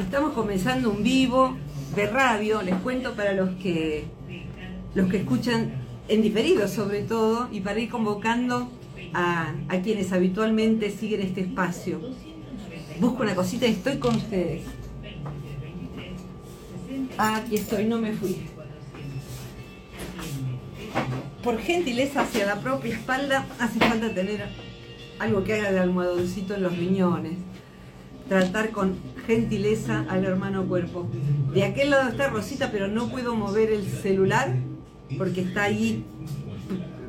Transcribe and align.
Estamos 0.00 0.32
comenzando 0.32 0.90
un 0.90 1.02
vivo 1.02 1.56
de 1.94 2.06
radio, 2.06 2.62
les 2.62 2.76
cuento 2.76 3.14
para 3.14 3.32
los 3.32 3.50
que 3.56 4.04
los 4.94 5.10
que 5.10 5.18
escuchan 5.18 5.72
en 6.08 6.22
diferido 6.22 6.68
sobre 6.68 7.02
todo 7.02 7.48
y 7.52 7.60
para 7.60 7.78
ir 7.80 7.90
convocando 7.90 8.70
a, 9.12 9.54
a 9.68 9.80
quienes 9.80 10.12
habitualmente 10.12 10.90
siguen 10.90 11.22
este 11.22 11.42
espacio. 11.42 12.00
Busco 13.00 13.22
una 13.22 13.34
cosita 13.34 13.66
y 13.66 13.72
estoy 13.72 13.98
con 13.98 14.16
ustedes. 14.16 14.62
Ah, 17.16 17.36
aquí 17.36 17.56
estoy, 17.56 17.84
no 17.84 17.98
me 17.98 18.12
fui. 18.12 18.38
Por 21.42 21.58
gentileza 21.58 22.22
hacia 22.22 22.46
la 22.46 22.60
propia 22.60 22.94
espalda 22.94 23.46
hace 23.58 23.78
falta 23.78 24.14
tener 24.14 24.46
algo 25.18 25.44
que 25.44 25.54
haga 25.54 25.72
de 25.72 25.80
almohadoncito 25.80 26.54
en 26.54 26.62
los 26.62 26.76
riñones. 26.76 27.34
Tratar 28.28 28.70
con 28.70 28.96
gentileza 29.28 30.06
al 30.08 30.24
hermano 30.24 30.64
cuerpo. 30.66 31.06
De 31.52 31.62
aquel 31.62 31.90
lado 31.90 32.08
está 32.08 32.28
Rosita, 32.30 32.70
pero 32.72 32.88
no 32.88 33.08
puedo 33.10 33.36
mover 33.36 33.70
el 33.70 33.84
celular 33.86 34.54
porque 35.18 35.42
está 35.42 35.64
ahí 35.64 36.02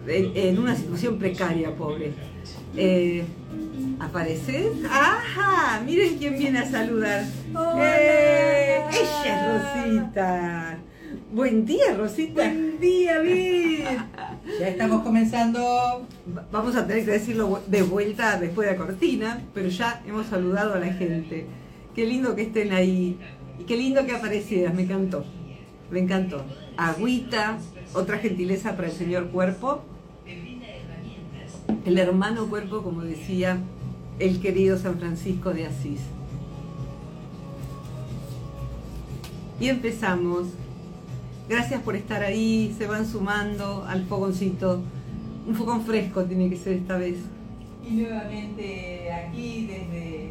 en, 0.05 0.59
una 0.59 0.75
situación 0.75 1.17
precaria, 1.17 1.73
pobre. 1.75 2.11
Eh, 2.75 3.23
¿Apareces? 3.99 4.67
¡Ajá! 4.89 5.81
Miren 5.85 6.17
quién 6.17 6.37
viene 6.37 6.59
a 6.59 6.69
saludar. 6.69 7.23
¡Eh! 7.79 8.81
Ella 8.91 9.85
es 9.85 9.95
Rosita. 9.95 10.77
Buen 11.31 11.65
día, 11.65 11.95
Rosita. 11.97 12.33
Buen 12.33 12.79
día, 12.81 13.19
bien. 13.19 13.85
Ya 14.59 14.67
estamos 14.67 15.03
comenzando. 15.03 15.59
Va- 16.35 16.45
Vamos 16.51 16.75
a 16.75 16.85
tener 16.85 17.05
que 17.05 17.11
decirlo 17.11 17.61
de 17.67 17.81
vuelta 17.83 18.37
después 18.39 18.67
de 18.67 18.75
la 18.75 18.83
cortina, 18.85 19.41
pero 19.53 19.69
ya 19.69 20.01
hemos 20.05 20.25
saludado 20.27 20.73
a 20.73 20.79
la 20.79 20.91
gente. 20.93 21.45
Qué 21.95 22.05
lindo 22.05 22.35
que 22.35 22.43
estén 22.43 22.71
ahí. 22.71 23.17
Y 23.59 23.63
qué 23.63 23.77
lindo 23.77 24.05
que 24.05 24.13
aparecieras, 24.15 24.73
me 24.73 24.83
encantó. 24.83 25.25
Me 25.91 25.99
encantó. 25.99 26.43
Agüita, 26.77 27.57
otra 27.93 28.19
gentileza 28.19 28.75
para 28.75 28.87
el 28.87 28.93
señor 28.93 29.29
cuerpo. 29.29 29.81
El 31.85 31.97
hermano 31.97 32.47
cuerpo, 32.47 32.83
como 32.83 33.01
decía 33.01 33.59
el 34.19 34.41
querido 34.41 34.77
San 34.77 34.99
Francisco 34.99 35.53
de 35.53 35.65
Asís. 35.65 36.01
Y 39.59 39.67
empezamos. 39.67 40.47
Gracias 41.49 41.81
por 41.81 41.95
estar 41.95 42.23
ahí, 42.23 42.75
se 42.77 42.85
van 42.85 43.07
sumando 43.07 43.83
al 43.87 44.05
fogoncito. 44.05 44.81
Un 45.47 45.55
fogón 45.55 45.83
fresco 45.83 46.23
tiene 46.23 46.49
que 46.49 46.55
ser 46.55 46.73
esta 46.73 46.97
vez. 46.97 47.17
Y 47.83 47.93
nuevamente 47.93 49.11
aquí 49.11 49.65
desde 49.65 50.28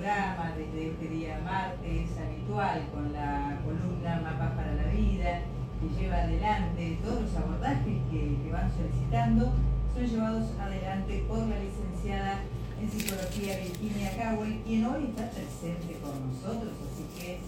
programa, 0.00 0.54
desde 0.56 0.88
este 0.92 1.08
día 1.08 1.38
martes 1.44 2.08
habitual 2.16 2.88
con 2.90 3.12
la 3.12 3.60
columna 3.62 4.20
Mapas 4.22 4.52
para 4.52 4.72
la 4.72 4.84
Vida, 4.84 5.42
que 5.76 6.00
lleva 6.00 6.16
adelante 6.22 6.96
todos 7.04 7.20
los 7.20 7.36
abordajes 7.36 7.98
que, 8.10 8.36
que 8.42 8.50
van 8.50 8.72
solicitando, 8.72 9.52
son 9.92 10.06
llevados 10.06 10.46
adelante 10.58 11.22
por 11.28 11.40
la 11.40 11.56
licenciada 11.60 12.40
en 12.80 12.90
Psicología 12.90 13.58
Virginia 13.58 14.10
Cowell, 14.16 14.62
quien 14.64 14.86
hoy 14.86 15.04
está 15.04 15.28
presente 15.28 15.98
con 16.00 16.32
nosotros, 16.32 16.72
así 16.80 17.04
que 17.20 17.38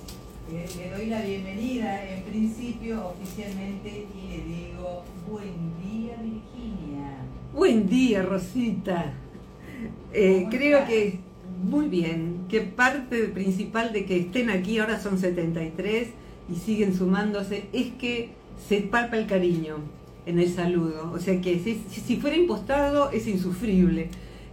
eh, 0.55 0.69
le 0.77 0.91
doy 0.91 1.07
la 1.07 1.23
bienvenida 1.23 2.05
en 2.05 2.23
principio 2.25 3.15
oficialmente 3.17 4.09
y 4.15 4.29
le 4.29 4.45
digo 4.45 5.05
buen 5.27 5.73
día 5.81 6.17
Virginia. 6.21 7.17
Buen 7.55 7.89
día, 7.89 8.23
Rosita. 8.23 9.15
Eh, 10.13 10.41
¿Cómo 10.41 10.51
creo 10.51 10.79
estás? 10.81 10.91
que 10.91 11.32
muy 11.63 11.89
bien, 11.89 12.47
que 12.49 12.61
parte 12.61 13.25
principal 13.29 13.93
de 13.93 14.05
que 14.05 14.19
estén 14.19 14.51
aquí, 14.51 14.79
ahora 14.79 15.01
son 15.01 15.19
73 15.19 16.09
y 16.53 16.57
siguen 16.57 16.95
sumándose, 16.95 17.69
es 17.73 17.93
que 17.93 18.31
se 18.69 18.81
palpa 18.81 19.17
el 19.17 19.27
cariño 19.27 19.77
en 20.27 20.39
el 20.39 20.53
saludo. 20.53 21.13
O 21.13 21.19
sea 21.19 21.41
que 21.41 21.59
si, 21.59 22.17
fuera 22.17 22.37
impostado 22.37 23.11
es 23.11 23.27
insufrible, 23.27 24.09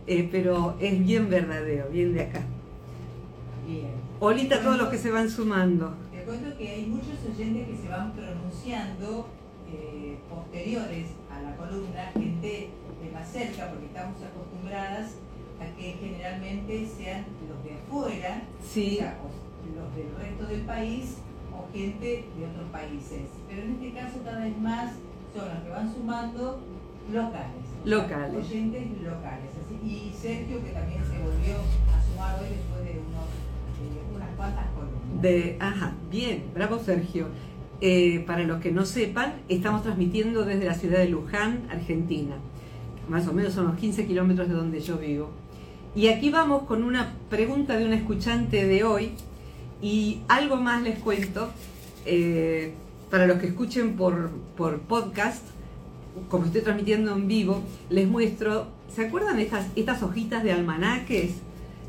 eh, 0.08 0.28
pero 0.32 0.76
es 0.80 1.04
bien 1.04 1.30
verdadero, 1.30 1.90
bien 1.92 2.14
de 2.14 2.22
acá. 2.22 2.42
Bien. 3.68 3.92
Olita 4.20 4.58
a 4.58 4.62
todos 4.62 4.78
los 4.78 4.90
que 4.90 4.98
se 4.98 5.12
van 5.12 5.30
sumando. 5.30 5.94
Te 6.12 6.24
cuento 6.24 6.56
que 6.58 6.70
hay 6.70 6.86
muchos 6.86 7.18
oyentes 7.34 7.68
que 7.68 7.78
se 7.78 7.90
van 7.90 8.12
pronunciando 8.14 9.28
eh, 9.72 10.18
posteriores 10.30 11.08
a 11.32 11.42
la 11.42 11.56
columna, 11.56 12.12
gente 12.14 12.70
de 13.02 13.12
más 13.14 13.32
cerca, 13.32 13.70
porque 13.70 13.86
estamos 13.86 14.18
acostumbradas 14.22 15.16
a 15.62 15.76
que 15.78 15.94
generalmente 16.00 16.86
sean 16.88 17.26
los 17.50 17.64
de 17.64 17.74
afuera, 17.76 18.44
o 18.62 18.66
sea, 18.74 19.18
los 19.76 19.96
del 19.96 20.16
resto 20.18 20.46
del 20.46 20.62
país 20.62 21.18
o 21.54 21.68
gente 21.74 22.26
de 22.38 22.46
otros 22.46 22.70
países. 22.72 23.22
Pero 23.48 23.62
en 23.64 23.72
este 23.74 23.92
caso 23.94 24.20
cada 24.24 24.46
vez 24.46 24.58
más 24.60 24.94
son 25.36 25.48
los 25.50 25.64
que 25.64 25.70
van 25.70 25.94
sumando 25.94 26.60
locales. 27.12 27.66
Locales. 27.86 28.46
oyentes 28.46 28.84
locales. 29.02 29.50
Así- 29.66 29.88
y 29.90 30.14
Sergio 30.14 30.64
que 30.64 30.72
también 30.72 31.02
se 31.04 31.18
volvió 31.20 31.56
a 31.56 32.04
sumar 32.04 32.40
hoy 32.40 32.50
después 32.50 32.84
de 32.84 32.92
unos, 33.00 33.26
eh, 33.80 34.16
unas 34.16 34.30
cuantas 34.36 34.66
columnas. 34.72 35.22
de, 35.22 35.58
ajá, 35.60 35.94
bien, 36.12 36.44
bravo 36.54 36.80
Sergio. 36.80 37.28
Eh, 37.82 38.24
para 38.28 38.44
los 38.44 38.60
que 38.62 38.72
no 38.74 38.86
sepan, 38.86 39.36
estamos 39.48 39.84
transmitiendo 39.84 40.44
desde 40.44 40.66
la 40.66 40.74
ciudad 40.74 41.00
de 41.00 41.08
Luján, 41.10 41.68
Argentina. 41.72 42.36
Más 43.08 43.26
o 43.28 43.34
menos 43.34 43.54
son 43.54 43.68
los 43.68 43.76
15 43.78 44.06
kilómetros 44.06 44.50
de 44.50 44.54
donde 44.54 44.82
yo 44.82 44.98
vivo. 44.98 45.30
Y 45.96 46.08
aquí 46.08 46.30
vamos 46.30 46.64
con 46.64 46.84
una 46.84 47.14
pregunta 47.30 47.78
de 47.78 47.86
una 47.86 47.96
escuchante 47.96 48.66
de 48.66 48.84
hoy. 48.84 49.12
Y 49.82 50.20
algo 50.28 50.58
más 50.58 50.82
les 50.84 51.00
cuento. 51.00 51.50
eh, 52.06 52.74
para 53.10 53.26
los 53.26 53.40
que 53.40 53.48
escuchen 53.48 53.96
por, 53.96 54.30
por 54.56 54.82
podcast, 54.82 55.44
como 56.30 56.46
estoy 56.46 56.62
transmitiendo 56.62 57.12
en 57.16 57.28
vivo, 57.28 57.64
les 57.90 58.08
muestro. 58.08 58.68
¿Se 58.94 59.06
acuerdan 59.08 59.38
de 59.38 59.44
estas, 59.44 59.68
estas 59.76 60.04
hojitas 60.04 60.44
de 60.44 60.52
almanaques? 60.52 61.32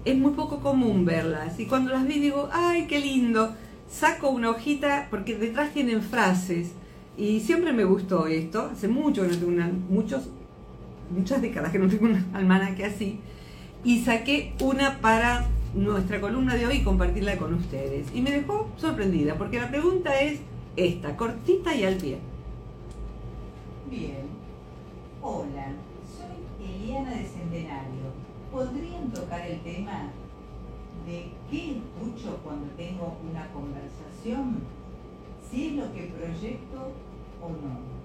Es 0.05 0.17
muy 0.17 0.33
poco 0.33 0.61
común 0.61 1.05
verlas. 1.05 1.61
Y 1.61 1.67
cuando 1.67 1.93
las 1.93 2.07
vi 2.07 2.19
digo, 2.19 2.49
¡ay, 2.53 2.87
qué 2.87 3.01
lindo! 3.01 3.55
Saco 3.91 4.31
una 4.31 4.51
hojita 4.51 5.09
porque 5.11 5.37
detrás 5.37 5.73
tienen 5.75 6.03
frases. 6.03 6.71
Y 7.19 7.41
siempre 7.41 7.73
me 7.73 7.85
gustó 7.85 8.27
esto. 8.27 8.71
Hace 8.73 8.89
mucho 8.89 9.23
que 9.23 9.29
no 9.29 9.37
tengo 9.37 9.53
una, 9.53 9.71
muchos, 9.91 10.23
muchas 11.15 11.43
décadas 11.43 11.71
que 11.71 11.79
no 11.79 11.89
tengo 11.89 12.07
un 12.07 12.25
almanaque 12.33 12.85
así. 12.85 13.21
Y 13.83 14.01
saqué 14.01 14.55
una 14.61 14.99
para 15.01 15.49
nuestra 15.75 16.21
columna 16.21 16.55
de 16.55 16.67
hoy 16.67 16.77
y 16.79 16.85
compartirla 16.85 17.39
con 17.39 17.55
ustedes. 17.55 18.09
Y 18.15 18.21
me 18.21 18.31
dejó 18.31 18.69
sorprendida 18.77 19.37
porque 19.37 19.59
la 19.59 19.71
pregunta 19.71 20.21
es 20.21 20.41
esta, 20.77 21.17
cortita 21.17 21.75
y 21.75 21.85
al 21.85 21.97
pie. 21.97 22.19
Bien. 23.91 24.29
Hola, 25.23 25.73
soy 26.07 26.67
Eliana 26.67 27.11
de 27.11 27.25
Centenario. 27.25 28.11
¿Podrían 28.53 29.11
tocar 29.13 29.47
el 29.47 29.61
tema 29.61 30.11
de 31.07 31.31
qué 31.51 31.79
escucho 31.79 32.39
cuando 32.45 32.67
tengo 32.77 33.17
una 33.31 33.47
conversación? 33.53 34.61
Si 35.51 35.69
es 35.69 35.73
lo 35.75 35.93
que 35.93 36.13
proyecto 36.17 36.93
o 37.43 37.49
no. 37.49 38.01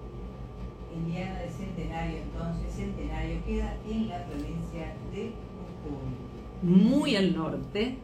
Eliana 0.96 1.40
de 1.40 1.50
Centenario, 1.50 2.18
entonces, 2.18 2.74
Centenario 2.74 3.44
queda 3.44 3.76
en 3.88 4.08
la 4.08 4.24
provincia 4.24 4.94
de. 5.12 5.32
Muy 6.62 7.16
al 7.16 7.34
norte 7.34 7.98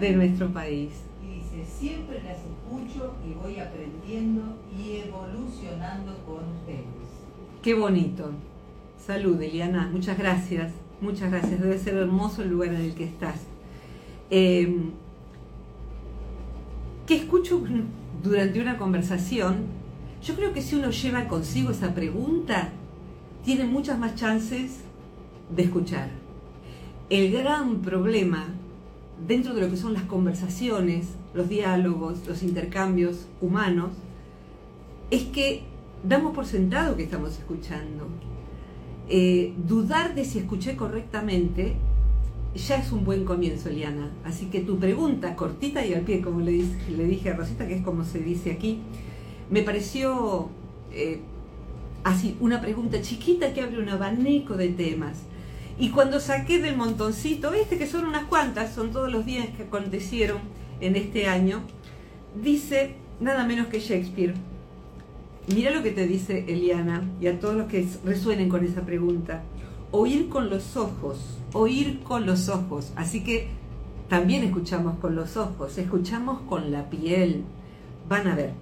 de, 0.00 0.12
nuestro 0.12 0.52
país. 0.52 0.90
Y 1.22 1.34
dice, 1.36 1.64
siempre 1.64 2.22
las 2.22 2.38
escucho 2.38 3.14
y 3.26 3.34
voy 3.34 3.58
aprendiendo 3.58 4.56
y 4.76 4.96
evolucionando 5.06 6.16
con 6.24 6.44
ustedes. 6.56 6.84
Qué 7.62 7.74
bonito. 7.74 8.30
Salud, 9.04 9.40
Eliana. 9.40 9.88
Muchas 9.92 10.18
gracias. 10.18 10.72
Muchas 11.00 11.30
gracias. 11.30 11.60
Debe 11.60 11.78
ser 11.78 11.94
hermoso 11.94 12.42
el 12.42 12.50
lugar 12.50 12.70
en 12.70 12.80
el 12.80 12.94
que 12.94 13.04
estás. 13.04 13.40
Eh, 14.30 14.76
¿Qué 17.06 17.14
escucho 17.14 17.62
durante 18.22 18.60
una 18.60 18.76
conversación? 18.78 19.66
Yo 20.22 20.34
creo 20.34 20.52
que 20.52 20.60
si 20.60 20.74
uno 20.74 20.90
lleva 20.90 21.28
consigo 21.28 21.70
esa 21.70 21.94
pregunta, 21.94 22.70
tiene 23.44 23.64
muchas 23.64 23.96
más 23.96 24.16
chances 24.16 24.80
de 25.54 25.62
escuchar. 25.62 26.25
El 27.08 27.30
gran 27.30 27.82
problema 27.82 28.46
dentro 29.26 29.54
de 29.54 29.60
lo 29.60 29.70
que 29.70 29.76
son 29.76 29.94
las 29.94 30.02
conversaciones, 30.02 31.06
los 31.34 31.48
diálogos, 31.48 32.26
los 32.26 32.42
intercambios 32.42 33.26
humanos, 33.40 33.90
es 35.10 35.22
que 35.24 35.62
damos 36.02 36.34
por 36.34 36.46
sentado 36.46 36.96
que 36.96 37.04
estamos 37.04 37.38
escuchando. 37.38 38.08
Eh, 39.08 39.54
dudar 39.68 40.14
de 40.14 40.24
si 40.24 40.40
escuché 40.40 40.74
correctamente 40.74 41.76
ya 42.56 42.76
es 42.76 42.90
un 42.90 43.04
buen 43.04 43.24
comienzo, 43.24 43.68
Eliana. 43.68 44.10
Así 44.24 44.46
que 44.46 44.60
tu 44.60 44.78
pregunta, 44.78 45.36
cortita 45.36 45.84
y 45.84 45.94
al 45.94 46.02
pie, 46.02 46.20
como 46.20 46.40
le, 46.40 46.52
dije 46.52 47.30
a 47.30 47.36
Rosita, 47.36 47.68
que 47.68 47.76
es 47.76 47.82
como 47.82 48.04
se 48.04 48.18
dice 48.20 48.50
aquí, 48.50 48.78
me 49.50 49.62
pareció 49.62 50.48
eh, 50.90 51.20
así 52.02 52.36
una 52.40 52.60
pregunta 52.60 53.00
chiquita 53.00 53.52
que 53.52 53.62
abre 53.62 53.78
un 53.78 53.88
abanico 53.88 54.56
de 54.56 54.70
temas. 54.70 55.18
Y 55.78 55.90
cuando 55.90 56.20
saqué 56.20 56.58
del 56.60 56.76
montoncito, 56.76 57.52
este 57.52 57.76
que 57.76 57.86
son 57.86 58.06
unas 58.06 58.24
cuantas, 58.24 58.74
son 58.74 58.92
todos 58.92 59.12
los 59.12 59.26
días 59.26 59.48
que 59.56 59.64
acontecieron 59.64 60.38
en 60.80 60.96
este 60.96 61.26
año, 61.26 61.60
dice 62.42 62.94
nada 63.20 63.46
menos 63.46 63.66
que 63.66 63.80
Shakespeare. 63.80 64.34
Mira 65.54 65.70
lo 65.70 65.82
que 65.82 65.90
te 65.90 66.06
dice 66.06 66.44
Eliana 66.48 67.04
y 67.20 67.26
a 67.28 67.38
todos 67.38 67.54
los 67.54 67.68
que 67.68 67.86
resuenen 68.04 68.48
con 68.48 68.64
esa 68.64 68.82
pregunta. 68.82 69.42
Oír 69.92 70.28
con 70.28 70.50
los 70.50 70.76
ojos, 70.76 71.38
oír 71.52 72.00
con 72.02 72.26
los 72.26 72.48
ojos. 72.48 72.92
Así 72.96 73.22
que 73.22 73.48
también 74.08 74.44
escuchamos 74.44 74.98
con 74.98 75.14
los 75.14 75.36
ojos, 75.36 75.78
escuchamos 75.78 76.40
con 76.48 76.72
la 76.72 76.88
piel. 76.90 77.44
Van 78.08 78.26
a 78.28 78.34
ver. 78.34 78.52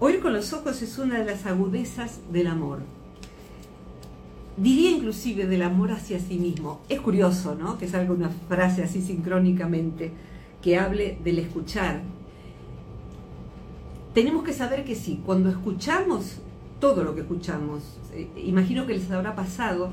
Oír 0.00 0.20
con 0.20 0.32
los 0.32 0.52
ojos 0.52 0.82
es 0.82 0.98
una 0.98 1.18
de 1.18 1.24
las 1.24 1.46
agudezas 1.46 2.20
del 2.32 2.48
amor. 2.48 2.80
Diría 4.56 4.90
inclusive 4.90 5.46
del 5.46 5.62
amor 5.62 5.92
hacia 5.92 6.18
sí 6.18 6.38
mismo. 6.38 6.80
Es 6.88 7.00
curioso, 7.00 7.54
¿no? 7.54 7.76
Que 7.78 7.88
salga 7.88 8.12
una 8.12 8.30
frase 8.48 8.82
así 8.82 9.02
sincrónicamente 9.02 10.12
que 10.62 10.78
hable 10.78 11.18
del 11.22 11.38
escuchar, 11.38 12.02
tenemos 14.14 14.44
que 14.44 14.54
saber 14.54 14.84
que 14.84 14.94
sí, 14.94 15.20
cuando 15.26 15.50
escuchamos 15.50 16.38
todo 16.80 17.04
lo 17.04 17.14
que 17.14 17.20
escuchamos, 17.20 17.82
eh, 18.14 18.28
imagino 18.44 18.86
que 18.86 18.94
les 18.94 19.10
habrá 19.10 19.34
pasado 19.36 19.90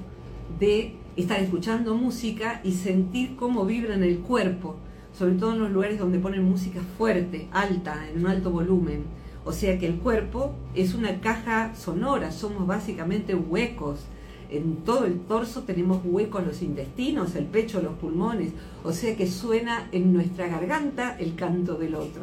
de 0.60 0.96
estar 1.18 1.40
escuchando 1.42 1.94
música 1.96 2.62
y 2.64 2.72
sentir 2.72 3.36
cómo 3.36 3.66
vibra 3.66 3.96
en 3.96 4.04
el 4.04 4.20
cuerpo, 4.20 4.78
sobre 5.14 5.34
todo 5.34 5.52
en 5.52 5.60
los 5.60 5.72
lugares 5.72 6.00
donde 6.00 6.20
ponen 6.20 6.44
música 6.44 6.80
fuerte, 6.98 7.50
alta, 7.52 8.08
en 8.10 8.22
un 8.22 8.28
alto 8.28 8.50
volumen. 8.50 9.04
O 9.46 9.52
sea 9.52 9.78
que 9.78 9.88
el 9.88 9.96
cuerpo 9.96 10.56
es 10.74 10.94
una 10.94 11.20
caja 11.20 11.76
sonora, 11.76 12.32
somos 12.32 12.66
básicamente 12.66 13.36
huecos. 13.36 14.06
En 14.54 14.76
todo 14.86 15.06
el 15.06 15.20
torso 15.22 15.64
tenemos 15.64 16.02
huecos 16.06 16.46
los 16.46 16.62
intestinos, 16.62 17.36
el 17.36 17.46
pecho, 17.46 17.82
los 17.82 17.94
pulmones. 17.94 18.52
O 18.84 18.94
sea 18.94 19.16
que 19.16 19.26
suena 19.26 19.90
en 19.92 20.14
nuestra 20.14 20.48
garganta 20.48 21.18
el 21.18 21.34
canto 21.34 21.74
del 21.74 21.96
otro. 21.96 22.22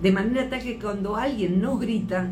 De 0.00 0.12
manera 0.12 0.48
tal 0.48 0.62
que 0.62 0.78
cuando 0.78 1.16
alguien 1.16 1.60
nos 1.60 1.78
grita, 1.78 2.30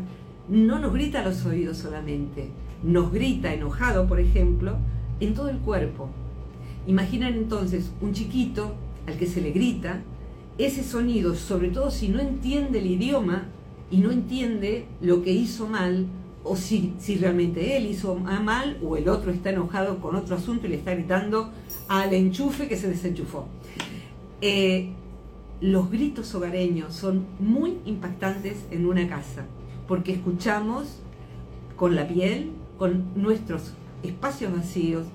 no 0.49 0.79
nos 0.79 0.91
grita 0.91 1.19
a 1.19 1.23
los 1.23 1.45
oídos 1.45 1.77
solamente, 1.77 2.49
nos 2.83 3.13
grita 3.13 3.53
enojado, 3.53 4.07
por 4.07 4.19
ejemplo, 4.19 4.77
en 5.19 5.35
todo 5.35 5.49
el 5.49 5.59
cuerpo. 5.59 6.09
Imaginan 6.87 7.35
entonces 7.35 7.91
un 8.01 8.13
chiquito 8.13 8.73
al 9.05 9.17
que 9.17 9.27
se 9.27 9.39
le 9.39 9.51
grita, 9.51 10.01
ese 10.57 10.83
sonido, 10.83 11.35
sobre 11.35 11.69
todo 11.69 11.91
si 11.91 12.09
no 12.09 12.19
entiende 12.19 12.79
el 12.79 12.87
idioma 12.87 13.45
y 13.91 13.97
no 13.97 14.09
entiende 14.09 14.87
lo 14.99 15.21
que 15.21 15.31
hizo 15.31 15.67
mal, 15.67 16.07
o 16.43 16.55
si, 16.55 16.93
si 16.99 17.15
realmente 17.17 17.77
él 17.77 17.85
hizo 17.85 18.15
mal 18.15 18.77
o 18.83 18.97
el 18.97 19.09
otro 19.09 19.31
está 19.31 19.51
enojado 19.51 19.99
con 19.99 20.15
otro 20.15 20.35
asunto 20.35 20.65
y 20.67 20.69
le 20.69 20.77
está 20.77 20.93
gritando 20.93 21.51
al 21.87 22.13
enchufe 22.13 22.67
que 22.67 22.77
se 22.77 22.87
desenchufó. 22.87 23.45
Eh, 24.41 24.89
los 25.61 25.91
gritos 25.91 26.33
hogareños 26.33 26.95
son 26.95 27.25
muy 27.39 27.77
impactantes 27.85 28.65
en 28.71 28.87
una 28.87 29.07
casa, 29.07 29.45
porque 29.87 30.13
escuchamos 30.13 30.97
con 31.75 31.95
la 31.95 32.07
piel, 32.07 32.51
con 32.79 33.05
nuestros 33.15 33.73
espacios 34.01 34.51
vacíos, 34.53 35.05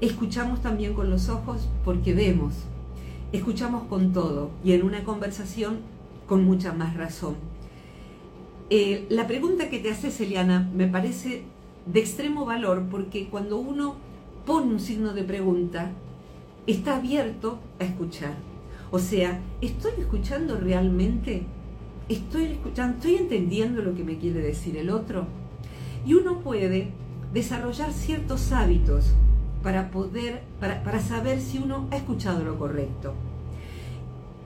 escuchamos 0.00 0.60
también 0.60 0.94
con 0.94 1.08
los 1.08 1.28
ojos 1.28 1.68
porque 1.84 2.14
vemos, 2.14 2.54
escuchamos 3.30 3.84
con 3.84 4.12
todo 4.12 4.50
y 4.64 4.72
en 4.72 4.82
una 4.82 5.04
conversación 5.04 5.78
con 6.26 6.44
mucha 6.44 6.72
más 6.72 6.96
razón. 6.96 7.51
Eh, 8.70 9.06
la 9.10 9.26
pregunta 9.26 9.68
que 9.68 9.78
te 9.78 9.90
haces, 9.90 10.20
Eliana, 10.20 10.70
me 10.74 10.86
parece 10.86 11.42
de 11.86 12.00
extremo 12.00 12.44
valor 12.44 12.84
porque 12.90 13.28
cuando 13.28 13.58
uno 13.58 13.96
pone 14.46 14.72
un 14.72 14.80
signo 14.80 15.12
de 15.12 15.24
pregunta, 15.24 15.90
está 16.66 16.96
abierto 16.96 17.58
a 17.80 17.84
escuchar 17.84 18.34
o 18.92 18.98
sea, 18.98 19.40
¿estoy 19.62 19.92
escuchando 19.98 20.58
realmente? 20.58 21.44
¿Estoy 22.10 22.44
escuchando? 22.44 22.98
¿Estoy 22.98 23.14
entendiendo 23.14 23.80
lo 23.80 23.94
que 23.94 24.04
me 24.04 24.18
quiere 24.18 24.40
decir 24.40 24.76
el 24.76 24.90
otro? 24.90 25.26
Y 26.04 26.12
uno 26.12 26.40
puede 26.40 26.88
desarrollar 27.32 27.90
ciertos 27.94 28.52
hábitos 28.52 29.14
para 29.62 29.90
poder, 29.90 30.42
para, 30.60 30.84
para 30.84 31.00
saber 31.00 31.40
si 31.40 31.56
uno 31.56 31.88
ha 31.90 31.96
escuchado 31.96 32.44
lo 32.44 32.58
correcto. 32.58 33.14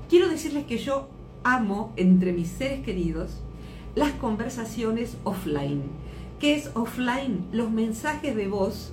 Quiero 0.08 0.28
decirles 0.28 0.64
que 0.66 0.78
yo 0.78 1.08
amo 1.42 1.92
entre 1.96 2.32
mis 2.32 2.46
seres 2.46 2.84
queridos 2.84 3.40
las 3.96 4.12
conversaciones 4.12 5.16
offline. 5.25 5.82
¿Qué 6.38 6.54
es 6.54 6.70
offline? 6.75 7.44
Los 7.50 7.72
mensajes 7.72 8.37
de 8.37 8.46
voz, 8.46 8.93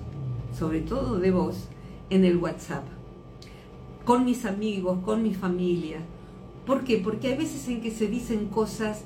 sobre 0.57 0.81
todo 0.81 1.19
de 1.19 1.29
voz, 1.29 1.67
en 2.09 2.25
el 2.25 2.37
WhatsApp 2.37 2.83
con 4.05 4.25
mis 4.25 4.45
amigos, 4.45 4.99
con 5.03 5.23
mi 5.23 5.33
familia. 5.33 5.99
¿Por 6.65 6.83
qué? 6.83 6.97
Porque 6.97 7.29
hay 7.29 7.37
veces 7.37 7.67
en 7.67 7.81
que 7.81 7.91
se 7.91 8.07
dicen 8.07 8.47
cosas 8.47 9.03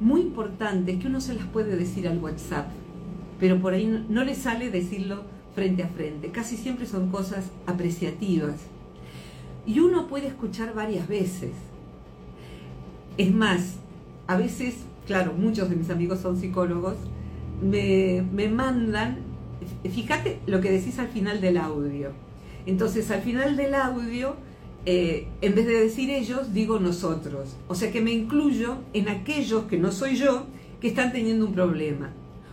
muy 0.00 0.20
importantes 0.22 0.98
que 0.98 1.06
uno 1.06 1.20
se 1.20 1.34
las 1.34 1.46
puede 1.46 1.76
decir 1.76 2.06
al 2.08 2.18
WhatsApp, 2.18 2.68
pero 3.40 3.60
por 3.60 3.74
ahí 3.74 4.04
no, 4.08 4.24
le 4.24 4.34
sale 4.34 4.70
decirlo 4.70 5.22
frente 5.54 5.82
a 5.82 5.88
frente. 5.88 6.30
Casi 6.30 6.56
siempre 6.56 6.86
son 6.86 7.10
cosas 7.10 7.50
apreciativas. 7.66 8.56
Y 9.66 9.80
uno 9.80 10.06
puede 10.06 10.28
escuchar 10.28 10.74
varias 10.74 11.08
veces. 11.08 11.52
Es 13.18 13.34
más, 13.34 13.76
a 14.26 14.36
veces, 14.36 14.76
claro, 15.08 15.32
muchos 15.32 15.68
de 15.68 15.74
mis 15.74 15.90
amigos 15.90 16.20
son 16.20 16.36
psicólogos, 16.36 16.94
me, 17.60 18.24
me 18.32 18.48
mandan, 18.48 19.18
fíjate 19.82 20.38
lo 20.46 20.60
que 20.60 20.70
decís 20.70 21.00
al 21.00 21.08
final 21.08 21.40
del 21.40 21.56
audio 21.56 22.12
entonces, 22.68 23.10
al 23.10 23.22
final 23.22 23.56
del 23.56 23.74
audio, 23.74 24.36
eh, 24.84 25.26
en 25.40 25.54
vez 25.54 25.66
de 25.66 25.80
decir 25.80 26.10
ellos, 26.10 26.52
digo 26.52 26.78
nosotros. 26.78 27.56
O 27.66 27.74
sea 27.74 27.90
que 27.90 28.02
me 28.02 28.12
incluyo 28.12 28.76
en 28.92 29.08
aquellos 29.08 29.64
que 29.64 29.78
no 29.78 29.90
soy 29.90 30.16
yo 30.16 30.44
que 30.78 30.88
están 30.88 31.10
teniendo 31.10 31.46
un 31.46 31.54
problema. 31.54 32.10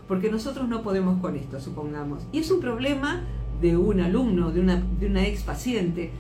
Porque 0.07 0.31
nosotros 0.31 0.69
no 0.69 0.83
podemos 0.83 1.19
con 1.19 1.35
esto, 1.35 1.59
supongamos. 1.59 2.23
Y 2.31 2.39
es 2.39 2.49
un 2.49 2.61
problema 2.61 3.23
de 3.61 3.75
un 3.75 3.99
alumno, 3.99 4.51
de 4.51 4.61
una, 4.61 4.81
de 5.01 5.07
una 5.07 5.27
ex 5.27 5.43
paciente. 5.43 6.11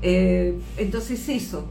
Eh, 0.00 0.58
entonces 0.78 1.28
eso, 1.28 1.66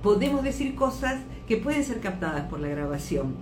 podemos 0.00 0.44
decir 0.44 0.76
cosas 0.76 1.22
que 1.48 1.56
pueden 1.56 1.84
ser 1.84 2.00
captadas 2.00 2.48
por 2.48 2.60
la 2.60 2.68
grabación. 2.68 3.34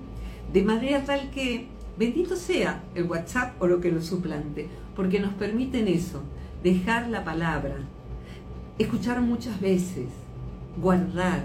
De 0.53 0.63
manera 0.63 1.05
tal 1.05 1.31
que, 1.31 1.69
bendito 1.99 2.37
sea 2.37 2.83
el 2.95 3.05
WhatsApp 3.05 3.61
o 3.61 3.67
lo 3.67 3.81
que 3.81 3.93
lo 3.93 4.03
suplante, 4.03 4.69
porque 4.97 5.21
nos 5.21 5.35
permiten 5.35 5.89
eso 5.89 6.23
dejar 6.63 7.09
la 7.09 7.25
palabra, 7.25 7.77
escuchar 8.79 9.21
muchas 9.21 9.61
veces, 9.61 10.09
guardar. 10.81 11.45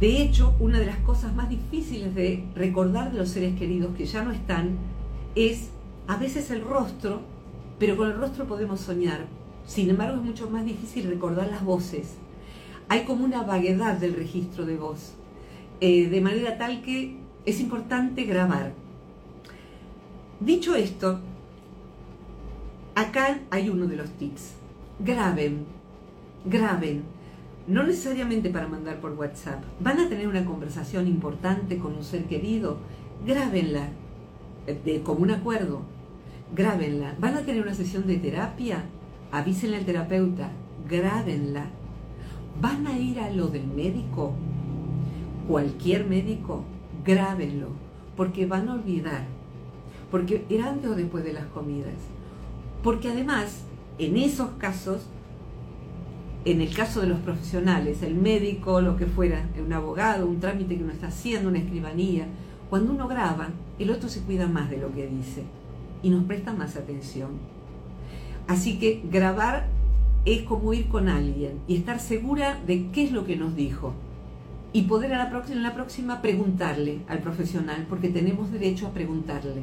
De 0.00 0.22
hecho, 0.22 0.54
una 0.58 0.78
de 0.78 0.86
las 0.86 0.98
cosas 0.98 1.34
más 1.34 1.48
difíciles 1.48 2.14
de 2.14 2.44
recordar 2.54 3.12
de 3.12 3.18
los 3.18 3.30
seres 3.30 3.56
queridos 3.58 3.96
que 3.96 4.06
ya 4.06 4.22
no 4.22 4.32
están 4.32 4.76
es 5.34 5.70
a 6.06 6.16
veces 6.16 6.50
el 6.50 6.62
rostro, 6.62 7.22
pero 7.78 7.96
con 7.96 8.10
el 8.10 8.18
rostro 8.18 8.46
podemos 8.46 8.80
soñar. 8.80 9.26
Sin 9.66 9.88
embargo, 9.88 10.16
es 10.16 10.22
mucho 10.22 10.50
más 10.50 10.64
difícil 10.64 11.08
recordar 11.08 11.48
las 11.48 11.64
voces. 11.64 12.14
Hay 12.88 13.04
como 13.04 13.24
una 13.24 13.42
vaguedad 13.42 13.96
del 13.96 14.14
registro 14.14 14.66
de 14.66 14.76
voz, 14.76 15.14
eh, 15.80 16.08
de 16.08 16.20
manera 16.20 16.58
tal 16.58 16.82
que 16.82 17.16
es 17.44 17.60
importante 17.60 18.24
grabar. 18.24 18.72
Dicho 20.40 20.74
esto, 20.74 21.20
Acá 22.94 23.40
hay 23.50 23.70
uno 23.70 23.86
de 23.86 23.96
los 23.96 24.08
tips. 24.10 24.52
Graben, 25.00 25.64
graben. 26.44 27.02
No 27.66 27.82
necesariamente 27.82 28.50
para 28.50 28.68
mandar 28.68 29.00
por 29.00 29.14
WhatsApp. 29.14 29.64
Van 29.80 29.98
a 29.98 30.08
tener 30.08 30.28
una 30.28 30.44
conversación 30.44 31.08
importante 31.08 31.78
con 31.78 31.94
un 31.96 32.04
ser 32.04 32.26
querido. 32.26 32.78
Grábenla 33.26 33.88
eh, 34.68 34.78
de 34.84 35.02
común 35.02 35.32
acuerdo. 35.32 35.82
Grábenla. 36.54 37.16
Van 37.18 37.34
a 37.34 37.40
tener 37.40 37.62
una 37.62 37.74
sesión 37.74 38.06
de 38.06 38.18
terapia. 38.18 38.84
Avísenle 39.32 39.78
al 39.78 39.86
terapeuta. 39.86 40.52
Grábenla. 40.88 41.66
Van 42.60 42.86
a 42.86 42.96
ir 42.96 43.18
a 43.18 43.28
lo 43.30 43.48
del 43.48 43.66
médico. 43.66 44.34
Cualquier 45.48 46.06
médico. 46.06 46.64
Grábenlo. 47.04 47.68
Porque 48.16 48.46
van 48.46 48.68
a 48.68 48.74
olvidar. 48.74 49.24
Porque 50.10 50.44
era 50.48 50.70
antes 50.70 50.90
o 50.90 50.94
después 50.94 51.24
de 51.24 51.32
las 51.32 51.46
comidas 51.46 51.94
porque 52.84 53.08
además, 53.08 53.62
en 53.98 54.18
esos 54.18 54.50
casos, 54.58 55.06
en 56.44 56.60
el 56.60 56.72
caso 56.74 57.00
de 57.00 57.06
los 57.06 57.18
profesionales, 57.20 58.02
el 58.02 58.14
médico, 58.14 58.82
lo 58.82 58.98
que 58.98 59.06
fuera, 59.06 59.48
un 59.58 59.72
abogado, 59.72 60.26
un 60.26 60.38
trámite 60.38 60.76
que 60.76 60.84
uno 60.84 60.92
está 60.92 61.06
haciendo, 61.06 61.48
una 61.48 61.58
escribanía, 61.58 62.26
cuando 62.68 62.92
uno 62.92 63.08
graba, 63.08 63.48
el 63.78 63.90
otro 63.90 64.10
se 64.10 64.20
cuida 64.20 64.46
más 64.48 64.68
de 64.68 64.76
lo 64.76 64.92
que 64.92 65.06
dice 65.06 65.44
y 66.02 66.10
nos 66.10 66.24
presta 66.24 66.52
más 66.52 66.76
atención. 66.76 67.30
Así 68.48 68.78
que 68.78 69.02
grabar 69.10 69.66
es 70.26 70.42
como 70.42 70.74
ir 70.74 70.88
con 70.88 71.08
alguien 71.08 71.60
y 71.66 71.76
estar 71.76 71.98
segura 72.00 72.60
de 72.66 72.90
qué 72.90 73.04
es 73.04 73.12
lo 73.12 73.24
que 73.24 73.36
nos 73.36 73.56
dijo. 73.56 73.94
Y 74.74 74.82
poder 74.82 75.14
a 75.14 75.18
la 75.18 75.30
próxima, 75.30 75.56
en 75.56 75.62
la 75.62 75.72
próxima 75.72 76.20
preguntarle 76.20 76.98
al 77.06 77.20
profesional, 77.20 77.86
porque 77.88 78.08
tenemos 78.08 78.50
derecho 78.50 78.88
a 78.88 78.90
preguntarle, 78.90 79.62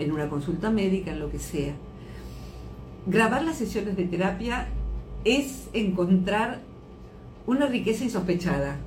en 0.00 0.10
una 0.10 0.28
consulta 0.28 0.68
médica, 0.68 1.12
en 1.12 1.20
lo 1.20 1.30
que 1.30 1.38
sea. 1.38 1.74
Grabar 3.06 3.44
las 3.44 3.56
sesiones 3.56 3.96
de 3.96 4.06
terapia 4.06 4.66
es 5.24 5.68
encontrar 5.74 6.58
una 7.46 7.66
riqueza 7.66 8.02
insospechada, 8.02 8.78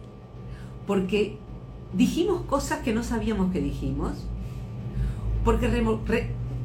porque 0.86 1.38
dijimos 1.94 2.42
cosas 2.42 2.80
que 2.80 2.94
no 2.94 3.02
sabíamos 3.02 3.54
que 3.54 3.62
dijimos, 3.62 4.28
porque 5.46 5.70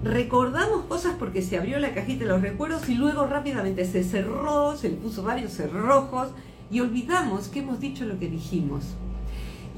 recordamos 0.03 0.85
cosas 0.87 1.15
porque 1.17 1.43
se 1.43 1.57
abrió 1.57 1.79
la 1.79 1.95
cajita 1.95 2.25
de 2.25 2.31
los 2.31 2.43
recuerdos 2.43 2.89
y 2.89 2.97
luego 2.97 3.25
rápidamente 3.29 3.85
se 3.85 4.03
cerró, 4.03 4.77
se 4.77 4.89
le 4.89 4.97
puso 4.97 5.23
varios 5.23 5.53
cerrojos 5.53 6.31
y 6.71 6.81
olvidamos 6.81 7.49
que 7.49 7.61
hemos 7.61 7.81
dicho 7.81 8.05
lo 8.05 8.19
que 8.19 8.29
dijimos. 8.29 8.85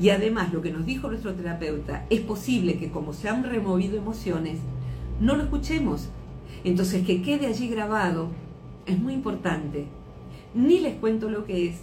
Y 0.01 0.11
además 0.11 0.53
lo 0.53 0.63
que 0.63 0.71
nos 0.71 0.87
dijo 0.87 1.09
nuestro 1.09 1.35
terapeuta, 1.35 2.07
es 2.09 2.21
posible 2.21 2.79
que 2.79 2.91
como 2.91 3.13
se 3.13 3.29
han 3.29 3.43
removido 3.43 3.97
emociones, 3.97 4.59
no 5.21 5.37
lo 5.37 5.43
escuchemos. 5.43 6.09
Entonces 6.65 7.05
que 7.05 7.23
quede 7.23 7.47
allí 7.47 7.69
grabado 7.69 8.29
es 8.87 8.99
muy 8.99 9.13
importante. 9.13 9.87
Ni 10.55 10.81
les 10.81 10.97
cuento 10.97 11.29
lo 11.29 11.45
que 11.45 11.69
es. 11.69 11.77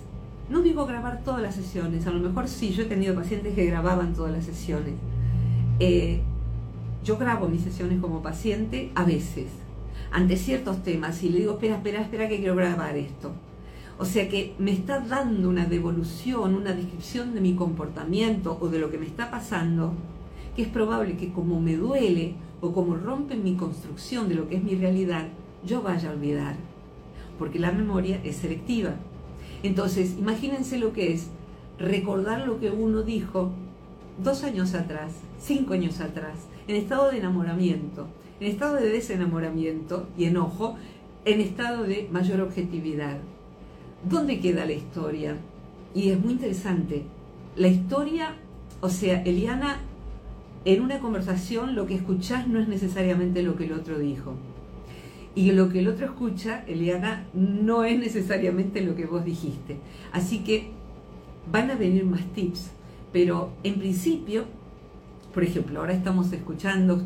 No 0.50 0.62
digo 0.62 0.86
grabar 0.86 1.24
todas 1.24 1.42
las 1.42 1.56
sesiones, 1.56 2.06
a 2.06 2.12
lo 2.12 2.20
mejor 2.20 2.48
sí, 2.48 2.70
yo 2.72 2.84
he 2.84 2.86
tenido 2.86 3.16
pacientes 3.16 3.56
que 3.56 3.66
grababan 3.66 4.14
todas 4.14 4.32
las 4.32 4.46
sesiones. 4.46 4.94
Eh, 5.80 6.22
yo 7.04 7.18
grabo 7.18 7.48
mis 7.48 7.62
sesiones 7.62 8.00
como 8.00 8.22
paciente 8.22 8.92
a 8.94 9.04
veces, 9.04 9.48
ante 10.12 10.38
ciertos 10.38 10.84
temas, 10.84 11.24
y 11.24 11.30
le 11.30 11.40
digo, 11.40 11.54
espera, 11.54 11.78
espera, 11.78 12.02
espera 12.02 12.30
que 12.30 12.38
quiero 12.38 12.56
grabar 12.56 12.96
esto. 12.96 13.32
O 13.98 14.04
sea 14.04 14.28
que 14.28 14.54
me 14.60 14.72
está 14.72 15.00
dando 15.00 15.48
una 15.48 15.66
devolución, 15.66 16.56
una 16.56 16.74
descripción 16.74 17.34
de 17.34 17.40
mi 17.40 17.56
comportamiento 17.56 18.58
o 18.60 18.68
de 18.68 18.80
lo 18.80 18.92
que 18.92 18.98
me 18.98 19.06
está 19.06 19.32
pasando, 19.32 19.94
que 20.56 20.64
es 20.64 20.68
probable 20.68 21.16
que 21.16 21.32
como 21.32 21.62
me 21.62 21.78
duele 21.78 22.36
o 22.60 22.74
como 22.74 22.96
rompe 22.96 23.36
mi 23.36 23.56
construcción 23.56 24.28
de 24.28 24.36
lo 24.36 24.50
que 24.50 24.58
es 24.58 24.64
mi 24.64 24.76
realidad, 24.76 25.28
yo 25.66 25.82
vaya 25.82 26.10
a 26.10 26.14
olvidar. 26.14 26.56
Porque 27.40 27.60
la 27.60 27.72
memoria 27.72 28.20
es 28.24 28.38
selectiva. 28.38 28.96
Entonces, 29.64 30.16
imagínense 30.18 30.78
lo 30.78 30.92
que 30.92 31.14
es 31.14 31.28
recordar 31.80 32.46
lo 32.46 32.60
que 32.60 32.72
uno 32.72 33.02
dijo 33.02 33.52
dos 34.22 34.44
años 34.44 34.74
atrás, 34.74 35.14
cinco 35.40 35.74
años 35.74 36.02
atrás, 36.02 36.48
en 36.68 36.76
estado 36.76 37.12
de 37.12 37.20
enamoramiento, 37.20 38.08
en 38.40 38.48
estado 38.48 38.76
de 38.76 38.90
desenamoramiento 38.90 40.08
y 40.18 40.26
enojo, 40.26 40.76
en 41.24 41.40
estado 41.40 41.84
de 41.84 42.10
mayor 42.12 42.42
objetividad. 42.42 43.18
¿Dónde 44.10 44.40
queda 44.40 44.66
la 44.66 44.74
historia? 44.74 45.38
Y 45.94 46.10
es 46.10 46.20
muy 46.20 46.34
interesante. 46.34 47.04
La 47.56 47.68
historia, 47.68 48.36
o 48.82 48.90
sea, 48.90 49.22
Eliana, 49.24 49.80
en 50.66 50.82
una 50.82 51.00
conversación 51.00 51.76
lo 51.76 51.86
que 51.86 51.96
escuchás 51.96 52.48
no 52.48 52.60
es 52.60 52.68
necesariamente 52.68 53.44
lo 53.44 53.56
que 53.56 53.66
el 53.66 53.74
otro 53.74 54.00
dijo. 54.00 54.36
Y 55.36 55.52
lo 55.52 55.70
que 55.70 55.80
el 55.80 55.88
otro 55.88 56.06
escucha, 56.06 56.64
Eliana, 56.68 57.26
no 57.34 57.84
es 57.84 58.00
necesariamente 58.00 58.82
lo 58.82 58.96
que 58.96 59.06
vos 59.06 59.26
dijiste. 59.26 59.78
Así 60.12 60.40
que 60.40 60.70
van 61.52 61.72
a 61.72 61.76
venir 61.76 62.06
más 62.06 62.24
tips. 62.34 62.72
Pero 63.12 63.52
en 63.64 63.76
principio 63.76 64.46
por 65.36 65.44
ejemplo, 65.44 65.82
ahora 65.82 65.92
estamos 65.92 66.32
escuchando, 66.32 67.04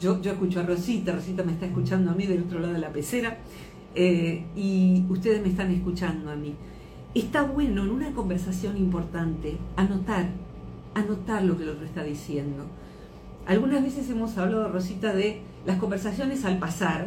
yo, 0.00 0.22
yo 0.22 0.32
escucho 0.32 0.60
a 0.60 0.62
Rosita, 0.62 1.12
Rosita 1.12 1.42
me 1.42 1.52
está 1.52 1.66
escuchando 1.66 2.10
a 2.10 2.14
mí 2.14 2.24
del 2.24 2.44
otro 2.44 2.58
lado 2.58 2.72
de 2.72 2.78
la 2.78 2.88
pecera, 2.88 3.36
eh, 3.96 4.44
y 4.54 5.04
ustedes 5.08 5.42
me 5.42 5.48
están 5.48 5.70
escuchando 5.70 6.30
a 6.30 6.36
mí. 6.36 6.54
Está 7.14 7.42
bueno 7.42 7.82
en 7.82 7.90
una 7.90 8.12
conversación 8.12 8.76
importante 8.76 9.56
anotar, 9.74 10.28
anotar 10.94 11.42
lo 11.42 11.56
que 11.56 11.62
el 11.62 11.70
otro 11.70 11.86
está 11.86 12.04
diciendo. 12.04 12.64
Algunas 13.46 13.82
veces 13.82 14.10
hemos 14.10 14.36
hablado, 14.36 14.68
Rosita, 14.68 15.14
de 15.14 15.40
las 15.64 15.78
conversaciones 15.78 16.44
al 16.44 16.58
pasar 16.58 17.06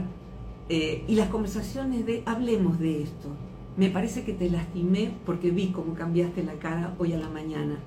eh, 0.68 1.04
y 1.08 1.14
las 1.14 1.30
conversaciones 1.30 2.08
de 2.08 2.24
hablemos 2.26 2.80
de 2.80 3.04
esto. 3.04 3.30
Me 3.78 3.90
parece 3.90 4.24
que 4.24 4.34
te 4.34 4.50
lastimé 4.50 5.12
porque 5.28 5.52
vi 5.52 5.68
cómo 5.68 5.94
cambiaste 5.94 6.44
la 6.44 6.54
cara 6.54 6.96
hoy 6.98 7.14
a 7.14 7.18
la 7.18 7.30
mañana. 7.30 7.78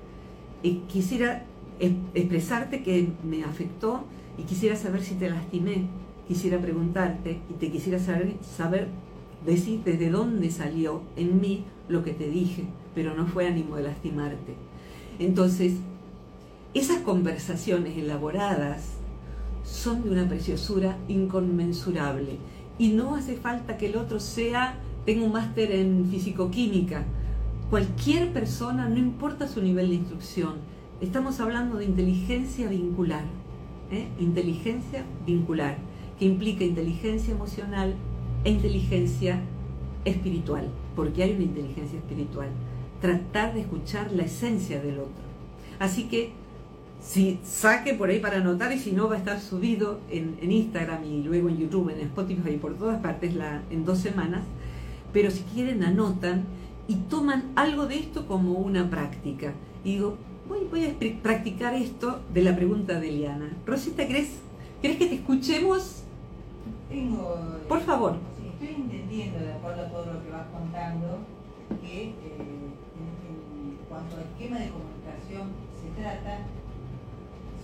Y 0.61 0.75
quisiera 0.87 1.45
expresarte 1.79 2.83
que 2.83 3.09
me 3.23 3.43
afectó 3.43 4.05
y 4.37 4.43
quisiera 4.43 4.77
saber 4.77 5.01
si 5.01 5.15
te 5.15 5.29
lastimé, 5.29 5.87
quisiera 6.27 6.59
preguntarte 6.59 7.39
y 7.49 7.53
te 7.53 7.71
quisiera 7.71 7.99
saber, 7.99 8.35
saber 8.41 8.87
decir 9.45 9.81
desde 9.83 10.09
dónde 10.09 10.51
salió 10.51 11.01
en 11.15 11.41
mí 11.41 11.65
lo 11.89 12.03
que 12.03 12.13
te 12.13 12.29
dije, 12.29 12.65
pero 12.95 13.13
no 13.15 13.27
fue 13.27 13.47
ánimo 13.47 13.75
de 13.75 13.83
lastimarte. 13.83 14.55
Entonces, 15.19 15.73
esas 16.73 16.99
conversaciones 17.01 17.97
elaboradas 17.97 18.93
son 19.63 20.03
de 20.03 20.11
una 20.11 20.27
preciosura 20.27 20.97
inconmensurable 21.07 22.37
y 22.77 22.89
no 22.89 23.15
hace 23.15 23.35
falta 23.35 23.77
que 23.77 23.87
el 23.87 23.97
otro 23.97 24.19
sea, 24.19 24.79
tenga 25.05 25.25
un 25.25 25.33
máster 25.33 25.71
en 25.71 26.07
fisicoquímica. 26.09 27.03
Cualquier 27.69 28.31
persona, 28.31 28.87
no 28.87 28.97
importa 28.97 29.47
su 29.47 29.61
nivel 29.61 29.89
de 29.89 29.95
instrucción, 29.95 30.73
Estamos 31.03 31.41
hablando 31.41 31.79
de 31.79 31.83
inteligencia 31.83 32.69
vincular, 32.69 33.25
¿eh? 33.91 34.07
inteligencia 34.21 35.03
vincular, 35.25 35.75
implica 36.25 36.63
inteligencia 36.63 37.33
emocional 37.33 37.95
e 38.43 38.51
inteligencia 38.51 39.41
espiritual, 40.05 40.67
porque 40.95 41.23
hay 41.23 41.33
una 41.33 41.43
inteligencia 41.43 41.97
espiritual. 41.97 42.49
Tratar 43.01 43.53
de 43.53 43.61
escuchar 43.61 44.11
la 44.11 44.23
esencia 44.23 44.81
del 44.81 44.99
otro. 44.99 45.23
Así 45.79 46.05
que 46.05 46.31
si 47.01 47.39
saque 47.43 47.93
por 47.93 48.09
ahí 48.09 48.19
para 48.19 48.37
anotar 48.37 48.71
y 48.71 48.79
si 48.79 48.91
no 48.91 49.09
va 49.09 49.15
a 49.15 49.17
estar 49.17 49.39
subido 49.39 49.99
en, 50.09 50.37
Instagram 50.41 51.03
y 51.03 51.23
luego 51.23 51.49
en 51.49 51.57
YouTube, 51.57 51.89
en 51.89 51.99
Spotify 51.99 52.51
y 52.51 52.57
por 52.57 52.75
todas 52.75 53.01
partes 53.01 53.35
la, 53.35 53.61
en 53.69 53.83
dos 53.83 53.99
semanas. 53.99 54.43
Pero 55.11 55.29
si 55.29 55.41
quieren 55.43 55.83
anotan 55.83 56.43
y 56.87 56.95
toman 56.95 57.51
algo 57.55 57.87
de 57.87 57.99
esto 57.99 58.25
como 58.25 58.53
una 58.53 58.89
práctica. 58.89 59.53
Y 59.83 59.93
digo, 59.93 60.17
voy, 60.47 60.85
a 60.85 61.21
practicar 61.21 61.73
esto 61.73 62.21
de 62.33 62.41
la 62.41 62.55
pregunta 62.55 62.99
de 62.99 63.09
Eliana. 63.09 63.51
Rosita, 63.65 64.07
¿crees, 64.07 64.29
¿crees 64.81 64.97
que 64.97 65.07
te 65.07 65.15
escuchemos? 65.15 66.02
Tengo, 66.93 67.35
Por 67.67 67.81
favor. 67.81 68.17
estoy 68.37 68.75
entendiendo, 68.75 69.39
de 69.39 69.53
acuerdo 69.53 69.81
a 69.81 69.89
todo 69.89 70.13
lo 70.13 70.23
que 70.23 70.29
vas 70.29 70.45
contando, 70.53 71.17
que 71.81 72.03
eh, 72.03 72.13
en, 72.37 73.77
cuanto 73.89 74.15
al 74.15 74.21
esquema 74.21 74.59
de 74.59 74.69
comunicación 74.69 75.49
se 75.81 75.99
trata, 75.99 76.45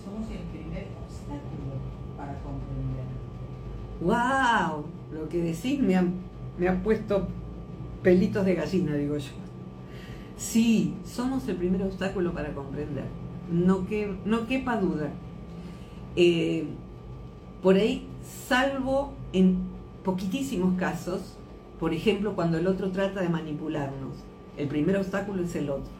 somos 0.04 0.28
el 0.32 0.38
primer 0.38 0.88
obstáculo 1.06 1.74
para 2.16 2.34
comprender. 2.42 3.06
¡Wow! 4.00 4.86
Lo 5.12 5.28
que 5.28 5.42
decís 5.42 5.78
me 5.78 5.94
me 6.58 6.68
ha 6.68 6.82
puesto 6.82 7.28
pelitos 8.02 8.44
de 8.44 8.56
gallina, 8.56 8.96
digo 8.96 9.16
yo. 9.16 9.30
Sí, 10.36 10.96
somos 11.04 11.46
el 11.46 11.54
primer 11.54 11.84
obstáculo 11.84 12.32
para 12.32 12.52
comprender, 12.52 13.04
no, 13.48 13.86
que, 13.86 14.12
no 14.24 14.48
quepa 14.48 14.76
duda. 14.76 15.10
Eh, 16.16 16.64
por 17.62 17.76
ahí, 17.76 18.08
salvo 18.48 19.19
en 19.32 19.58
poquitísimos 20.04 20.78
casos, 20.78 21.36
por 21.78 21.94
ejemplo, 21.94 22.34
cuando 22.34 22.58
el 22.58 22.66
otro 22.66 22.90
trata 22.90 23.20
de 23.20 23.28
manipularnos, 23.28 24.16
el 24.56 24.68
primer 24.68 24.96
obstáculo 24.96 25.42
es 25.42 25.54
el 25.56 25.70
otro. 25.70 25.90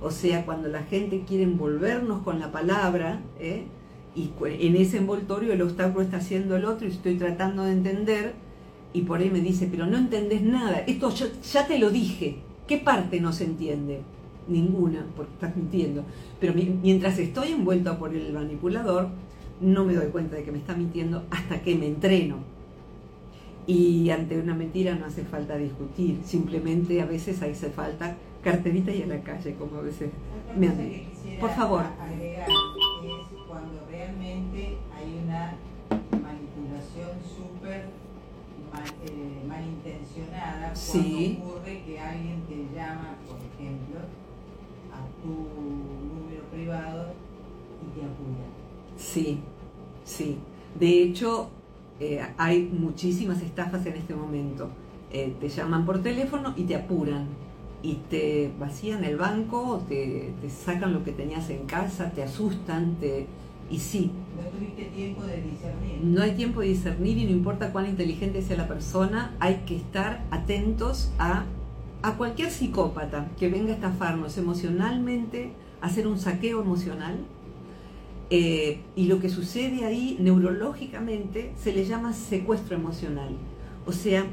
O 0.00 0.10
sea, 0.10 0.44
cuando 0.44 0.68
la 0.68 0.82
gente 0.82 1.24
quiere 1.26 1.44
envolvernos 1.44 2.22
con 2.22 2.40
la 2.40 2.52
palabra, 2.52 3.20
¿eh? 3.38 3.64
y 4.14 4.30
en 4.42 4.76
ese 4.76 4.98
envoltorio 4.98 5.52
el 5.52 5.62
obstáculo 5.62 6.02
está 6.02 6.16
haciendo 6.16 6.56
el 6.56 6.64
otro 6.64 6.86
y 6.86 6.90
estoy 6.90 7.16
tratando 7.16 7.64
de 7.64 7.72
entender, 7.72 8.34
y 8.92 9.02
por 9.02 9.20
ahí 9.20 9.30
me 9.30 9.40
dice, 9.40 9.68
pero 9.70 9.86
no 9.86 9.96
entendés 9.96 10.42
nada, 10.42 10.78
esto 10.86 11.12
ya 11.42 11.66
te 11.66 11.78
lo 11.78 11.90
dije, 11.90 12.38
¿Qué 12.68 12.76
parte 12.76 13.18
no 13.18 13.32
se 13.32 13.44
entiende? 13.44 14.02
Ninguna, 14.46 15.06
porque 15.16 15.32
estás 15.32 15.56
mintiendo. 15.56 16.04
Pero 16.38 16.52
mientras 16.52 17.18
estoy 17.18 17.52
envuelto 17.52 17.98
por 17.98 18.14
el 18.14 18.30
manipulador, 18.30 19.08
no 19.62 19.86
me 19.86 19.94
doy 19.94 20.08
cuenta 20.08 20.36
de 20.36 20.44
que 20.44 20.52
me 20.52 20.58
está 20.58 20.76
mintiendo 20.76 21.24
hasta 21.30 21.62
que 21.62 21.74
me 21.74 21.86
entreno. 21.86 22.36
Y 23.68 24.08
ante 24.08 24.40
una 24.40 24.54
mentira 24.54 24.94
no 24.94 25.04
hace 25.04 25.24
falta 25.24 25.58
discutir, 25.58 26.20
simplemente 26.24 27.02
a 27.02 27.04
veces 27.04 27.42
hace 27.42 27.68
falta 27.68 28.16
carterita 28.42 28.90
y 28.90 29.02
a 29.02 29.06
la 29.06 29.20
calle, 29.20 29.54
como 29.56 29.76
a 29.76 29.82
veces 29.82 30.08
me 30.56 30.68
han 30.68 30.78
dicho. 30.78 31.38
Por 31.38 31.50
favor. 31.50 31.84
Agregar 32.00 32.48
es 32.48 33.46
cuando 33.46 33.86
realmente 33.90 34.78
hay 34.96 35.20
una 35.22 35.54
manipulación 35.90 37.10
súper 37.36 37.84
eh, 39.04 39.44
malintencionada 39.46 40.72
cuando 40.72 41.50
ocurre 41.52 41.82
que 41.84 42.00
alguien 42.00 42.40
te 42.48 42.74
llama, 42.74 43.16
por 43.28 43.36
ejemplo, 43.36 44.00
a 44.94 45.22
tu 45.22 45.28
número 45.28 46.42
privado 46.50 47.12
y 47.82 48.00
te 48.00 48.06
apura. 48.06 48.46
Sí, 48.96 49.40
sí. 50.04 50.38
De 50.78 51.02
hecho, 51.02 51.50
eh, 52.00 52.24
hay 52.36 52.70
muchísimas 52.72 53.42
estafas 53.42 53.84
en 53.86 53.94
este 53.94 54.14
momento. 54.14 54.68
Eh, 55.10 55.34
te 55.40 55.48
llaman 55.48 55.86
por 55.86 56.02
teléfono 56.02 56.52
y 56.56 56.64
te 56.64 56.76
apuran 56.76 57.26
y 57.82 57.94
te 58.10 58.50
vacían 58.58 59.04
el 59.04 59.16
banco, 59.16 59.82
te, 59.88 60.32
te 60.40 60.50
sacan 60.50 60.92
lo 60.92 61.04
que 61.04 61.12
tenías 61.12 61.48
en 61.50 61.64
casa, 61.66 62.10
te 62.10 62.22
asustan, 62.22 62.96
te, 62.96 63.26
y 63.70 63.78
sí. 63.78 64.10
No 64.36 64.48
tuviste 64.50 64.84
tiempo 64.84 65.22
de 65.22 65.42
discernir. 65.42 66.00
No 66.02 66.22
hay 66.22 66.32
tiempo 66.32 66.60
de 66.60 66.68
discernir 66.68 67.18
y 67.18 67.24
no 67.24 67.30
importa 67.30 67.72
cuán 67.72 67.86
inteligente 67.86 68.42
sea 68.42 68.56
la 68.56 68.68
persona, 68.68 69.34
hay 69.40 69.62
que 69.66 69.76
estar 69.76 70.24
atentos 70.30 71.10
a, 71.18 71.44
a 72.02 72.14
cualquier 72.14 72.50
psicópata 72.50 73.28
que 73.38 73.48
venga 73.48 73.72
a 73.72 73.74
estafarnos 73.74 74.38
emocionalmente 74.38 75.52
hacer 75.80 76.06
un 76.06 76.18
saqueo 76.18 76.60
emocional. 76.60 77.16
Eh, 78.30 78.80
y 78.94 79.06
lo 79.06 79.20
que 79.20 79.30
sucede 79.30 79.84
ahí 79.86 80.18
neurológicamente 80.20 81.52
se 81.56 81.72
le 81.72 81.86
llama 81.86 82.12
secuestro 82.12 82.76
emocional. 82.76 83.30
O 83.86 83.92
sea, 83.92 84.26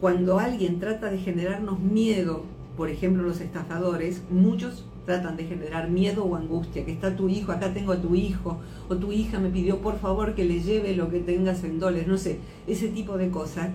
cuando 0.00 0.38
alguien 0.38 0.80
trata 0.80 1.10
de 1.10 1.18
generarnos 1.18 1.78
miedo, 1.78 2.44
por 2.76 2.88
ejemplo 2.88 3.22
los 3.22 3.40
estafadores, 3.40 4.22
muchos 4.30 4.86
tratan 5.04 5.36
de 5.36 5.44
generar 5.44 5.90
miedo 5.90 6.24
o 6.24 6.36
angustia, 6.36 6.84
que 6.84 6.92
está 6.92 7.14
tu 7.16 7.28
hijo, 7.28 7.52
acá 7.52 7.74
tengo 7.74 7.92
a 7.92 8.00
tu 8.00 8.14
hijo, 8.14 8.58
o 8.88 8.96
tu 8.96 9.12
hija 9.12 9.38
me 9.38 9.50
pidió 9.50 9.78
por 9.78 9.98
favor 9.98 10.34
que 10.34 10.44
le 10.44 10.62
lleve 10.62 10.96
lo 10.96 11.10
que 11.10 11.18
tengas 11.18 11.62
en 11.64 11.78
dólares, 11.78 12.06
no 12.06 12.16
sé, 12.16 12.38
ese 12.66 12.88
tipo 12.88 13.18
de 13.18 13.30
cosas. 13.30 13.70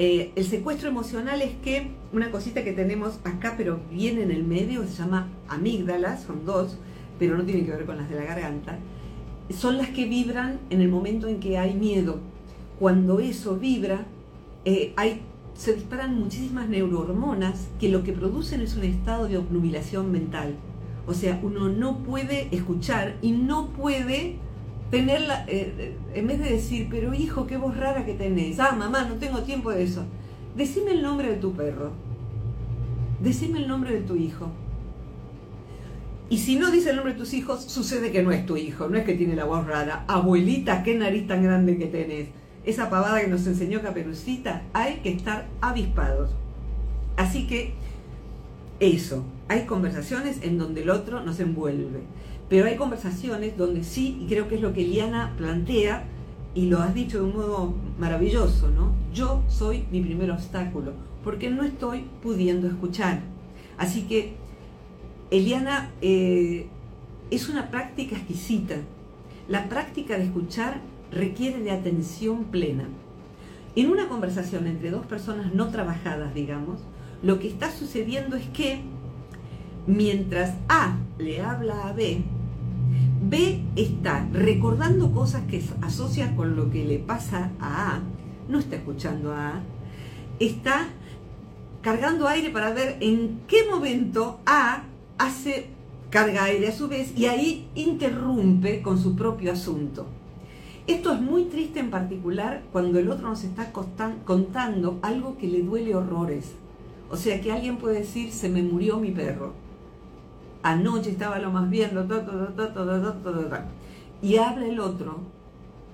Eh, 0.00 0.32
el 0.36 0.44
secuestro 0.44 0.88
emocional 0.88 1.42
es 1.42 1.52
que 1.62 1.90
una 2.12 2.30
cosita 2.30 2.64
que 2.64 2.72
tenemos 2.72 3.18
acá, 3.24 3.54
pero 3.56 3.80
viene 3.92 4.22
en 4.22 4.30
el 4.30 4.44
medio, 4.44 4.84
se 4.84 5.02
llama 5.02 5.28
amígdalas, 5.48 6.22
son 6.22 6.44
dos, 6.46 6.78
pero 7.18 7.36
no 7.36 7.44
tienen 7.44 7.64
que 7.64 7.72
ver 7.72 7.84
con 7.84 7.96
las 7.96 8.08
de 8.08 8.16
la 8.16 8.24
garganta, 8.24 8.78
son 9.50 9.78
las 9.78 9.88
que 9.88 10.06
vibran 10.06 10.58
en 10.70 10.80
el 10.80 10.88
momento 10.88 11.26
en 11.26 11.40
que 11.40 11.58
hay 11.58 11.74
miedo. 11.74 12.20
Cuando 12.78 13.18
eso 13.18 13.56
vibra, 13.56 14.06
eh, 14.64 14.92
hay 14.96 15.22
se 15.58 15.74
disparan 15.74 16.14
muchísimas 16.14 16.68
neurohormonas 16.68 17.66
que 17.80 17.88
lo 17.88 18.04
que 18.04 18.12
producen 18.12 18.60
es 18.60 18.76
un 18.76 18.84
estado 18.84 19.26
de 19.26 19.38
obnubilación 19.38 20.12
mental. 20.12 20.54
O 21.04 21.14
sea, 21.14 21.40
uno 21.42 21.68
no 21.68 21.98
puede 21.98 22.46
escuchar 22.54 23.16
y 23.22 23.32
no 23.32 23.70
puede 23.70 24.36
tenerla, 24.92 25.44
eh, 25.48 25.74
eh, 25.78 25.96
en 26.14 26.28
vez 26.28 26.38
de 26.38 26.50
decir, 26.50 26.86
pero 26.88 27.12
hijo, 27.12 27.48
qué 27.48 27.56
voz 27.56 27.76
rara 27.76 28.06
que 28.06 28.14
tenés, 28.14 28.60
ah, 28.60 28.70
mamá, 28.78 29.04
no 29.06 29.16
tengo 29.16 29.40
tiempo 29.40 29.72
de 29.72 29.82
eso. 29.82 30.04
Decime 30.56 30.92
el 30.92 31.02
nombre 31.02 31.28
de 31.28 31.36
tu 31.38 31.52
perro. 31.54 31.90
Decime 33.20 33.58
el 33.58 33.66
nombre 33.66 33.92
de 33.92 34.02
tu 34.02 34.14
hijo. 34.14 34.52
Y 36.30 36.38
si 36.38 36.56
no 36.56 36.70
dice 36.70 36.90
el 36.90 36.96
nombre 36.96 37.14
de 37.14 37.18
tus 37.18 37.32
hijos, 37.32 37.64
sucede 37.64 38.12
que 38.12 38.22
no 38.22 38.32
es 38.32 38.44
tu 38.44 38.56
hijo, 38.56 38.88
no 38.88 38.98
es 38.98 39.04
que 39.04 39.14
tiene 39.14 39.34
la 39.34 39.44
voz 39.44 39.66
rara. 39.66 40.04
Abuelita, 40.08 40.82
qué 40.82 40.94
nariz 40.94 41.26
tan 41.26 41.42
grande 41.42 41.78
que 41.78 41.86
tenés 41.86 42.28
esa 42.64 42.90
pavada 42.90 43.20
que 43.20 43.28
nos 43.28 43.46
enseñó 43.46 43.80
Caperucita, 43.80 44.62
hay 44.74 44.96
que 44.96 45.10
estar 45.10 45.46
avispados. 45.62 46.30
Así 47.16 47.46
que 47.46 47.72
eso, 48.78 49.24
hay 49.48 49.64
conversaciones 49.64 50.40
en 50.42 50.58
donde 50.58 50.82
el 50.82 50.90
otro 50.90 51.20
nos 51.20 51.40
envuelve, 51.40 52.02
pero 52.50 52.66
hay 52.66 52.76
conversaciones 52.76 53.56
donde 53.56 53.84
sí, 53.84 54.18
y 54.20 54.26
creo 54.26 54.48
que 54.48 54.56
es 54.56 54.60
lo 54.60 54.74
que 54.74 54.86
Liana 54.86 55.34
plantea, 55.38 56.04
y 56.54 56.66
lo 56.66 56.80
has 56.80 56.94
dicho 56.94 57.18
de 57.18 57.24
un 57.24 57.36
modo 57.36 57.74
maravilloso, 57.98 58.68
¿no? 58.70 58.92
Yo 59.14 59.42
soy 59.48 59.84
mi 59.90 60.00
primer 60.02 60.30
obstáculo, 60.30 60.92
porque 61.24 61.50
no 61.50 61.62
estoy 61.62 62.04
pudiendo 62.22 62.66
escuchar. 62.66 63.20
Así 63.78 64.02
que 64.02 64.34
Eliana 65.30 65.90
eh, 66.00 66.66
es 67.30 67.48
una 67.48 67.70
práctica 67.70 68.16
exquisita. 68.16 68.76
La 69.46 69.68
práctica 69.68 70.16
de 70.16 70.24
escuchar 70.24 70.80
requiere 71.10 71.60
de 71.60 71.70
atención 71.70 72.44
plena. 72.44 72.84
En 73.76 73.90
una 73.90 74.08
conversación 74.08 74.66
entre 74.66 74.90
dos 74.90 75.06
personas 75.06 75.52
no 75.54 75.68
trabajadas, 75.68 76.34
digamos, 76.34 76.80
lo 77.22 77.38
que 77.38 77.48
está 77.48 77.70
sucediendo 77.70 78.36
es 78.36 78.46
que 78.48 78.80
mientras 79.86 80.54
A 80.68 80.96
le 81.18 81.42
habla 81.42 81.88
a 81.88 81.92
B, 81.92 82.22
B 83.28 83.62
está 83.76 84.26
recordando 84.32 85.12
cosas 85.12 85.42
que 85.44 85.62
asocia 85.82 86.34
con 86.36 86.56
lo 86.56 86.70
que 86.70 86.84
le 86.84 86.98
pasa 86.98 87.50
a 87.60 87.96
A, 87.96 88.00
no 88.48 88.58
está 88.58 88.76
escuchando 88.76 89.32
a 89.32 89.48
A, 89.48 89.62
está 90.38 90.88
cargando 91.82 92.26
aire 92.28 92.50
para 92.50 92.72
ver 92.72 92.96
en 93.00 93.40
qué 93.46 93.64
momento 93.70 94.40
A 94.46 94.84
hace 95.18 95.66
carga 96.10 96.44
aire 96.44 96.68
a 96.68 96.72
su 96.72 96.88
vez 96.88 97.12
y 97.16 97.26
ahí 97.26 97.68
interrumpe 97.74 98.80
con 98.82 98.98
su 98.98 99.14
propio 99.14 99.52
asunto. 99.52 100.06
Esto 100.86 101.12
es 101.12 101.20
muy 101.20 101.44
triste 101.44 101.80
en 101.80 101.90
particular 101.90 102.62
cuando 102.72 102.98
el 102.98 103.10
otro 103.10 103.28
nos 103.28 103.44
está 103.44 103.72
contando 103.72 104.98
algo 105.02 105.36
que 105.36 105.46
le 105.46 105.62
duele 105.62 105.94
horrores. 105.94 106.52
O 107.10 107.16
sea, 107.16 107.40
que 107.40 107.52
alguien 107.52 107.76
puede 107.76 108.00
decir, 108.00 108.32
se 108.32 108.48
me 108.48 108.62
murió 108.62 108.98
mi 108.98 109.10
perro. 109.10 109.52
Anoche 110.62 111.10
estaba 111.10 111.38
lo 111.38 111.50
más 111.50 111.68
viendo, 111.68 112.06
y 114.20 114.36
habla 114.36 114.66
el 114.66 114.80
otro, 114.80 115.18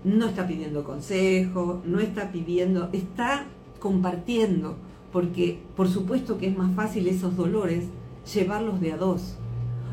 no 0.05 0.27
está 0.27 0.47
pidiendo 0.47 0.85
consejo, 0.85 1.83
no 1.85 2.01
está 2.01 2.31
pidiendo, 2.31 2.89
está 2.93 3.47
compartiendo, 3.81 4.77
porque 5.13 5.59
por 5.77 5.89
supuesto 5.89 6.39
que 6.39 6.49
es 6.49 6.57
más 6.57 6.75
fácil 6.75 7.07
esos 7.09 7.37
dolores 7.37 7.85
llevarlos 8.33 8.81
de 8.81 8.93
a 8.93 8.97
dos. 8.97 9.37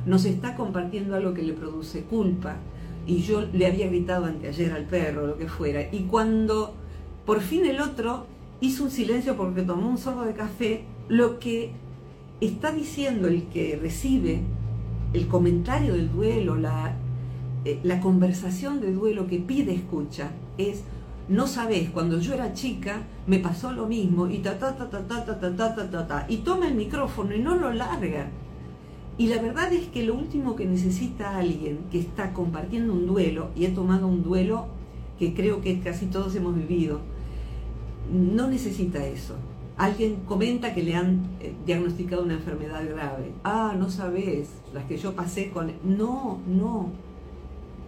Nos 0.05 0.25
está 0.25 0.55
compartiendo 0.55 1.15
algo 1.15 1.33
que 1.33 1.43
le 1.43 1.53
produce 1.53 2.03
culpa, 2.03 2.57
y 3.05 3.21
yo 3.21 3.41
le 3.41 3.65
había 3.65 3.87
gritado 3.87 4.25
anteayer 4.25 4.71
al 4.73 4.85
perro, 4.85 5.27
lo 5.27 5.37
que 5.37 5.47
fuera, 5.47 5.87
y 5.91 6.01
cuando 6.03 6.75
por 7.25 7.41
fin 7.41 7.65
el 7.65 7.81
otro 7.81 8.25
hizo 8.59 8.83
un 8.83 8.91
silencio 8.91 9.35
porque 9.35 9.63
tomó 9.63 9.89
un 9.89 9.97
sorbo 9.97 10.23
de 10.23 10.33
café, 10.33 10.83
lo 11.07 11.39
que 11.39 11.71
está 12.39 12.71
diciendo 12.71 13.27
el 13.27 13.47
que 13.47 13.77
recibe 13.81 14.41
el 15.13 15.27
comentario 15.27 15.93
del 15.93 16.11
duelo, 16.11 16.55
la, 16.55 16.95
eh, 17.65 17.79
la 17.83 17.99
conversación 17.99 18.81
de 18.81 18.93
duelo 18.93 19.27
que 19.27 19.39
pide 19.39 19.73
escucha, 19.73 20.31
es, 20.57 20.83
no 21.31 21.47
sabes, 21.47 21.89
cuando 21.89 22.19
yo 22.19 22.33
era 22.33 22.53
chica 22.53 23.01
me 23.25 23.39
pasó 23.39 23.71
lo 23.71 23.87
mismo 23.87 24.27
y 24.27 24.39
ta 24.39 24.59
ta 24.59 24.75
ta 24.75 24.89
ta 24.89 25.07
ta 25.07 25.25
ta 25.25 25.55
ta 25.55 25.75
ta 25.75 25.89
ta 25.89 26.07
ta 26.07 26.25
y 26.29 26.37
toma 26.37 26.67
el 26.67 26.75
micrófono 26.75 27.33
y 27.33 27.39
no 27.39 27.55
lo 27.55 27.73
larga 27.73 28.27
y 29.21 29.27
la 29.27 29.39
verdad 29.39 29.71
es 29.71 29.87
que 29.89 30.03
lo 30.03 30.15
último 30.15 30.55
que 30.55 30.65
necesita 30.65 31.37
alguien 31.37 31.79
que 31.91 31.99
está 31.99 32.33
compartiendo 32.33 32.93
un 32.93 33.05
duelo, 33.05 33.49
y 33.55 33.65
he 33.65 33.69
tomado 33.69 34.07
un 34.07 34.23
duelo 34.23 34.65
que 35.19 35.35
creo 35.35 35.61
que 35.61 35.79
casi 35.79 36.07
todos 36.07 36.35
hemos 36.35 36.55
vivido, 36.55 37.01
no 38.11 38.47
necesita 38.47 39.05
eso. 39.05 39.35
Alguien 39.77 40.21
comenta 40.25 40.73
que 40.73 40.81
le 40.81 40.95
han 40.95 41.21
eh, 41.39 41.53
diagnosticado 41.67 42.23
una 42.23 42.33
enfermedad 42.33 42.83
grave. 42.89 43.31
Ah, 43.43 43.75
no 43.77 43.91
sabes, 43.91 44.49
las 44.73 44.85
que 44.85 44.97
yo 44.97 45.13
pasé 45.13 45.51
con... 45.51 45.71
No, 45.83 46.39
no. 46.47 46.89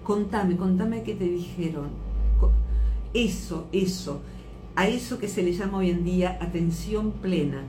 Contame, 0.03 0.55
contame 0.55 1.01
qué 1.01 1.15
te 1.15 1.25
dijeron. 1.25 1.89
Eso, 3.13 3.67
eso. 3.71 4.21
A 4.75 4.87
eso 4.87 5.19
que 5.19 5.27
se 5.27 5.43
le 5.43 5.53
llama 5.53 5.79
hoy 5.79 5.89
en 5.91 6.03
día 6.03 6.37
atención 6.41 7.11
plena. 7.11 7.63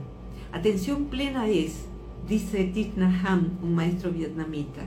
Atención 0.51 1.05
plena 1.05 1.47
es 1.47 1.85
dice 2.27 2.63
Thich 2.65 2.95
Nhat 2.95 3.41
un 3.61 3.75
maestro 3.75 4.11
vietnamita, 4.11 4.81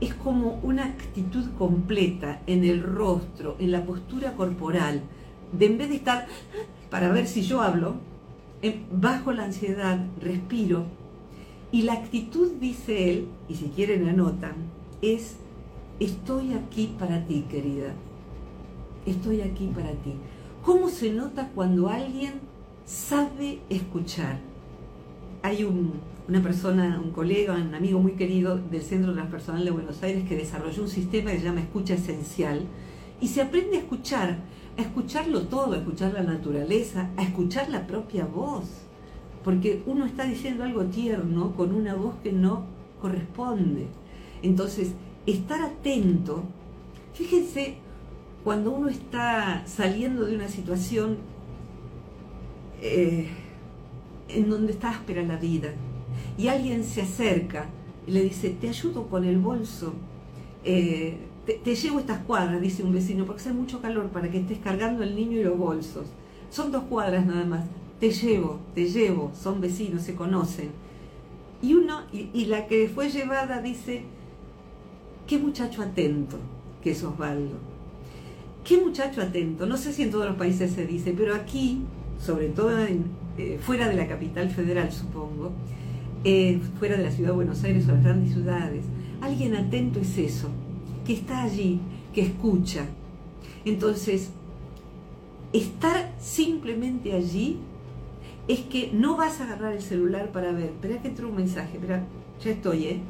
es 0.00 0.14
como 0.14 0.60
una 0.62 0.84
actitud 0.86 1.46
completa 1.58 2.42
en 2.46 2.64
el 2.64 2.82
rostro, 2.82 3.56
en 3.58 3.72
la 3.72 3.84
postura 3.84 4.32
corporal, 4.32 5.02
de 5.52 5.66
en 5.66 5.78
vez 5.78 5.88
de 5.88 5.96
estar 5.96 6.26
para 6.90 7.10
ver 7.10 7.26
si 7.26 7.42
yo 7.42 7.62
hablo, 7.62 7.96
bajo 8.92 9.32
la 9.32 9.44
ansiedad, 9.44 10.04
respiro, 10.20 10.84
y 11.72 11.82
la 11.82 11.94
actitud, 11.94 12.52
dice 12.60 13.10
él, 13.10 13.28
y 13.48 13.54
si 13.54 13.66
quieren 13.66 14.06
anotan, 14.06 14.54
es, 15.00 15.36
estoy 16.00 16.52
aquí 16.52 16.94
para 16.98 17.26
ti, 17.26 17.44
querida, 17.48 17.94
estoy 19.06 19.40
aquí 19.40 19.66
para 19.74 19.92
ti. 19.92 20.14
¿Cómo 20.64 20.88
se 20.88 21.12
nota 21.12 21.50
cuando 21.54 21.88
alguien 21.88 22.34
sabe 22.84 23.60
escuchar? 23.68 24.38
Hay 25.42 25.64
un, 25.64 25.94
una 26.28 26.42
persona, 26.42 27.00
un 27.02 27.10
colega, 27.10 27.54
un 27.54 27.74
amigo 27.74 27.98
muy 27.98 28.12
querido 28.12 28.58
del 28.58 28.82
Centro 28.82 29.12
Transpersonal 29.12 29.64
de 29.64 29.70
Buenos 29.70 30.02
Aires 30.02 30.28
que 30.28 30.36
desarrolló 30.36 30.82
un 30.82 30.88
sistema 30.88 31.32
que 31.32 31.38
se 31.38 31.44
llama 31.44 31.60
escucha 31.60 31.94
esencial 31.94 32.62
y 33.20 33.28
se 33.28 33.42
aprende 33.42 33.76
a 33.76 33.80
escuchar, 33.80 34.38
a 34.76 34.82
escucharlo 34.82 35.42
todo, 35.42 35.74
a 35.74 35.78
escuchar 35.78 36.12
la 36.12 36.22
naturaleza, 36.22 37.10
a 37.16 37.22
escuchar 37.22 37.70
la 37.70 37.86
propia 37.86 38.24
voz, 38.24 38.64
porque 39.42 39.82
uno 39.86 40.06
está 40.06 40.24
diciendo 40.24 40.62
algo 40.62 40.84
tierno 40.84 41.54
con 41.56 41.74
una 41.74 41.94
voz 41.94 42.14
que 42.22 42.32
no 42.32 42.64
corresponde. 43.00 43.88
Entonces, 44.42 44.92
estar 45.26 45.60
atento, 45.60 46.44
fíjense, 47.14 47.76
cuando 48.44 48.72
uno 48.72 48.88
está 48.88 49.62
saliendo 49.66 50.24
de 50.24 50.34
una 50.34 50.48
situación 50.48 51.18
eh, 52.80 53.28
en 54.28 54.50
donde 54.50 54.72
está 54.72 54.90
áspera 54.90 55.22
la 55.22 55.36
vida, 55.36 55.72
y 56.36 56.48
alguien 56.48 56.84
se 56.84 57.02
acerca 57.02 57.66
y 58.06 58.12
le 58.12 58.22
dice, 58.22 58.50
te 58.50 58.68
ayudo 58.68 59.06
con 59.06 59.24
el 59.24 59.38
bolso, 59.38 59.94
eh, 60.64 61.18
te, 61.46 61.74
llevo 61.74 62.00
estas 62.00 62.20
cuadras, 62.24 62.60
dice 62.60 62.82
un 62.82 62.92
vecino, 62.92 63.24
porque 63.24 63.42
hace 63.42 63.52
mucho 63.52 63.80
calor 63.80 64.08
para 64.08 64.30
que 64.30 64.38
estés 64.38 64.58
cargando 64.58 65.02
el 65.02 65.14
niño 65.14 65.38
y 65.38 65.44
los 65.44 65.58
bolsos. 65.58 66.06
Son 66.50 66.72
dos 66.72 66.84
cuadras 66.84 67.26
nada 67.26 67.44
más, 67.44 67.64
te 68.00 68.10
llevo, 68.10 68.60
te 68.74 68.88
llevo, 68.88 69.32
son 69.40 69.60
vecinos, 69.60 70.02
se 70.02 70.14
conocen. 70.14 70.70
Y 71.60 71.74
uno, 71.74 72.02
y, 72.12 72.46
la 72.46 72.66
que 72.66 72.90
fue 72.92 73.08
llevada 73.08 73.60
dice, 73.62 74.02
qué 75.26 75.38
muchacho 75.38 75.82
atento 75.82 76.38
que 76.82 76.90
es 76.90 77.04
Osvaldo. 77.04 77.71
Qué 78.64 78.80
muchacho 78.80 79.22
atento. 79.22 79.66
No 79.66 79.76
sé 79.76 79.92
si 79.92 80.02
en 80.02 80.10
todos 80.10 80.26
los 80.26 80.36
países 80.36 80.72
se 80.72 80.86
dice, 80.86 81.14
pero 81.16 81.34
aquí, 81.34 81.82
sobre 82.18 82.48
todo 82.48 82.70
eh, 82.78 83.58
fuera 83.60 83.88
de 83.88 83.96
la 83.96 84.06
capital 84.06 84.50
federal, 84.50 84.92
supongo, 84.92 85.52
eh, 86.24 86.60
fuera 86.78 86.96
de 86.96 87.04
la 87.04 87.10
ciudad 87.10 87.30
de 87.30 87.36
Buenos 87.36 87.64
Aires 87.64 87.88
o 87.88 87.92
las 87.92 88.04
grandes 88.04 88.32
ciudades, 88.32 88.84
Alguien 89.22 89.54
atento 89.54 90.00
es 90.00 90.18
eso, 90.18 90.48
que 91.06 91.12
está 91.12 91.44
allí, 91.44 91.78
que 92.12 92.22
escucha. 92.22 92.86
Entonces, 93.64 94.30
estar 95.52 96.12
simplemente 96.18 97.12
allí 97.12 97.58
es 98.48 98.62
que 98.62 98.90
no 98.92 99.16
vas 99.16 99.40
a 99.40 99.44
agarrar 99.44 99.74
el 99.74 99.80
celular 99.80 100.32
para 100.32 100.50
ver, 100.50 100.70
espera 100.70 101.00
que 101.00 101.06
entró 101.06 101.28
un 101.28 101.36
mensaje, 101.36 101.76
espera, 101.76 102.04
ya 102.44 102.50
estoy, 102.50 102.84
¿eh? 102.86 103.00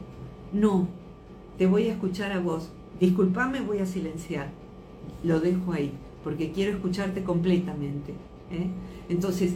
No, 0.53 0.87
te 1.57 1.65
voy 1.67 1.89
a 1.89 1.95
escuchar 1.95 2.31
a 2.33 2.41
vos. 2.41 2.71
Disculpame, 3.01 3.63
voy 3.63 3.79
a 3.79 3.87
silenciar. 3.87 4.51
Lo 5.23 5.41
dejo 5.41 5.73
ahí, 5.73 5.93
porque 6.25 6.53
quiero 6.53 6.73
escucharte 6.73 7.23
completamente. 7.23 8.13
¿eh? 8.51 8.69
Entonces, 9.09 9.55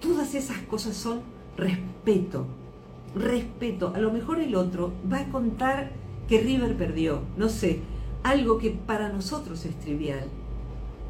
todas 0.00 0.34
esas 0.34 0.58
cosas 0.62 0.96
son 0.96 1.20
respeto. 1.56 2.46
Respeto. 3.14 3.92
A 3.94 4.00
lo 4.00 4.12
mejor 4.12 4.40
el 4.40 4.54
otro 4.54 4.92
va 5.10 5.20
a 5.20 5.28
contar 5.30 5.92
que 6.28 6.40
River 6.40 6.76
perdió, 6.76 7.20
no 7.36 7.48
sé, 7.48 7.80
algo 8.22 8.58
que 8.58 8.70
para 8.70 9.08
nosotros 9.08 9.64
es 9.64 9.78
trivial. 9.78 10.28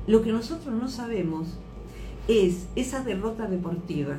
Lo 0.06 0.22
que 0.22 0.32
nosotros 0.32 0.74
no 0.74 0.88
sabemos 0.88 1.58
es 2.28 2.68
esa 2.76 3.02
derrota 3.02 3.46
deportiva. 3.46 4.16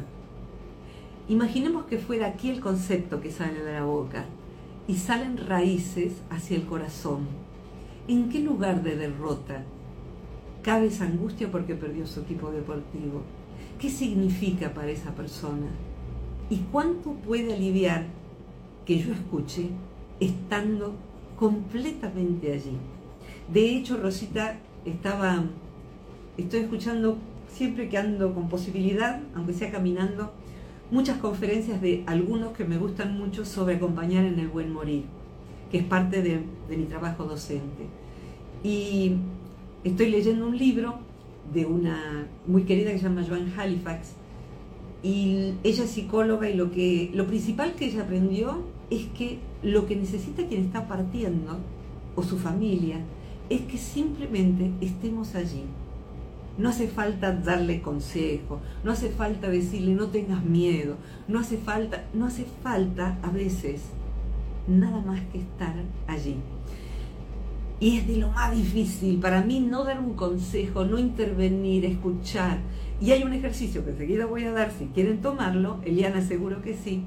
Imaginemos 1.29 1.85
que 1.85 1.97
fuera 1.97 2.27
aquí 2.27 2.49
el 2.49 2.61
concepto 2.61 3.21
que 3.21 3.31
sale 3.31 3.63
de 3.63 3.73
la 3.73 3.83
boca 3.83 4.25
y 4.87 4.95
salen 4.95 5.37
raíces 5.37 6.13
hacia 6.29 6.57
el 6.57 6.65
corazón. 6.65 7.27
¿En 8.07 8.29
qué 8.29 8.39
lugar 8.39 8.83
de 8.83 8.95
derrota 8.95 9.63
cabe 10.67 10.87
esa 10.87 11.05
angustia 11.05 11.49
porque 11.49 11.75
perdió 11.75 12.05
su 12.05 12.19
equipo 12.19 12.51
deportivo? 12.51 13.21
¿Qué 13.79 13.89
significa 13.89 14.73
para 14.73 14.91
esa 14.91 15.15
persona? 15.15 15.67
¿Y 16.49 16.57
cuánto 16.73 17.13
puede 17.13 17.53
aliviar 17.53 18.03
que 18.85 18.99
yo 18.99 19.13
escuche 19.13 19.69
estando 20.19 20.93
completamente 21.39 22.51
allí? 22.51 22.77
De 23.47 23.77
hecho, 23.77 23.95
Rosita 23.95 24.57
estaba, 24.83 25.45
estoy 26.37 26.59
escuchando 26.59 27.17
siempre 27.47 27.87
que 27.87 27.97
ando 27.97 28.33
con 28.33 28.49
posibilidad, 28.49 29.21
aunque 29.35 29.53
sea 29.53 29.71
caminando, 29.71 30.33
muchas 30.91 31.17
conferencias 31.19 31.81
de 31.81 32.03
algunos 32.07 32.51
que 32.51 32.65
me 32.65 32.77
gustan 32.77 33.17
mucho 33.17 33.45
sobre 33.45 33.75
acompañar 33.75 34.25
en 34.25 34.37
el 34.37 34.49
buen 34.49 34.73
morir, 34.73 35.05
que 35.71 35.77
es 35.77 35.85
parte 35.85 36.21
de, 36.21 36.41
mi 36.75 36.83
trabajo 36.87 37.23
docente. 37.23 37.85
Y 38.65 39.15
estoy 39.83 40.09
leyendo 40.09 40.47
un 40.47 40.57
libro 40.57 40.99
de 41.53 41.65
una 41.65 42.27
muy 42.45 42.63
querida 42.63 42.91
que 42.91 42.97
se 42.97 43.03
llama 43.03 43.25
Joan 43.27 43.53
Halifax, 43.57 44.13
y 45.03 45.53
ella 45.63 45.83
es 45.83 45.91
psicóloga 45.91 46.49
y 46.49 46.55
lo, 46.55 46.71
que, 46.71 47.11
lo 47.13 47.27
principal 47.27 47.73
que 47.73 47.85
ella 47.85 48.01
aprendió 48.01 48.63
es 48.89 49.05
que 49.17 49.39
lo 49.63 49.85
que 49.85 49.95
necesita 49.95 50.47
quien 50.47 50.65
está 50.65 50.87
partiendo, 50.87 51.57
o 52.15 52.23
su 52.23 52.37
familia, 52.37 52.99
es 53.49 53.61
que 53.61 53.77
simplemente 53.77 54.71
estemos 54.81 55.35
allí, 55.35 55.63
no 56.57 56.69
hace 56.69 56.87
falta 56.87 57.31
darle 57.31 57.81
consejo, 57.81 58.59
no 58.83 58.91
hace 58.91 59.09
falta 59.09 59.49
decirle 59.49 59.93
no 59.93 60.07
tengas 60.07 60.43
miedo, 60.43 60.95
no 61.27 61.39
hace 61.39 61.57
falta, 61.57 62.05
no 62.13 62.25
hace 62.25 62.45
falta 62.63 63.19
a 63.21 63.29
veces 63.29 63.83
nada 64.67 65.01
más 65.01 65.21
que 65.31 65.39
estar 65.39 65.75
allí. 66.07 66.37
Y 67.79 67.97
es 67.97 68.07
de 68.07 68.17
lo 68.17 68.29
más 68.29 68.55
difícil 68.55 69.19
para 69.19 69.41
mí 69.41 69.59
no 69.59 69.83
dar 69.83 69.99
un 69.99 70.15
consejo, 70.15 70.85
no 70.85 70.97
intervenir, 70.97 71.85
escuchar. 71.85 72.59
Y 72.99 73.11
hay 73.11 73.23
un 73.23 73.33
ejercicio 73.33 73.83
que 73.85 73.91
enseguida 73.91 74.25
voy 74.25 74.45
a 74.45 74.51
dar, 74.51 74.71
si 74.71 74.85
quieren 74.87 75.21
tomarlo, 75.21 75.79
Eliana 75.83 76.21
seguro 76.21 76.61
que 76.61 76.75
sí, 76.75 77.03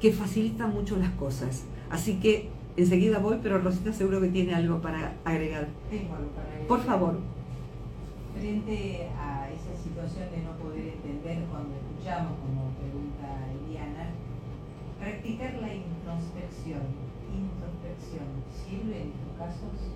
que 0.00 0.12
facilita 0.12 0.66
mucho 0.66 0.96
las 0.96 1.10
cosas. 1.12 1.64
Así 1.90 2.14
que 2.20 2.48
enseguida 2.76 3.18
voy, 3.18 3.38
pero 3.42 3.58
Rosita 3.58 3.92
seguro 3.92 4.20
que 4.20 4.28
tiene 4.28 4.54
algo 4.54 4.80
para 4.80 5.16
agregar. 5.24 5.68
Tengo 5.90 6.14
algo 6.14 6.30
para 6.30 6.48
agregar. 6.48 6.68
Por 6.68 6.82
favor 6.82 7.36
frente 8.38 9.08
a 9.18 9.48
esa 9.50 9.72
situación 9.82 10.28
de 10.30 10.44
no 10.44 10.52
poder 10.60 11.00
entender 11.00 11.44
cuando 11.50 11.74
escuchamos, 11.76 12.36
como 12.44 12.68
pregunta 12.76 13.48
Eliana, 13.48 14.12
practicar 15.00 15.54
la 15.56 15.72
introspección, 15.72 16.84
introspección, 17.32 18.28
¿sirve 18.52 19.02
en 19.02 19.08
estos 19.16 19.32
casos? 19.38 19.95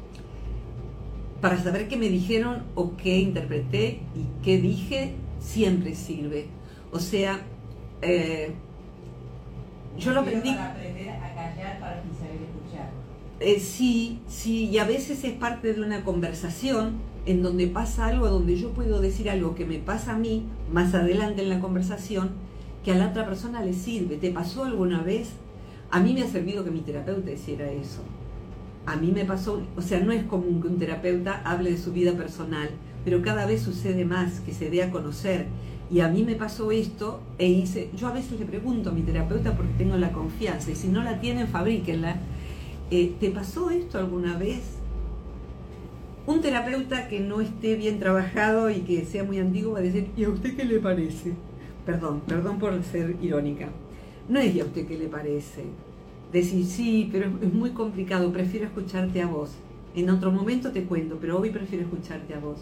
Para 1.40 1.62
saber 1.62 1.88
qué 1.88 1.96
me 1.96 2.08
dijeron 2.08 2.64
o 2.74 2.96
qué 2.96 3.18
interpreté 3.18 4.00
y 4.14 4.44
qué 4.44 4.58
dije, 4.58 5.14
siempre 5.40 5.94
sirve. 5.94 6.48
O 6.92 6.98
sea, 6.98 7.40
eh, 8.02 8.52
yo 9.98 10.12
lo 10.12 10.20
aprendí. 10.20 10.50
Para 10.50 10.72
aprender 10.72 11.08
a 11.10 11.34
callar 11.34 11.80
para 11.80 11.94
saber 11.96 12.42
escuchar. 12.42 12.90
Eh, 13.40 13.58
sí, 13.58 14.20
sí, 14.28 14.66
y 14.66 14.78
a 14.78 14.84
veces 14.84 15.24
es 15.24 15.32
parte 15.32 15.72
de 15.72 15.80
una 15.80 16.04
conversación 16.04 16.98
en 17.24 17.42
donde 17.42 17.66
pasa 17.68 18.06
algo, 18.06 18.28
donde 18.28 18.56
yo 18.56 18.70
puedo 18.72 19.00
decir 19.00 19.30
algo 19.30 19.54
que 19.54 19.64
me 19.64 19.78
pasa 19.78 20.12
a 20.12 20.18
mí 20.18 20.44
más 20.70 20.94
adelante 20.94 21.42
en 21.42 21.48
la 21.48 21.60
conversación, 21.60 22.32
que 22.84 22.92
a 22.92 22.96
la 22.96 23.08
otra 23.08 23.26
persona 23.26 23.62
le 23.62 23.72
sirve. 23.72 24.16
¿Te 24.16 24.30
pasó 24.30 24.64
alguna 24.64 25.02
vez? 25.02 25.30
A 25.90 26.00
mí 26.00 26.12
me 26.12 26.22
ha 26.22 26.28
servido 26.28 26.64
que 26.64 26.70
mi 26.70 26.80
terapeuta 26.80 27.30
hiciera 27.30 27.70
eso. 27.70 28.02
A 28.86 28.96
mí 28.96 29.12
me 29.12 29.24
pasó, 29.24 29.62
o 29.76 29.82
sea, 29.82 30.00
no 30.00 30.12
es 30.12 30.24
común 30.24 30.60
que 30.60 30.68
un 30.68 30.78
terapeuta 30.78 31.42
hable 31.44 31.70
de 31.70 31.78
su 31.78 31.92
vida 31.92 32.12
personal, 32.12 32.70
pero 33.04 33.22
cada 33.22 33.46
vez 33.46 33.62
sucede 33.62 34.04
más 34.04 34.40
que 34.40 34.52
se 34.52 34.70
dé 34.70 34.82
a 34.82 34.90
conocer. 34.90 35.46
Y 35.90 36.00
a 36.00 36.08
mí 36.08 36.22
me 36.22 36.36
pasó 36.36 36.70
esto 36.70 37.20
e 37.38 37.48
hice, 37.48 37.90
yo 37.96 38.08
a 38.08 38.12
veces 38.12 38.38
le 38.38 38.46
pregunto 38.46 38.90
a 38.90 38.92
mi 38.92 39.02
terapeuta 39.02 39.56
porque 39.56 39.72
tengo 39.76 39.96
la 39.96 40.12
confianza, 40.12 40.70
y 40.70 40.76
si 40.76 40.88
no 40.88 41.02
la 41.02 41.20
tienen, 41.20 41.48
fabríquenla. 41.48 42.16
Eh, 42.90 43.14
¿Te 43.20 43.30
pasó 43.30 43.70
esto 43.70 43.98
alguna 43.98 44.36
vez? 44.36 44.60
Un 46.26 46.40
terapeuta 46.40 47.08
que 47.08 47.20
no 47.20 47.40
esté 47.40 47.74
bien 47.74 47.98
trabajado 47.98 48.70
y 48.70 48.80
que 48.80 49.04
sea 49.04 49.24
muy 49.24 49.38
antiguo 49.38 49.72
va 49.72 49.80
a 49.80 49.82
decir, 49.82 50.10
¿y 50.16 50.24
a 50.24 50.28
usted 50.28 50.56
qué 50.56 50.64
le 50.64 50.78
parece? 50.78 51.34
Perdón, 51.84 52.20
perdón 52.26 52.58
por 52.58 52.80
ser 52.84 53.16
irónica. 53.20 53.68
No 54.28 54.38
es 54.38 54.54
¿y 54.54 54.60
a 54.60 54.64
usted 54.64 54.86
qué 54.86 54.96
le 54.96 55.08
parece? 55.08 55.64
Decir 56.32 56.64
sí, 56.64 57.08
pero 57.10 57.30
es 57.42 57.52
muy 57.52 57.70
complicado, 57.70 58.32
prefiero 58.32 58.66
escucharte 58.66 59.20
a 59.20 59.26
vos. 59.26 59.50
En 59.94 60.10
otro 60.10 60.30
momento 60.30 60.70
te 60.70 60.84
cuento, 60.84 61.18
pero 61.20 61.38
hoy 61.38 61.50
prefiero 61.50 61.84
escucharte 61.84 62.34
a 62.34 62.38
vos. 62.38 62.58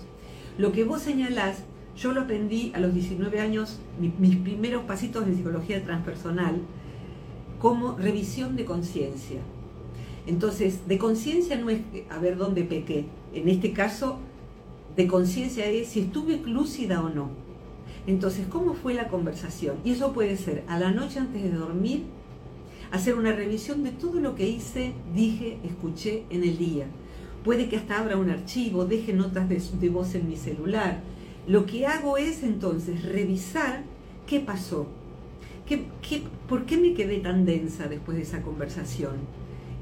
Lo 0.56 0.72
que 0.72 0.84
vos 0.84 1.02
señalás, 1.02 1.64
yo 1.96 2.12
lo 2.12 2.22
aprendí 2.22 2.72
a 2.74 2.80
los 2.80 2.94
19 2.94 3.40
años, 3.40 3.78
mis 3.98 4.36
primeros 4.36 4.84
pasitos 4.84 5.26
de 5.26 5.34
psicología 5.34 5.84
transpersonal, 5.84 6.62
como 7.58 7.96
revisión 7.96 8.56
de 8.56 8.64
conciencia. 8.64 9.40
Entonces, 10.26 10.86
de 10.86 10.98
conciencia 10.98 11.56
no 11.58 11.70
es 11.70 11.80
a 12.10 12.18
ver 12.18 12.36
dónde 12.36 12.62
pequé. 12.62 13.06
En 13.34 13.48
este 13.48 13.72
caso, 13.72 14.18
de 14.96 15.06
conciencia 15.06 15.66
es 15.66 15.88
si 15.88 16.00
estuve 16.00 16.38
lúcida 16.44 17.02
o 17.02 17.08
no. 17.08 17.30
Entonces, 18.06 18.46
¿cómo 18.46 18.74
fue 18.74 18.94
la 18.94 19.08
conversación? 19.08 19.76
Y 19.84 19.92
eso 19.92 20.12
puede 20.12 20.36
ser 20.36 20.64
a 20.68 20.78
la 20.78 20.90
noche 20.90 21.18
antes 21.18 21.42
de 21.42 21.50
dormir, 21.50 22.04
hacer 22.90 23.14
una 23.14 23.32
revisión 23.32 23.82
de 23.82 23.92
todo 23.92 24.20
lo 24.20 24.34
que 24.34 24.48
hice, 24.48 24.92
dije, 25.14 25.58
escuché 25.64 26.24
en 26.30 26.42
el 26.42 26.58
día. 26.58 26.86
Puede 27.44 27.68
que 27.68 27.76
hasta 27.76 27.98
abra 27.98 28.16
un 28.16 28.30
archivo, 28.30 28.84
deje 28.84 29.12
notas 29.12 29.48
de, 29.48 29.88
voz 29.88 30.14
en 30.14 30.28
mi 30.28 30.36
celular. 30.36 31.00
Lo 31.46 31.66
que 31.66 31.86
hago 31.86 32.18
es 32.18 32.42
entonces 32.42 33.02
revisar 33.04 33.84
qué 34.26 34.40
pasó. 34.40 34.86
¿Qué, 35.66 35.84
qué, 36.02 36.22
por 36.48 36.64
qué 36.64 36.78
me 36.78 36.94
quedé 36.94 37.18
tan 37.18 37.44
densa 37.44 37.88
después 37.88 38.16
de 38.16 38.22
esa 38.22 38.42
conversación? 38.42 39.16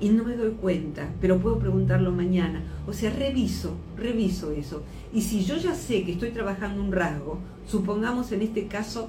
y 0.00 0.10
no 0.10 0.24
me 0.24 0.36
doy 0.36 0.52
cuenta, 0.52 1.08
pero 1.20 1.38
puedo 1.38 1.58
preguntarlo 1.58 2.12
mañana. 2.12 2.62
O 2.86 2.92
sea, 2.92 3.10
reviso, 3.10 3.76
reviso 3.96 4.52
eso. 4.52 4.82
Y 5.12 5.22
si 5.22 5.44
yo 5.44 5.56
ya 5.56 5.74
sé 5.74 6.04
que 6.04 6.12
estoy 6.12 6.30
trabajando 6.30 6.82
un 6.82 6.92
rasgo, 6.92 7.38
supongamos 7.66 8.30
en 8.32 8.42
este 8.42 8.66
caso 8.66 9.08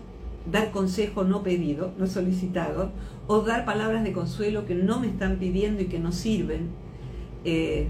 dar 0.49 0.71
consejo 0.71 1.25
no 1.25 1.43
pedido, 1.43 1.93
no 1.97 2.07
solicitado, 2.07 2.91
o 3.27 3.41
dar 3.41 3.65
palabras 3.65 4.03
de 4.03 4.13
consuelo 4.13 4.65
que 4.65 4.75
no 4.75 4.99
me 4.99 5.07
están 5.07 5.37
pidiendo 5.37 5.81
y 5.81 5.85
que 5.85 5.99
no 5.99 6.11
sirven, 6.11 6.69
eh, 7.45 7.87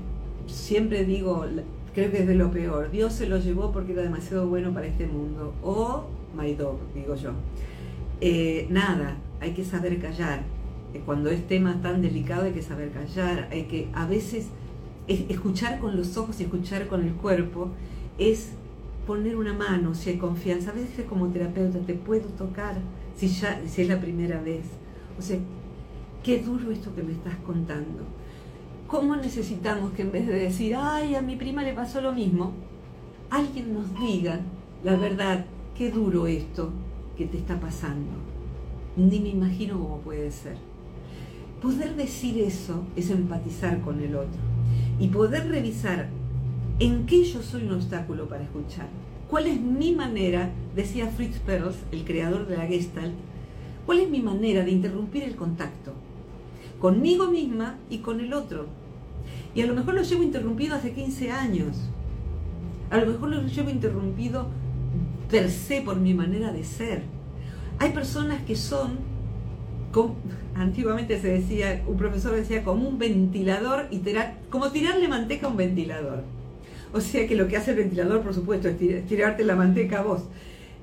siempre 0.48 1.06
digo, 1.06 1.46
creo 1.94 2.12
que 2.12 2.20
es 2.20 2.28
de 2.28 2.36
lo 2.36 2.52
peor, 2.52 2.92
Dios 2.92 3.14
se 3.14 3.28
lo 3.28 3.38
llevó 3.38 3.72
porque 3.72 3.94
era 3.94 4.02
demasiado 4.02 4.48
bueno 4.48 4.74
para 4.74 4.88
este 4.88 5.08
mundo, 5.08 5.54
o 5.62 6.06
my 6.36 6.54
dog, 6.54 6.78
digo 6.94 7.16
yo. 7.16 7.32
Eh, 8.20 8.68
nada, 8.70 9.18
hay 9.40 9.52
que 9.52 9.64
saber 9.64 10.00
callar, 10.00 10.42
cuando 11.06 11.30
es 11.30 11.48
tema 11.48 11.82
tan 11.82 12.02
delicado 12.02 12.44
hay 12.44 12.54
que 12.54 12.62
saber 12.62 12.92
callar, 12.92 13.48
hay 13.52 13.64
que 13.64 13.90
a 13.94 14.06
veces 14.08 14.48
escuchar 15.08 15.80
con 15.80 15.96
los 15.96 16.18
ojos 16.18 16.40
y 16.40 16.44
escuchar 16.44 16.88
con 16.88 17.04
el 17.04 17.14
cuerpo 17.14 17.70
es 18.18 18.52
poner 19.06 19.36
una 19.38 19.54
mano 19.54 19.94
si 19.94 20.12
hay 20.12 20.18
confianza. 20.18 20.72
A 20.72 20.74
veces 20.74 21.06
como 21.08 21.28
terapeuta 21.30 21.80
te 21.80 21.94
puedo 21.94 22.28
tocar 22.30 22.76
si, 23.16 23.28
ya, 23.28 23.62
si 23.68 23.84
es 23.84 23.88
la 23.88 24.00
primera 24.00 24.42
vez. 24.42 24.66
O 25.18 25.22
sea, 25.22 25.38
qué 26.24 26.40
duro 26.40 26.72
esto 26.72 26.94
que 26.94 27.04
me 27.04 27.14
estás 27.14 27.36
contando. 27.46 28.04
¿Cómo 28.88 29.16
necesitamos 29.16 29.92
que 29.94 30.04
en 30.04 30.12
vez 30.12 30.28
de 30.28 30.34
decir, 30.34 30.76
ay, 30.76 31.16
a 31.16 31.22
mi 31.22 31.36
prima 31.36 31.64
le 31.64 31.74
pasó 31.74 32.00
lo 32.02 32.14
mismo, 32.14 32.54
alguien 33.30 33.74
nos 33.74 34.00
diga 34.00 34.40
la 34.84 34.96
verdad, 34.96 35.46
qué 35.76 35.92
duro 35.92 36.28
esto 36.28 36.72
que 37.18 37.26
te 37.26 37.38
está 37.38 37.60
pasando? 37.60 38.12
Ni 38.96 39.20
me 39.20 39.30
imagino 39.30 39.80
cómo 39.80 40.00
puede 40.00 40.32
ser. 40.32 40.58
Poder 41.62 41.96
decir 41.96 42.40
eso 42.40 42.84
es 42.96 43.10
empatizar 43.10 43.82
con 43.82 44.00
el 44.00 44.16
otro 44.16 44.40
y 45.00 45.08
poder 45.08 45.50
revisar 45.50 46.10
en 46.80 47.06
qué 47.06 47.24
yo 47.24 47.42
soy 47.42 47.64
un 47.64 47.74
obstáculo 47.74 48.30
para 48.30 48.44
escuchar. 48.44 48.88
¿Cuál 49.30 49.48
es 49.48 49.60
mi 49.60 49.94
manera, 49.94 50.52
decía 50.76 51.08
Fritz 51.08 51.40
Perls, 51.40 51.76
el 51.92 52.06
creador 52.06 52.48
de 52.48 52.58
la 52.58 52.68
Gestalt, 52.68 53.16
cuál 53.88 54.02
es 54.02 54.10
mi 54.10 54.22
manera 54.22 54.66
de 54.66 54.72
interrumpir 54.72 55.24
el 55.24 55.36
contacto 55.36 55.94
conmigo 56.80 57.32
misma 57.32 57.78
y 57.90 58.00
con 58.00 58.20
el 58.20 58.34
otro? 58.34 58.68
Y 59.56 59.62
a 59.62 59.66
lo 59.66 59.74
mejor 59.74 59.96
lo 59.96 60.04
llevo 60.04 60.22
interrumpido 60.22 60.76
hace 60.76 60.92
15 60.92 61.32
años. 61.32 61.90
A 62.90 62.98
lo 62.98 63.08
mejor 63.08 63.30
lo 63.30 63.42
llevo 63.42 63.70
interrumpido 63.70 64.48
per 65.32 65.50
se 65.50 65.82
por 65.82 65.96
mi 65.96 66.14
manera 66.14 66.52
de 66.52 66.66
ser. 66.66 67.04
Hay 67.80 67.94
personas 67.94 68.42
que 68.44 68.58
son, 68.58 68.98
antiguamente 70.54 71.20
se 71.22 71.30
decía, 71.30 71.82
un 71.88 71.98
profesor 71.98 72.36
decía, 72.36 72.64
como 72.64 72.88
un 72.88 73.00
ventilador 73.00 73.88
y 73.90 74.00
tirar, 74.00 74.38
como 74.50 74.70
tirarle 74.70 75.08
manteca 75.08 75.48
a 75.48 75.50
un 75.50 75.58
ventilador. 75.58 76.24
O 76.94 77.00
sea 77.00 77.26
que 77.26 77.36
lo 77.36 77.48
que 77.48 77.56
hace 77.56 77.72
el 77.72 77.78
ventilador, 77.78 78.22
por 78.22 78.34
supuesto, 78.34 78.68
es 78.68 78.78
tirarte 79.08 79.46
la 79.46 79.56
manteca 79.56 80.00
a 80.00 80.04
vos. 80.04 80.24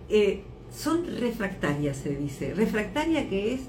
Eh, 0.09 0.43
son 0.75 1.07
refractarias, 1.19 1.97
se 1.99 2.17
dice. 2.17 2.55
Refractaria 2.55 3.29
que 3.29 3.55
es 3.55 3.61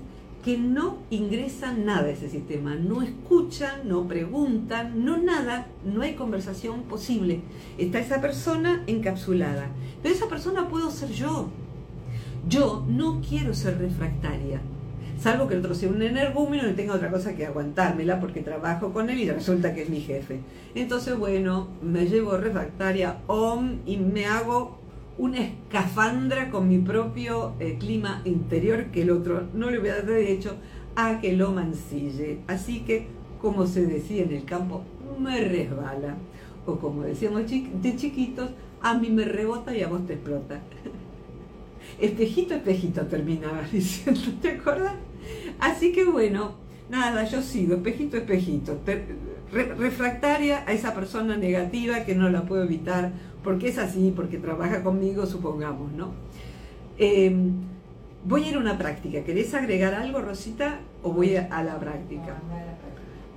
que 0.44 0.58
no 0.58 1.00
ingresan 1.10 1.86
nada 1.86 2.04
a 2.04 2.12
ese 2.12 2.30
sistema, 2.30 2.76
no 2.76 3.02
escuchan, 3.02 3.88
no 3.88 4.08
preguntan, 4.08 5.04
no 5.04 5.18
nada, 5.18 5.68
no 5.84 6.02
hay 6.02 6.14
conversación 6.14 6.84
posible. 6.84 7.42
Está 7.78 8.00
esa 8.00 8.22
persona 8.22 8.84
encapsulada. 8.86 9.70
Pero 10.04 10.14
esa 10.14 10.28
persona 10.28 10.68
puedo 10.68 10.92
ser 10.92 11.10
yo. 11.10 11.50
Yo 12.48 12.86
no 12.88 13.22
quiero 13.28 13.56
ser 13.56 13.80
refractaria, 13.80 14.62
salvo 15.20 15.48
que 15.48 15.56
el 15.56 15.62
otro 15.62 15.74
sea 15.74 15.90
un 15.90 16.04
energúmeno 16.04 16.70
y 16.70 16.74
tenga 16.74 16.94
otra 16.94 17.10
cosa 17.10 17.36
que 17.36 17.48
aguantármela 17.48 18.20
porque 18.20 18.42
trabajo 18.42 18.94
con 18.94 19.10
él 19.10 19.20
y 19.20 19.32
resulta 19.32 19.74
que 19.74 19.82
es 19.82 19.90
mi 19.90 20.02
jefe. 20.02 20.42
Entonces, 20.76 21.18
bueno, 21.18 21.70
me 21.82 22.06
llevo 22.06 22.38
refractaria 22.38 23.18
om 23.26 23.80
y 23.88 23.98
me 23.98 24.28
hago 24.28 24.78
una 25.18 25.40
escafandra 25.40 26.50
con 26.50 26.68
mi 26.68 26.78
propio 26.78 27.54
eh, 27.60 27.78
clima 27.80 28.22
interior 28.26 28.86
que 28.88 29.04
el 29.04 29.12
otro 29.12 29.48
no 29.54 29.70
le 29.70 29.80
voy 29.80 29.90
a 29.90 29.96
dar 29.96 30.06
derecho 30.06 30.56
a 30.96 31.20
que 31.20 31.34
lo 31.34 31.52
mancille. 31.52 32.40
Así 32.48 32.82
que, 32.82 33.08
como 33.42 33.66
se 33.68 33.86
decía 33.86 34.24
en 34.24 34.34
el 34.34 34.46
campo, 34.46 34.84
me 35.20 35.42
resbala. 35.42 36.16
O 36.66 36.78
como 36.78 37.04
decíamos 37.04 37.44
de 37.50 37.96
chiquitos, 37.96 38.50
a 38.82 38.98
mí 38.98 39.10
me 39.10 39.26
rebota 39.26 39.76
y 39.76 39.84
a 39.84 39.88
vos 39.88 40.06
te 40.06 40.14
explota. 40.14 40.60
Espejito, 42.00 42.56
espejito, 42.56 43.06
terminaba 43.06 43.62
diciendo, 43.72 44.22
¿te 44.42 44.52
acuerdas? 44.52 44.96
Así 45.60 45.92
que 45.92 46.04
bueno, 46.04 46.56
nada, 46.90 47.24
yo 47.24 47.42
sigo, 47.42 47.76
espejito, 47.76 48.18
espejito, 48.18 48.78
refractaria 49.52 50.64
a 50.68 50.74
esa 50.74 50.94
persona 50.94 51.38
negativa 51.38 52.04
que 52.04 52.16
no 52.16 52.30
la 52.30 52.44
puedo 52.44 52.64
evitar, 52.64 53.14
porque 53.46 53.70
es 53.70 53.78
así, 53.78 54.12
porque 54.14 54.40
trabaja 54.40 54.84
conmigo, 54.84 55.26
supongamos, 55.28 55.92
¿no? 55.94 56.10
Em, 56.98 57.54
voy 58.26 58.44
a 58.44 58.50
ir 58.50 58.56
a 58.56 58.60
una 58.60 58.78
práctica. 58.78 59.24
¿Querés 59.24 59.54
agregar 59.54 59.94
algo, 59.94 60.20
Rosita? 60.20 60.80
¿O 61.04 61.14
voy 61.14 61.36
a, 61.36 61.64
la 61.64 61.80
práctica? 61.80 62.42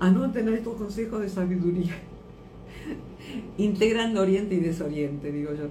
A 0.00 0.10
no 0.10 0.32
tener 0.32 0.54
estos 0.54 0.76
consejos 0.76 1.20
de 1.20 1.28
sabiduría. 1.28 1.92
Integrando 3.58 4.22
Oriente 4.22 4.54
y 4.54 4.60
Desoriente, 4.60 5.30
digo 5.30 5.50
yo. 5.52 5.68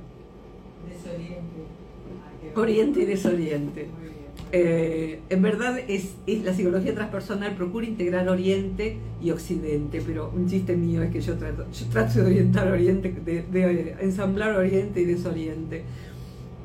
Desoriente. 0.88 2.56
Oriente 2.56 3.02
y 3.02 3.06
Desoriente. 3.06 3.88
Eh, 4.54 5.20
en 5.30 5.42
verdad 5.42 5.78
es, 5.78 6.16
la 6.26 6.54
psicología 6.54 6.96
transpersonal 6.96 7.56
procura 7.56 7.86
integrar 7.86 8.30
Oriente 8.30 8.98
y 9.22 9.32
Occidente, 9.32 10.02
pero 10.06 10.32
un 10.34 10.48
chiste 10.48 10.76
mío 10.76 11.04
es 11.04 11.12
que 11.12 11.20
yo 11.20 11.38
trato, 11.38 11.66
trato 11.92 12.20
de 12.20 12.26
orientar 12.26 12.72
Oriente, 12.72 13.12
de, 13.12 13.96
ensamblar 14.00 14.56
Oriente 14.56 15.02
y 15.02 15.06
Desoriente. 15.06 15.84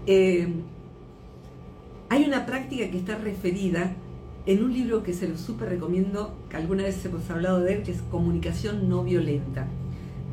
Eh, 0.07 0.47
hay 2.09 2.25
una 2.25 2.47
práctica 2.47 2.89
que 2.91 2.99
está 2.99 3.17
referida 3.17 3.95
en 4.47 4.63
un 4.63 4.73
libro 4.73 5.03
que 5.03 5.13
se 5.13 5.29
lo 5.29 5.37
súper 5.37 5.71
recomiendo, 5.71 6.35
que 6.51 6.57
alguna 6.57 6.85
vez 6.85 7.05
hemos 7.05 7.29
hablado 7.31 7.61
de 7.61 7.75
él, 7.75 7.83
que 7.83 7.93
es 7.93 8.03
Comunicación 8.11 8.89
no 8.89 9.03
violenta, 9.03 9.67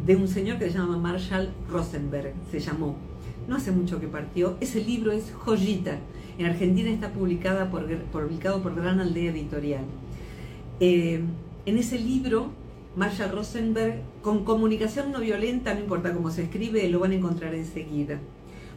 de 0.05 0.15
un 0.15 0.27
señor 0.27 0.59
que 0.59 0.69
se 0.69 0.77
llama 0.77 0.97
Marshall 0.97 1.49
Rosenberg, 1.69 2.33
se 2.51 2.59
llamó. 2.59 2.95
No 3.47 3.55
hace 3.55 3.71
mucho 3.71 3.99
que 3.99 4.07
partió. 4.07 4.57
Ese 4.61 4.83
libro 4.83 5.11
es 5.11 5.31
joyita 5.31 5.97
en 6.39 6.45
Argentina 6.45 6.89
está 6.89 7.11
publicada 7.11 7.69
por, 7.69 7.85
publicado 7.85 8.63
por 8.63 8.73
Gran 8.73 9.01
Aldea 9.01 9.31
Editorial. 9.31 9.83
Eh, 10.79 11.19
en 11.65 11.77
ese 11.77 11.99
libro, 11.99 12.51
Marshall 12.95 13.33
Rosenberg, 13.33 14.01
con 14.21 14.45
comunicación 14.45 15.11
no 15.11 15.19
violenta, 15.19 15.73
no 15.73 15.81
importa 15.81 16.13
cómo 16.13 16.31
se 16.31 16.43
escribe, 16.43 16.87
lo 16.89 16.99
van 16.99 17.11
a 17.11 17.15
encontrar 17.15 17.53
enseguida. 17.53 18.19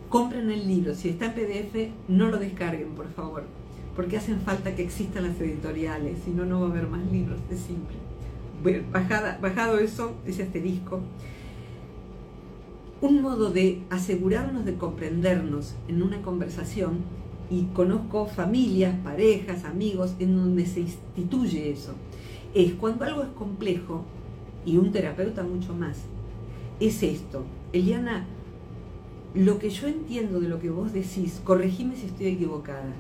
Compren 0.09 0.51
el 0.51 0.67
libro, 0.67 0.97
si 0.97 1.11
está 1.11 1.27
en 1.27 1.35
PDF, 1.35 1.93
no 2.09 2.29
lo 2.29 2.39
descarguen, 2.39 2.97
por 2.97 3.09
favor, 3.13 3.45
porque 3.95 4.17
hacen 4.17 4.41
falta 4.41 4.75
que 4.75 4.83
existan 4.83 5.29
las 5.29 5.41
editoriales, 5.41 6.19
si 6.25 6.33
no, 6.33 6.45
no 6.45 6.61
va 6.61 6.67
a 6.67 6.71
haber 6.71 6.89
más 6.89 7.13
libros, 7.13 7.39
es 7.49 7.61
simple. 7.61 8.83
bajado 9.41 9.79
eso, 9.79 10.17
ese 10.27 10.43
asterisco, 10.43 11.01
un 13.01 13.23
modo 13.23 13.51
de 13.51 13.83
asegurarnos 13.89 14.65
de 14.65 14.75
comprendernos 14.75 15.75
en 15.87 16.03
una 16.03 16.23
conversación 16.23 17.22
y 17.53 17.69
conozco 17.75 18.27
familias, 18.27 18.97
parejas, 19.05 19.65
amigos 19.65 20.15
en 20.19 20.37
donde 20.37 20.65
se 20.65 20.81
instituye 20.81 21.71
eso. 21.71 21.93
Es 22.55 22.73
cuando 22.73 23.05
algo 23.05 23.23
es 23.23 23.29
complejo, 23.29 24.05
y 24.65 24.79
un 24.79 24.91
terapeuta 24.91 25.43
mucho 25.43 25.75
más, 25.75 25.99
es 26.81 27.03
esto. 27.03 27.45
Eliana, 27.75 28.27
lo 29.35 29.59
que 29.59 29.69
yo 29.69 29.87
entiendo 29.87 30.41
de 30.41 30.49
lo 30.49 30.61
que 30.61 30.71
vos 30.71 30.95
decís, 30.95 31.43
corregime 31.45 31.97
si 31.97 32.07
estoy 32.07 32.27
equivocada, 32.29 32.95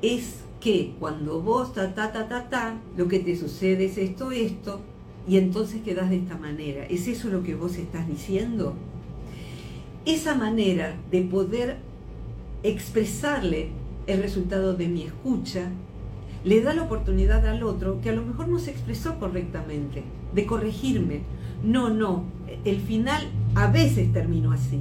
es 0.00 0.40
que 0.60 0.94
cuando 0.98 1.42
vos 1.42 1.74
ta 1.74 1.94
ta 1.94 2.10
ta 2.10 2.28
ta 2.28 2.48
ta, 2.48 2.80
lo 2.96 3.06
que 3.06 3.18
te 3.18 3.36
sucede 3.36 3.84
es 3.84 3.98
esto, 3.98 4.30
esto, 4.30 4.80
y 5.28 5.36
entonces 5.36 5.82
quedás 5.82 6.08
de 6.08 6.16
esta 6.16 6.38
manera. 6.38 6.86
¿Es 6.86 7.06
eso 7.06 7.28
lo 7.28 7.42
que 7.42 7.54
vos 7.54 7.76
estás 7.76 8.08
diciendo? 8.08 8.74
Esa 10.06 10.34
manera 10.34 10.96
de 11.10 11.22
poder 11.22 11.91
expresarle 12.62 13.70
el 14.06 14.22
resultado 14.22 14.74
de 14.74 14.88
mi 14.88 15.02
escucha, 15.02 15.68
le 16.44 16.60
da 16.60 16.74
la 16.74 16.82
oportunidad 16.82 17.46
al 17.46 17.62
otro 17.62 18.00
que 18.00 18.10
a 18.10 18.14
lo 18.14 18.22
mejor 18.22 18.48
no 18.48 18.58
se 18.58 18.70
expresó 18.70 19.18
correctamente, 19.18 20.02
de 20.34 20.46
corregirme. 20.46 21.20
No, 21.62 21.90
no, 21.90 22.24
el 22.64 22.80
final 22.80 23.28
a 23.54 23.68
veces 23.68 24.12
terminó 24.12 24.52
así. 24.52 24.80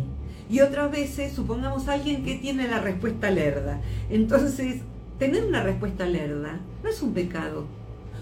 Y 0.49 0.59
otras 0.61 0.91
veces, 0.91 1.33
supongamos 1.33 1.87
alguien 1.87 2.23
que 2.23 2.35
tiene 2.35 2.67
la 2.67 2.79
respuesta 2.79 3.31
lerda. 3.31 3.79
Entonces, 4.09 4.81
tener 5.17 5.45
una 5.45 5.63
respuesta 5.63 6.05
lerda 6.05 6.59
no 6.83 6.89
es 6.89 7.01
un 7.01 7.13
pecado, 7.13 7.65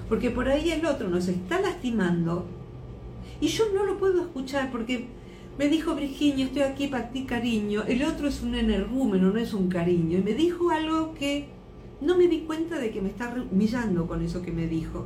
porque 0.09 0.29
por 0.29 0.49
ahí 0.49 0.71
el 0.71 0.85
otro 0.85 1.09
nos 1.09 1.27
está 1.27 1.61
lastimando 1.61 2.45
y 3.41 3.47
yo 3.47 3.65
no 3.73 3.85
lo 3.85 3.97
puedo 3.97 4.21
escuchar 4.21 4.69
porque 4.71 5.07
me 5.59 5.67
dijo 5.67 5.93
Virginia, 5.93 6.45
estoy 6.45 6.61
aquí 6.61 6.87
para 6.87 7.09
ti, 7.09 7.25
cariño. 7.25 7.83
El 7.85 8.03
otro 8.03 8.29
es 8.29 8.41
un 8.41 8.55
energúmeno, 8.55 9.29
no 9.29 9.37
es 9.39 9.53
un 9.53 9.67
cariño. 9.67 10.17
Y 10.17 10.21
me 10.21 10.33
dijo 10.33 10.69
algo 10.69 11.13
que 11.13 11.49
no 11.99 12.17
me 12.17 12.29
di 12.29 12.39
cuenta 12.47 12.79
de 12.79 12.91
que 12.91 13.01
me 13.01 13.09
está 13.09 13.35
humillando 13.51 14.07
con 14.07 14.23
eso 14.23 14.41
que 14.41 14.53
me 14.53 14.67
dijo. 14.67 15.05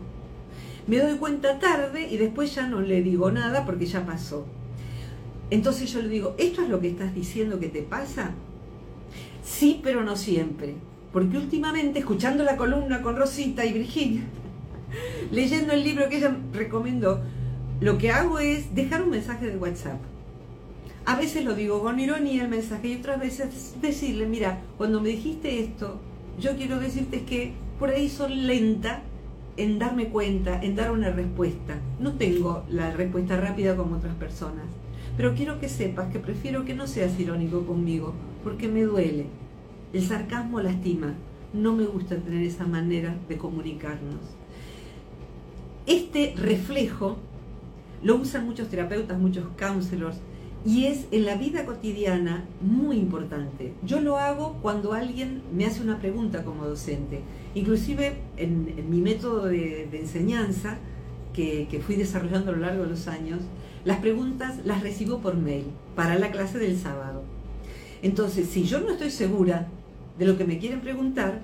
Me 0.86 1.00
doy 1.00 1.18
cuenta 1.18 1.58
tarde 1.58 2.08
y 2.08 2.18
después 2.18 2.54
ya 2.54 2.68
no 2.68 2.82
le 2.82 3.02
digo 3.02 3.32
nada 3.32 3.66
porque 3.66 3.88
ya 3.88 4.06
pasó. 4.06 4.46
Entonces 5.50 5.92
yo 5.92 6.04
le 6.04 6.10
digo, 6.10 6.36
¿esto 6.38 6.62
es 6.62 6.70
lo 6.70 6.80
que 6.80 6.90
estás 6.90 7.16
diciendo 7.16 7.60
que 7.60 7.70
te 7.70 7.82
pasa? 7.82 8.30
Sí, 9.44 9.82
pero 9.84 10.04
no 10.04 10.16
siempre. 10.16 10.76
Porque 11.12 11.36
últimamente, 11.36 11.98
escuchando 11.98 12.44
la 12.44 12.58
columna 12.58 13.02
con 13.02 13.16
Rosita 13.16 13.66
y 13.66 13.74
Virginia, 13.74 14.22
leyendo 15.32 15.74
el 15.74 15.84
libro 15.84 16.10
que 16.10 16.18
ella 16.18 16.38
recomendó, 16.54 17.22
lo 17.82 17.98
que 17.98 18.12
hago 18.12 18.38
es 18.38 18.76
dejar 18.76 19.02
un 19.02 19.10
mensaje 19.10 19.48
de 19.48 19.58
WhatsApp 19.58 20.13
a 21.06 21.16
veces 21.16 21.44
lo 21.44 21.54
digo 21.56 21.82
con 21.82 22.00
ironía 22.00 22.44
el 22.44 22.50
mensaje 22.50 22.90
y 22.90 22.96
otras 22.96 23.20
veces 23.20 23.76
decirle, 23.82 24.26
mira, 24.26 24.62
cuando 24.78 25.02
me 25.02 25.10
dijiste 25.10 25.60
esto, 25.60 26.00
yo 26.40 26.56
quiero 26.56 26.80
decirte 26.80 27.24
que 27.24 27.54
por 27.78 27.90
ahí 27.90 28.10
son 28.10 28.48
lenta 28.48 29.02
en 29.58 29.80
darme 29.80 30.08
cuenta, 30.08 30.62
en 30.64 30.76
dar 30.76 30.92
una 30.92 31.12
respuesta. 31.12 31.78
No 32.00 32.14
tengo 32.14 32.64
la 32.70 32.92
respuesta 32.92 33.38
rápida 33.40 33.76
como 33.76 33.98
otras 33.98 34.16
personas, 34.16 34.66
pero 35.18 35.36
quiero 35.36 35.60
que 35.60 35.70
sepas 35.70 36.12
que 36.12 36.20
prefiero 36.20 36.66
que 36.66 36.74
no 36.74 36.88
seas 36.88 37.20
irónico 37.20 37.66
conmigo, 37.66 38.14
porque 38.44 38.68
me 38.68 38.84
duele. 38.84 39.28
El 39.92 40.04
sarcasmo 40.04 40.60
lastima. 40.62 41.14
No 41.54 41.76
me 41.76 41.86
gusta 41.86 42.16
tener 42.16 42.42
esa 42.42 42.66
manera 42.66 43.16
de 43.30 43.38
comunicarnos. 43.38 44.22
Este 45.86 46.34
reflejo 46.36 47.18
lo 48.02 48.16
usan 48.16 48.46
muchos 48.46 48.70
terapeutas, 48.70 49.20
muchos 49.20 49.46
counselors, 49.56 50.18
Y 50.66 50.86
es 50.86 51.06
en 51.12 51.26
la 51.26 51.36
vida 51.36 51.66
cotidiana 51.66 52.46
muy 52.62 52.98
importante. 52.98 53.74
Yo 53.84 54.00
lo 54.00 54.18
hago 54.18 54.60
cuando 54.62 54.94
alguien 54.94 55.42
me 55.54 55.66
hace 55.66 55.82
una 55.82 56.00
pregunta 56.00 56.44
como 56.44 56.66
docente. 56.66 57.20
Inclusive 57.54 58.16
en, 58.38 58.90
mi 58.90 59.02
método 59.02 59.46
de, 59.48 59.90
enseñanza, 59.92 60.78
que, 61.34 61.68
que, 61.70 61.80
fui 61.80 61.96
desarrollando 61.96 62.52
a 62.52 62.54
lo 62.56 62.62
largo 62.62 62.84
de 62.84 62.92
los 62.92 63.08
años, 63.08 63.42
las 63.84 64.00
preguntas 64.00 64.60
las 64.64 64.82
recibo 64.82 65.20
por 65.20 65.36
mail 65.36 65.66
para 65.96 66.18
la 66.18 66.32
clase 66.32 66.60
del 66.60 66.78
sábado. 66.78 67.24
Entonces, 68.02 68.48
si 68.50 68.64
yo 68.64 68.80
no 68.80 68.92
estoy 68.92 69.12
segura 69.12 69.68
de 70.18 70.26
lo 70.26 70.38
que 70.38 70.46
me 70.46 70.60
quieren 70.60 70.82
preguntar, 70.82 71.42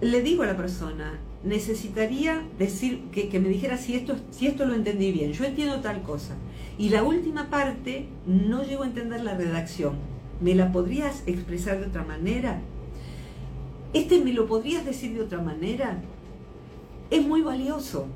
le 0.00 0.22
digo 0.22 0.42
a 0.42 0.46
la 0.46 0.56
persona, 0.56 1.18
necesitaría 1.44 2.42
decir 2.58 3.02
que, 3.12 3.38
me 3.38 3.48
dijera 3.48 3.78
si 3.78 3.94
esto, 3.94 4.16
si 4.30 4.46
esto 4.46 4.66
lo 4.66 4.74
entendí 4.74 5.12
bien. 5.12 5.32
Yo 5.32 5.44
entiendo 5.44 5.80
tal 5.80 6.02
cosa. 6.02 6.34
Y 6.78 6.90
la 6.90 7.02
última 7.02 7.48
parte 7.48 8.08
no 8.26 8.62
llego 8.62 8.82
a 8.82 8.86
entender 8.86 9.22
la 9.22 9.34
redacción. 9.34 9.94
¿Me 10.40 10.54
la 10.54 10.72
podrías 10.72 11.22
expresar 11.26 11.80
de 11.80 11.86
otra 11.86 12.04
manera? 12.04 12.60
Este 13.94 14.22
me 14.22 14.32
lo 14.32 14.46
podrías 14.46 14.84
decir 14.84 15.14
de 15.14 15.22
otra 15.22 15.40
manera. 15.40 15.98
Es 17.10 17.26
muy 17.26 17.40
valioso. 17.40 18.06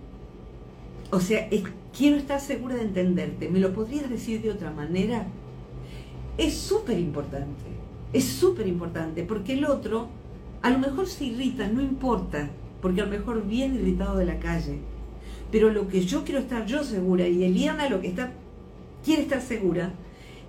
O 1.10 1.20
sea, 1.20 1.48
quiero 1.96 2.16
estar 2.16 2.40
segura 2.40 2.76
de 2.76 2.82
entenderte. 2.82 3.48
¿Me 3.48 3.60
lo 3.60 3.72
podrías 3.72 4.10
decir 4.10 4.42
de 4.42 4.50
otra 4.50 4.70
manera? 4.70 5.26
Es 6.36 6.54
súper 6.54 6.98
importante. 6.98 7.64
Es 8.12 8.24
súper 8.24 8.66
importante 8.66 9.22
porque 9.22 9.54
el 9.54 9.64
otro 9.64 10.08
a 10.62 10.70
lo 10.70 10.78
mejor 10.78 11.06
se 11.06 11.24
irrita, 11.24 11.66
no 11.68 11.80
importa 11.80 12.50
porque 12.80 13.00
a 13.00 13.04
lo 13.04 13.10
mejor 13.10 13.46
viene 13.46 13.76
irritado 13.76 14.16
de 14.16 14.24
la 14.24 14.38
calle. 14.38 14.78
Pero 15.50 15.70
lo 15.70 15.88
que 15.88 16.02
yo 16.02 16.24
quiero 16.24 16.40
estar 16.40 16.66
yo 16.66 16.84
segura, 16.84 17.26
y 17.26 17.44
Eliana 17.44 17.88
lo 17.88 18.00
que 18.00 18.08
está, 18.08 18.32
quiere 19.04 19.22
estar 19.22 19.40
segura, 19.40 19.92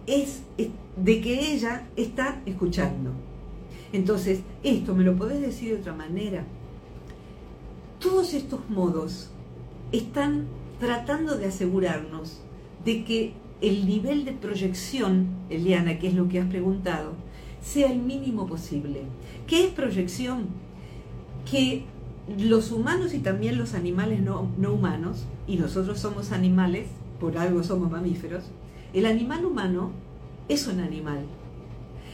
es, 0.08 0.42
de 0.58 1.22
que 1.22 1.54
ella 1.54 1.88
está 1.96 2.42
escuchando. 2.46 3.12
Entonces, 3.94 4.42
esto 4.64 4.96
me 4.96 5.04
lo 5.04 5.16
podés 5.16 5.42
decir 5.42 5.74
de 5.74 5.82
otra 5.82 5.94
manera. 5.94 6.46
Todos 8.00 8.34
estos 8.34 8.70
modos 8.70 9.32
están 9.92 10.48
tratando 10.80 11.38
de 11.38 11.46
asegurarnos 11.46 12.42
de 12.84 13.04
que 13.04 13.34
el 13.62 13.86
nivel 13.86 14.26
de 14.26 14.32
proyección, 14.32 15.28
Eliana, 15.50 16.00
que 16.00 16.08
es 16.08 16.16
lo 16.16 16.28
que 16.28 16.40
has 16.40 16.48
preguntado, 16.48 17.14
sea 17.62 17.92
el 17.92 18.00
mínimo 18.00 18.48
posible. 18.48 19.04
¿Qué 19.46 19.66
es 19.66 19.74
proyección? 19.74 20.48
Que 21.50 21.86
los 22.40 22.72
humanos 22.72 23.14
y 23.14 23.20
también 23.20 23.58
los 23.58 23.74
animales 23.74 24.22
no, 24.22 24.50
humanos, 24.72 25.26
y 25.48 25.58
nosotros 25.58 26.00
somos 26.00 26.32
animales, 26.32 26.88
por 27.22 27.38
algo 27.38 27.64
somos 27.64 27.92
mamíferos, 27.92 28.46
el 28.94 29.06
animal 29.06 29.46
humano 29.46 29.92
es 30.50 30.66
un 30.66 30.80
animal. 30.80 31.24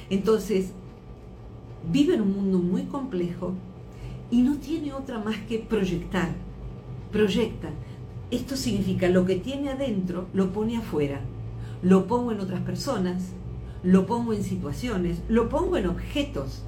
Entonces, 0.10 0.72
vive 1.90 2.16
en 2.16 2.22
un 2.22 2.34
mundo 2.34 2.60
muy 2.60 2.84
complejo 2.84 3.54
y 4.30 4.42
no 4.42 4.58
tiene 4.58 4.94
otra 4.94 5.18
más 5.18 5.38
que 5.48 5.60
proyectar. 5.60 6.30
Proyecta. 7.12 7.70
Esto 8.30 8.58
significa 8.58 9.08
lo 9.08 9.26
que 9.26 9.38
tiene 9.38 9.70
adentro 9.70 10.28
lo 10.34 10.52
pone 10.52 10.76
afuera. 10.76 11.22
Lo 11.82 12.06
pongo 12.06 12.34
en 12.34 12.42
otras 12.42 12.60
personas, 12.62 13.30
lo 13.84 14.06
pongo 14.06 14.34
en 14.34 14.44
situaciones, 14.44 15.22
lo 15.30 15.48
pongo 15.48 15.78
en 15.78 15.88
objetos. 15.88 16.64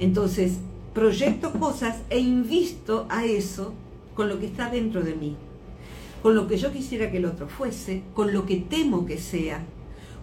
Entonces, 0.00 0.60
proyecto 0.94 1.52
cosas 1.52 2.00
e 2.08 2.20
invisto 2.20 3.04
a 3.10 3.26
eso 3.26 3.74
con 4.14 4.30
lo 4.30 4.40
que 4.40 4.46
está 4.46 4.70
dentro 4.70 5.02
de 5.02 5.14
mí, 5.14 5.36
con 6.22 6.34
lo 6.34 6.46
que 6.46 6.56
yo 6.56 6.72
quisiera 6.72 7.10
que 7.10 7.18
el 7.18 7.26
otro 7.26 7.48
fuese, 7.48 8.02
con 8.14 8.32
lo 8.32 8.46
que 8.46 8.56
temo 8.56 9.06
que 9.06 9.18
sea, 9.18 9.64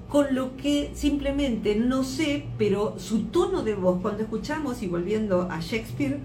con 0.09 0.35
lo 0.35 0.55
que 0.57 0.91
simplemente 0.93 1.75
no 1.75 2.03
sé, 2.03 2.45
pero 2.57 2.95
su 2.99 3.23
tono 3.23 3.63
de 3.63 3.75
voz, 3.75 4.01
cuando 4.01 4.23
escuchamos, 4.23 4.83
y 4.83 4.87
volviendo 4.87 5.43
a 5.49 5.59
Shakespeare, 5.59 6.19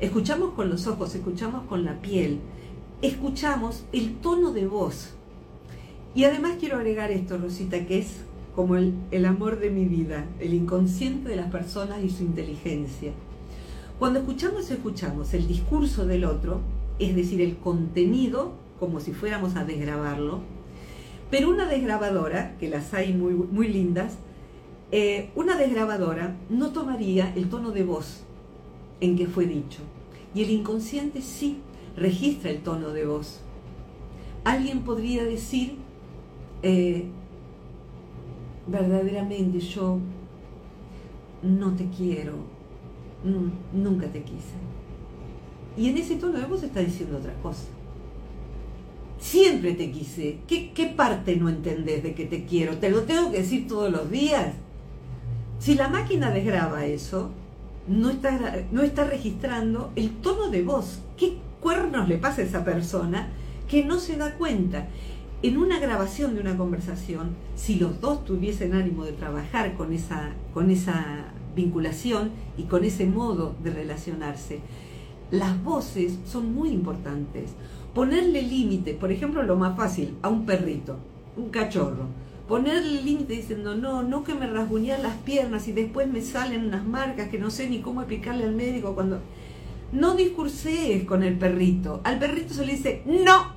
escuchamos 0.00 0.54
con 0.54 0.70
los 0.70 0.86
ojos, 0.86 1.14
escuchamos 1.14 1.64
con 1.66 1.84
la 1.84 2.00
piel, 2.00 2.38
escuchamos 3.02 3.84
el 3.92 4.14
tono 4.16 4.52
de 4.52 4.66
voz. 4.66 5.10
Y 6.14 6.24
además 6.24 6.56
quiero 6.58 6.76
agregar 6.76 7.10
esto, 7.10 7.36
Rosita, 7.36 7.84
que 7.84 7.98
es 7.98 8.22
como 8.54 8.76
el, 8.76 8.94
el 9.10 9.26
amor 9.26 9.60
de 9.60 9.68
mi 9.68 9.84
vida, 9.84 10.24
el 10.40 10.54
inconsciente 10.54 11.28
de 11.28 11.36
las 11.36 11.50
personas 11.50 12.02
y 12.02 12.08
su 12.08 12.22
inteligencia. 12.22 13.12
Cuando 13.98 14.20
escuchamos, 14.20 14.70
escuchamos 14.70 15.34
el 15.34 15.46
discurso 15.46 16.06
del 16.06 16.24
otro, 16.24 16.60
es 16.98 17.14
decir, 17.14 17.42
el 17.42 17.58
contenido, 17.58 18.52
como 18.78 19.00
si 19.00 19.12
fuéramos 19.12 19.56
a 19.56 19.64
desgrabarlo, 19.64 20.40
pero 21.30 21.50
una 21.50 21.66
desgrabadora, 21.66 22.56
que 22.58 22.68
las 22.68 22.94
hay 22.94 23.12
muy, 23.12 23.34
muy 23.34 23.68
lindas, 23.68 24.18
eh, 24.92 25.30
una 25.34 25.56
desgrabadora 25.56 26.36
no 26.48 26.72
tomaría 26.72 27.32
el 27.34 27.48
tono 27.48 27.72
de 27.72 27.82
voz 27.82 28.22
en 29.00 29.16
que 29.16 29.26
fue 29.26 29.46
dicho. 29.46 29.80
Y 30.34 30.42
el 30.42 30.50
inconsciente 30.50 31.22
sí 31.22 31.58
registra 31.96 32.50
el 32.50 32.62
tono 32.62 32.90
de 32.90 33.06
voz. 33.06 33.40
Alguien 34.44 34.82
podría 34.82 35.24
decir, 35.24 35.76
eh, 36.62 37.06
verdaderamente 38.66 39.58
yo 39.58 39.98
no 41.42 41.74
te 41.74 41.88
quiero, 41.88 42.56
Mm, 43.26 43.82
nunca 43.82 44.06
te 44.06 44.22
quise. 44.22 44.54
Y 45.76 45.88
en 45.88 45.96
ese 45.96 46.16
tono 46.16 46.38
de 46.38 46.46
voz 46.46 46.62
está 46.62 46.80
diciendo 46.80 47.18
otra 47.18 47.34
cosa. 47.42 47.66
Siempre 49.18 49.74
te 49.74 49.90
quise. 49.90 50.38
¿Qué, 50.46 50.94
parte 50.96 51.36
no 51.36 51.48
entendés 51.48 52.02
de 52.02 52.14
que 52.14 52.26
te 52.26 52.44
quiero? 52.44 52.76
¿Te 52.78 52.90
lo 52.90 53.02
tengo 53.02 53.30
que 53.30 53.38
decir 53.38 53.66
todos 53.66 53.90
los 53.90 54.10
días? 54.10 54.54
Si 55.58 55.74
la 55.74 55.88
máquina 55.88 56.30
desgraba 56.30 56.84
eso, 56.84 57.30
no 57.88 58.10
está, 58.10 58.66
no 58.72 58.82
está 58.82 59.04
registrando 59.04 59.90
el 59.96 60.10
tono 60.10 60.50
de 60.50 60.62
voz. 60.62 61.00
¿Qué 61.16 61.38
cuernos 61.60 62.08
le 62.08 62.18
pasa 62.18 62.42
a 62.42 62.44
esa 62.44 62.64
persona 62.64 63.28
que 63.68 63.84
no 63.84 63.98
se 63.98 64.16
da 64.16 64.34
cuenta? 64.34 64.88
En 65.42 65.56
una 65.58 65.78
grabación 65.78 66.34
de 66.34 66.40
una 66.40 66.56
conversación, 66.56 67.36
si 67.54 67.76
los 67.76 68.00
dos 68.00 68.24
tuviesen 68.24 68.74
ánimo 68.74 69.04
de 69.04 69.12
trabajar 69.12 69.74
con 69.74 69.92
esa, 69.92 70.32
con 70.52 70.70
esa 70.70 71.32
vinculación 71.56 72.30
y 72.56 72.64
con 72.64 72.84
ese 72.84 73.06
modo 73.06 73.56
de 73.64 73.70
relacionarse. 73.70 74.60
Las 75.32 75.60
voces 75.64 76.18
son 76.24 76.54
muy 76.54 76.70
importantes. 76.70 77.50
Ponerle 77.96 78.42
límite, 78.42 78.92
por 78.92 79.10
ejemplo, 79.10 79.42
lo 79.42 79.56
más 79.56 79.74
fácil, 79.74 80.18
a 80.20 80.28
un 80.28 80.44
perrito, 80.44 80.98
un 81.34 81.48
cachorro. 81.48 82.08
Ponerle 82.46 83.00
límite 83.00 83.32
diciendo, 83.32 83.74
no, 83.74 84.02
no 84.02 84.22
que 84.22 84.34
me 84.34 84.46
rasguñan 84.46 85.02
las 85.02 85.16
piernas 85.16 85.66
y 85.66 85.72
después 85.72 86.06
me 86.06 86.20
salen 86.20 86.66
unas 86.66 86.84
marcas 86.84 87.30
que 87.30 87.38
no 87.38 87.48
sé 87.48 87.70
ni 87.70 87.80
cómo 87.80 88.02
explicarle 88.02 88.44
al 88.44 88.54
médico 88.54 88.94
cuando... 88.94 89.20
No 89.92 90.14
discursees 90.14 91.04
con 91.04 91.22
el 91.22 91.38
perrito. 91.38 92.02
Al 92.04 92.18
perrito 92.18 92.52
se 92.52 92.66
le 92.66 92.72
dice, 92.72 93.02
no. 93.06 93.54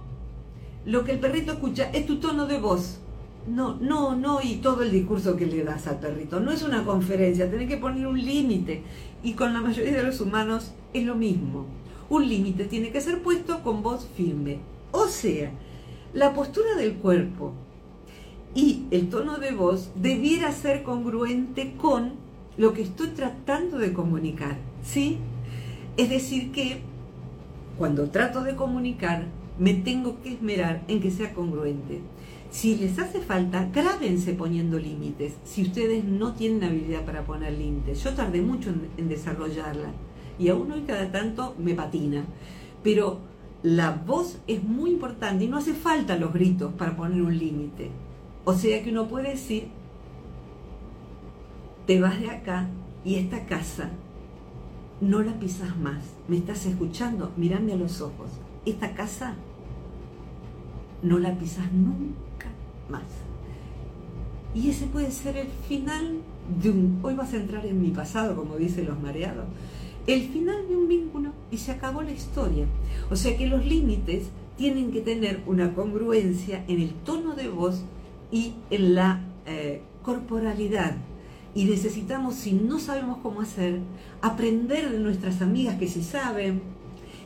Lo 0.86 1.04
que 1.04 1.12
el 1.12 1.20
perrito 1.20 1.52
escucha 1.52 1.90
es 1.92 2.06
tu 2.06 2.22
tono 2.22 2.48
de 2.48 2.60
voz 2.60 3.02
no, 3.50 3.78
no, 3.82 4.16
no, 4.16 4.42
y 4.42 4.56
todo 4.56 4.84
el 4.84 4.92
discurso 4.92 5.36
que 5.36 5.46
le 5.46 5.64
das 5.64 5.88
al 5.88 6.00
perrito. 6.00 6.40
No 6.40 6.52
es 6.52 6.64
una 6.64 6.84
conferencia, 6.86 7.50
tenés 7.50 7.68
que 7.68 7.78
poner 7.78 8.08
un 8.08 8.20
límite. 8.24 8.84
Y 9.24 9.34
con 9.34 9.54
la 9.54 9.62
mayoría 9.62 9.94
de 9.94 10.04
los 10.04 10.22
humanos 10.22 10.72
es 10.94 11.04
lo 11.04 11.16
mismo. 11.16 11.66
Un 12.10 12.28
límite 12.28 12.66
tiene 12.66 12.92
que 12.92 13.02
ser 13.02 13.22
puesto 13.22 13.62
con 13.64 13.84
voz 13.84 14.08
firme. 14.16 14.60
O 14.92 15.08
sea, 15.08 15.52
la 16.14 16.34
postura 16.34 16.76
del 16.76 16.96
cuerpo 16.96 17.54
y 18.56 18.86
el 18.92 19.10
tono 19.10 19.38
de 19.38 19.52
voz 19.52 19.92
debiera 19.96 20.52
ser 20.52 20.84
congruente 20.84 21.74
con 21.78 22.14
lo 22.58 22.74
que 22.74 22.82
estoy 22.82 23.10
tratando 23.10 23.78
de 23.78 23.94
comunicar. 23.94 24.58
¿Sí? 24.84 25.18
Es 25.98 26.10
decir, 26.10 26.52
que 26.52 26.82
cuando 27.78 28.10
trato 28.10 28.44
de 28.44 28.56
comunicar, 28.56 29.26
me 29.60 29.74
tengo 29.74 30.22
que 30.22 30.34
esmerar 30.34 30.84
en 30.88 31.02
que 31.02 31.12
sea 31.12 31.34
congruente. 31.34 32.02
Si 32.52 32.76
les 32.76 32.98
hace 32.98 33.20
falta, 33.20 33.70
grábense 33.72 34.34
poniendo 34.34 34.80
límites. 34.80 35.34
Si 35.46 35.62
ustedes 35.62 36.04
no 36.04 36.34
tienen 36.34 36.64
habilidad 36.64 37.06
para 37.06 37.24
poner 37.24 37.54
límites. 37.54 38.04
Yo 38.04 38.14
tardé 38.14 38.42
mucho 38.42 38.74
en, 38.98 39.08
desarrollarla 39.08 39.92
y 40.40 40.50
aún 40.50 40.72
hoy 40.72 40.82
cada 40.82 41.12
tanto 41.12 41.54
me 41.60 41.76
patina. 41.76 42.24
Pero 42.82 43.20
la 43.62 43.92
voz 43.92 44.40
es 44.48 44.64
muy 44.64 44.92
importante 44.92 45.44
y 45.44 45.48
no 45.48 45.58
hace 45.58 45.74
falta 45.74 46.18
los 46.18 46.34
gritos 46.34 46.74
para 46.74 46.96
poner 46.96 47.22
un 47.22 47.38
límite. 47.38 47.92
O 48.46 48.54
sea 48.54 48.82
que 48.82 48.90
uno 48.90 49.08
puede 49.08 49.32
decir, 49.32 49.68
te 51.86 52.00
vas 52.00 52.20
de 52.20 52.32
acá 52.32 52.68
y 53.04 53.16
esta 53.16 53.46
casa 53.46 53.90
no 55.02 55.22
la 55.22 55.34
pisas 55.40 55.78
más. 55.78 56.04
¿Me 56.28 56.38
estás 56.38 56.66
escuchando? 56.66 57.32
Mírame 57.36 57.74
a 57.74 57.78
los 57.78 58.02
ojos. 58.02 58.30
Esta 58.66 58.94
casa 58.94 59.36
no 61.02 61.20
la 61.20 61.38
pisas 61.38 61.72
nunca 61.72 62.48
más. 62.90 63.04
Y 64.54 64.70
ese 64.70 64.88
puede 64.88 65.12
ser 65.12 65.38
el 65.38 65.48
final 65.68 66.20
de 66.62 66.72
un... 66.72 67.00
Hoy 67.04 67.14
vas 67.14 67.34
a 67.34 67.38
entrar 67.38 67.66
en 67.66 67.82
mi 67.82 67.92
pasado, 67.92 68.36
como 68.36 68.56
dicen 68.56 68.88
los 68.88 69.00
mareados. 69.00 69.46
El 70.10 70.24
final 70.24 70.68
de 70.68 70.76
un 70.76 70.88
vínculo 70.88 71.34
y 71.52 71.58
se 71.58 71.72
acabó 71.72 72.02
la 72.02 72.10
historia. 72.10 72.66
O 73.12 73.16
sea 73.16 73.38
que 73.38 73.46
los 73.46 73.64
límites 73.64 74.30
tienen 74.58 74.92
que 74.92 75.02
tener 75.02 75.44
una 75.46 75.76
congruencia 75.76 76.66
en 76.68 76.82
el 76.82 76.96
tono 76.96 77.36
de 77.36 77.48
voz 77.48 77.84
y 78.32 78.56
en 78.72 78.96
la 78.96 79.22
eh, 79.46 79.84
corporalidad. 80.02 80.96
Y 81.54 81.66
necesitamos, 81.66 82.34
si 82.34 82.54
no 82.54 82.80
sabemos 82.80 83.20
cómo 83.22 83.42
hacer, 83.42 83.82
aprender 84.24 84.90
de 84.90 84.98
nuestras 84.98 85.44
amigas 85.44 85.78
que 85.78 85.88
sí 85.88 86.02
saben, 86.02 86.64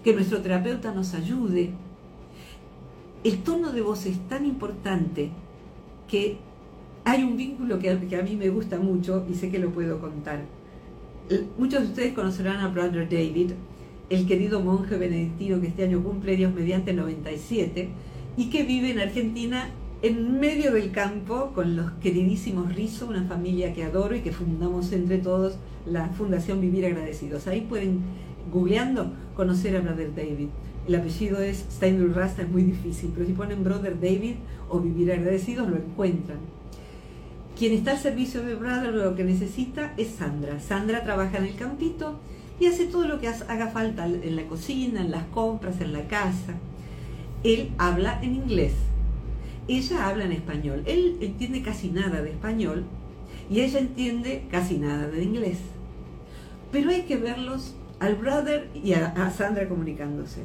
que 0.03 0.13
nuestro 0.13 0.41
terapeuta 0.41 0.93
nos 0.93 1.13
ayude. 1.13 1.69
El 3.23 3.43
tono 3.43 3.71
de 3.71 3.79
voz 3.79 4.05
es 4.07 4.19
tan 4.27 4.45
importante 4.45 5.31
que 6.09 6.36
hay 7.05 7.23
un 7.23 7.38
vínculo 7.38 7.79
que, 7.79 7.97
que 8.09 8.17
a 8.17 8.23
mí 8.23 8.36
me 8.36 8.49
gusta 8.49 8.77
mucho 8.77 9.25
y 9.31 9.36
sé 9.36 9.49
que 9.49 9.59
lo 9.59 9.69
puedo 9.69 10.01
contar. 10.01 10.41
Muchos 11.57 11.81
de 11.81 11.88
ustedes 11.88 12.13
conocerán 12.13 12.59
a 12.59 12.67
Brother 12.67 13.09
David, 13.09 13.51
el 14.09 14.27
querido 14.27 14.59
monje 14.59 14.97
benedictino 14.97 15.59
que 15.59 15.67
este 15.67 15.84
año 15.84 16.03
cumple 16.03 16.36
Dios 16.36 16.53
mediante 16.53 16.93
97 16.93 17.89
y 18.38 18.49
que 18.49 18.63
vive 18.63 18.91
en 18.91 18.99
Argentina 18.99 19.69
en 20.03 20.39
medio 20.39 20.73
del 20.73 20.91
campo 20.91 21.51
con 21.55 21.75
los 21.75 21.91
queridísimos 21.93 22.75
Rizzo, 22.75 23.07
una 23.07 23.23
familia 23.23 23.73
que 23.73 23.84
adoro 23.84 24.15
y 24.15 24.19
que 24.19 24.31
fundamos 24.31 24.91
entre 24.91 25.17
todos 25.17 25.55
la 25.88 26.09
Fundación 26.09 26.61
Vivir 26.61 26.86
Agradecidos. 26.86 27.47
Ahí 27.47 27.61
pueden, 27.61 28.01
googleando, 28.51 29.11
conocer 29.36 29.75
a 29.77 29.81
Brother 29.81 30.13
David. 30.13 30.49
El 30.88 30.95
apellido 30.95 31.41
es 31.41 31.65
Steinbrück 31.71 32.15
Rasta, 32.15 32.41
es 32.43 32.49
muy 32.49 32.63
difícil, 32.63 33.11
pero 33.13 33.25
si 33.25 33.34
ponen 33.34 33.63
Brother 33.63 33.99
David 33.99 34.36
o 34.69 34.79
Vivir 34.79 35.13
Agradecidos 35.13 35.69
lo 35.69 35.77
encuentran. 35.77 36.39
Quien 37.64 37.76
está 37.76 37.91
al 37.91 37.97
servicio 37.97 38.43
de 38.43 38.55
Brother 38.55 38.93
lo 38.93 39.16
que 39.16 39.24
necesita 39.24 39.93
es 39.95 40.09
Sandra. 40.09 40.59
Sandra 40.59 41.05
trabaja 41.05 41.38
en 41.38 41.45
el 41.45 41.55
campito 41.55 42.20
y 42.59 42.66
hace 42.66 42.88
todo 42.88 43.07
lo 43.07 43.22
que 43.22 43.30
haga 43.30 43.70
falta 43.70 44.05
en 44.05 44.36
la 44.36 44.43
cocina, 44.47 44.99
en 44.99 45.11
las 45.11 45.24
compras, 45.28 45.80
en 45.80 45.93
la 45.93 46.05
casa. 46.09 46.55
Él 47.45 47.72
habla 47.78 48.20
en 48.22 48.36
inglés 48.36 48.74
ella 49.68 50.09
habla 50.09 50.26
en 50.26 50.34
español. 50.34 50.84
Él 50.86 51.18
entiende 51.22 51.61
casi 51.61 51.89
nada 51.89 52.22
de 52.22 52.32
español 52.32 52.84
y 53.49 53.61
ella 53.61 53.80
entiende 53.80 54.45
casi 54.51 54.78
nada 54.78 55.07
de 55.07 55.24
inglés. 55.24 55.59
Pero 56.70 56.89
hay 56.89 57.03
que 57.03 57.16
verlos 57.16 57.76
al 58.01 58.16
brother 58.16 58.70
y 58.74 58.91
a, 58.93 59.32
Sandra 59.32 59.70
comunicándose. 59.70 60.41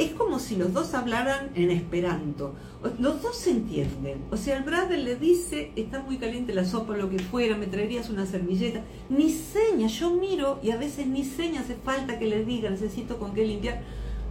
Es 0.00 0.12
como 0.12 0.38
si 0.38 0.56
los 0.56 0.72
dos 0.72 0.94
hablaran 0.94 1.50
en 1.54 1.70
esperanto. 1.70 2.54
Los 2.98 3.20
dos 3.20 3.36
se 3.36 3.50
entienden. 3.50 4.22
O 4.30 4.38
sea, 4.38 4.56
el 4.56 4.62
brother 4.62 4.98
le 4.98 5.16
dice, 5.16 5.72
está 5.76 6.00
muy 6.00 6.16
caliente 6.16 6.54
la 6.54 6.64
sopa 6.64 6.96
lo 6.96 7.10
que 7.10 7.18
fuera, 7.18 7.54
me 7.58 7.66
traerías 7.66 8.08
una 8.08 8.24
servilleta. 8.24 8.80
Ni 9.10 9.28
seña, 9.28 9.88
yo 9.88 10.10
miro 10.14 10.58
y 10.62 10.70
a 10.70 10.78
veces 10.78 11.06
ni 11.06 11.22
seña 11.22 11.60
hace 11.60 11.74
falta 11.74 12.18
que 12.18 12.26
le 12.28 12.46
diga, 12.46 12.70
necesito 12.70 13.18
con 13.18 13.34
qué 13.34 13.46
limpiar. 13.46 13.82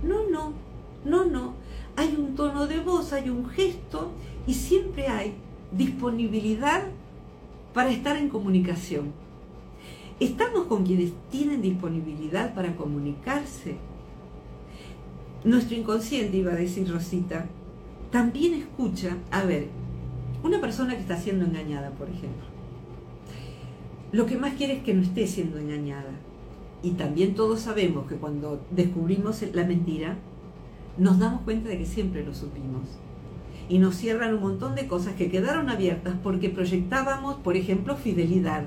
No, 0.02 0.28
no, 0.28 0.54
no, 1.06 1.26
no 1.26 1.54
hay 1.96 2.16
un 2.18 2.34
tono 2.34 2.66
de 2.66 2.80
voz, 2.80 3.14
hay 3.14 3.30
un 3.30 3.48
gesto 3.50 4.10
y 4.48 4.56
siempre 4.56 5.08
hay 5.08 5.36
disponibilidad 5.72 6.82
para 7.76 7.92
estar 7.92 8.18
en 8.18 8.30
comunicación. 8.30 9.12
Estamos 10.20 10.66
con 10.66 10.84
quienes 10.84 11.12
tienen 11.30 11.62
disponibilidad 11.62 12.56
para 12.56 12.76
comunicarse. 12.76 13.76
Nuestro 15.44 15.78
inconsciente, 15.78 16.38
iba 16.38 16.52
a 16.52 16.56
decir 16.56 16.92
Rosita, 16.92 17.48
también 18.12 18.56
escucha, 18.56 19.18
a 19.32 19.44
ver, 19.44 19.68
una 20.44 20.60
persona 20.60 20.96
que 20.96 21.02
está 21.02 21.18
siendo 21.18 21.46
engañada, 21.46 21.92
por 21.92 22.10
ejemplo, 22.10 22.46
lo 24.12 24.26
que 24.26 24.38
más 24.38 24.56
quiere 24.56 24.78
es 24.78 24.84
que 24.84 24.94
no 24.94 25.02
esté 25.02 25.28
siendo 25.28 25.60
engañada. 25.60 26.12
Y 26.82 26.92
también 26.92 27.36
todos 27.36 27.60
sabemos 27.62 28.08
que 28.08 28.16
cuando 28.16 28.66
descubrimos 28.72 29.42
la 29.54 29.66
mentira, 29.66 30.18
nos 30.98 31.20
damos 31.20 31.42
cuenta 31.42 31.70
de 31.70 31.78
que 31.78 31.86
siempre 31.86 32.26
lo 32.26 32.34
supimos. 32.34 32.84
Y 33.68 33.78
nos 33.78 33.96
cierran 33.96 34.34
un 34.34 34.42
montón 34.42 34.76
de 34.76 34.88
cosas 34.88 35.14
que 35.14 35.30
quedaron 35.30 35.70
abiertas 35.70 36.16
porque 36.24 36.50
proyectábamos, 36.50 37.36
por 37.36 37.56
ejemplo, 37.56 37.96
fidelidad. 37.96 38.66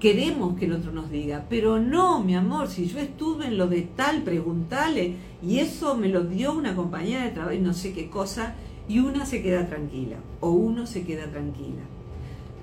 Queremos 0.00 0.58
que 0.58 0.66
el 0.66 0.72
otro 0.72 0.92
nos 0.92 1.10
diga, 1.10 1.46
pero 1.48 1.78
no, 1.78 2.22
mi 2.22 2.34
amor, 2.34 2.68
si 2.68 2.86
yo 2.86 2.98
estuve 2.98 3.46
en 3.46 3.56
lo 3.56 3.66
de 3.66 3.82
tal, 3.82 4.22
preguntale, 4.22 5.14
y 5.42 5.58
eso 5.60 5.96
me 5.96 6.08
lo 6.08 6.24
dio 6.24 6.52
una 6.52 6.74
compañera 6.74 7.24
de 7.24 7.30
trabajo 7.30 7.54
y 7.54 7.60
no 7.60 7.72
sé 7.72 7.94
qué 7.94 8.10
cosa, 8.10 8.54
y 8.88 8.98
una 8.98 9.24
se 9.24 9.42
queda 9.42 9.66
tranquila, 9.66 10.16
o 10.40 10.50
uno 10.50 10.86
se 10.86 11.04
queda 11.04 11.30
tranquila, 11.30 11.82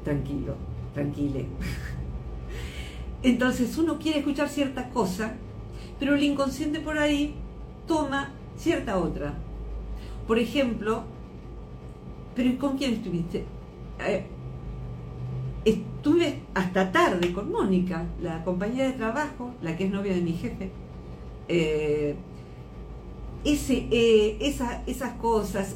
tranquilo, 0.03 0.55
tranquile. 0.93 1.47
Entonces 3.23 3.77
uno 3.77 3.97
quiere 3.97 4.19
escuchar 4.19 4.49
cierta 4.49 4.89
cosa, 4.89 5.33
pero 5.99 6.13
el 6.15 6.23
inconsciente 6.23 6.81
por 6.81 6.99
ahí 6.99 7.33
toma 7.87 8.31
cierta 8.57 8.97
otra. 8.99 9.33
Por 10.27 10.37
ejemplo, 10.37 11.03
¿pero 12.35 12.57
con 12.59 12.77
quién 12.77 12.93
estuviste? 12.93 13.45
Eh, 13.99 14.27
estuve 15.65 16.41
hasta 16.53 16.91
tarde 16.91 17.33
con 17.33 17.51
Mónica, 17.51 18.05
la 18.21 18.43
compañera 18.43 18.87
de 18.87 18.93
trabajo, 18.93 19.53
la 19.61 19.75
que 19.75 19.85
es 19.85 19.91
novia 19.91 20.13
de 20.13 20.21
mi 20.21 20.33
jefe. 20.33 20.71
Eh, 21.47 22.15
ese, 23.43 23.87
eh, 23.91 24.37
esas 24.41 25.13
cosas, 25.21 25.75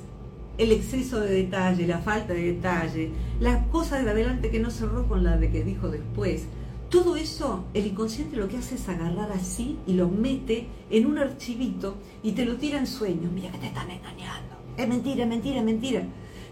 el 0.58 0.72
exceso 0.72 1.20
de 1.20 1.30
detalle, 1.30 1.86
la 1.86 2.00
falta 2.00 2.34
de 2.34 2.54
detalle, 2.54 3.12
la 3.40 3.66
cosa 3.66 4.02
de 4.02 4.10
adelante 4.10 4.50
que 4.50 4.60
no 4.60 4.70
cerró 4.70 5.08
con 5.08 5.24
la 5.24 5.38
de 5.38 5.52
que 5.52 5.64
dijo 5.64 5.90
después, 5.90 6.48
todo 6.90 7.18
eso, 7.18 7.66
el 7.74 7.86
inconsciente 7.86 8.38
lo 8.38 8.48
que 8.48 8.58
hace 8.58 8.76
es 8.76 8.88
agarrar 8.88 9.32
así 9.34 9.78
y 9.86 9.94
lo 9.94 10.08
mete 10.08 10.68
en 10.90 11.06
un 11.06 11.18
archivito 11.18 11.96
y 12.24 12.32
te 12.32 12.46
lo 12.46 12.56
tira 12.56 12.80
en 12.80 12.88
sueños. 12.88 13.32
Mira 13.34 13.52
que 13.52 13.58
te 13.58 13.68
están 13.68 13.92
engañando. 13.92 14.56
Es 14.78 14.88
mentira, 14.88 15.26
mentira, 15.26 15.62
mentira. 15.62 16.04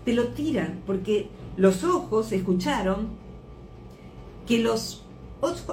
Te 0.04 0.14
lo 0.14 0.28
tiran 0.30 0.82
porque 0.86 1.30
los 1.56 1.86
ojos 1.86 2.34
escucharon 2.34 3.25
que 4.48 4.60
los, 4.60 5.04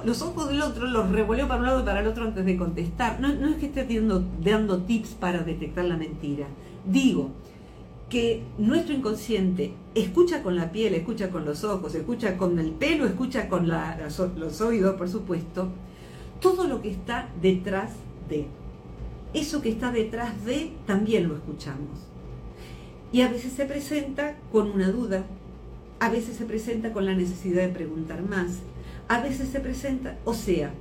los 0.04 0.22
ojos 0.22 0.48
del 0.48 0.62
otro 0.62 0.86
los 0.86 1.10
revolvió 1.10 1.48
para 1.48 1.60
un 1.60 1.66
lado 1.66 1.80
y 1.80 1.84
para 1.84 2.00
el 2.00 2.06
otro 2.06 2.24
antes 2.24 2.44
de 2.44 2.56
contestar. 2.56 3.20
No, 3.20 3.32
no 3.34 3.48
es 3.48 3.56
que 3.56 3.66
esté 3.66 3.84
dando, 3.84 4.24
dando 4.42 4.82
tips 4.82 5.10
para 5.10 5.42
detectar 5.42 5.84
la 5.84 5.96
mentira. 5.96 6.46
Digo, 6.84 7.30
que 8.12 8.42
nuestro 8.58 8.94
inconsciente 8.94 9.72
escucha 9.94 10.42
con 10.42 10.54
la 10.54 10.70
piel, 10.70 10.92
escucha 10.92 11.30
con 11.30 11.46
los 11.46 11.64
ojos, 11.64 11.94
escucha 11.94 12.36
con 12.36 12.58
el 12.58 12.72
pelo, 12.72 13.06
escucha 13.06 13.48
con 13.48 13.66
los 13.66 14.60
oídos, 14.60 14.96
por 14.96 15.08
supuesto, 15.08 15.68
todo 16.38 16.64
lo 16.64 16.82
que 16.82 16.90
está 16.90 17.30
detrás 17.40 17.92
de. 18.28 18.48
Eso 19.32 19.62
que 19.62 19.70
está 19.70 19.90
detrás 19.90 20.44
de 20.44 20.72
también 20.86 21.26
lo 21.26 21.36
escuchamos. 21.36 22.00
Y 23.12 23.22
a 23.22 23.30
veces 23.30 23.54
se 23.54 23.64
presenta 23.64 24.36
con 24.52 24.70
una 24.70 24.90
duda, 24.90 25.24
a 26.02 26.08
veces 26.08 26.36
se 26.36 26.46
presenta 26.46 26.92
con 26.92 27.06
la 27.06 27.14
necesidad 27.14 27.62
de 27.62 27.68
preguntar 27.68 28.22
más, 28.22 28.58
a 29.06 29.20
veces 29.20 29.50
se 29.50 29.60
presenta, 29.60 30.18
o 30.24 30.34
sea, 30.34 30.74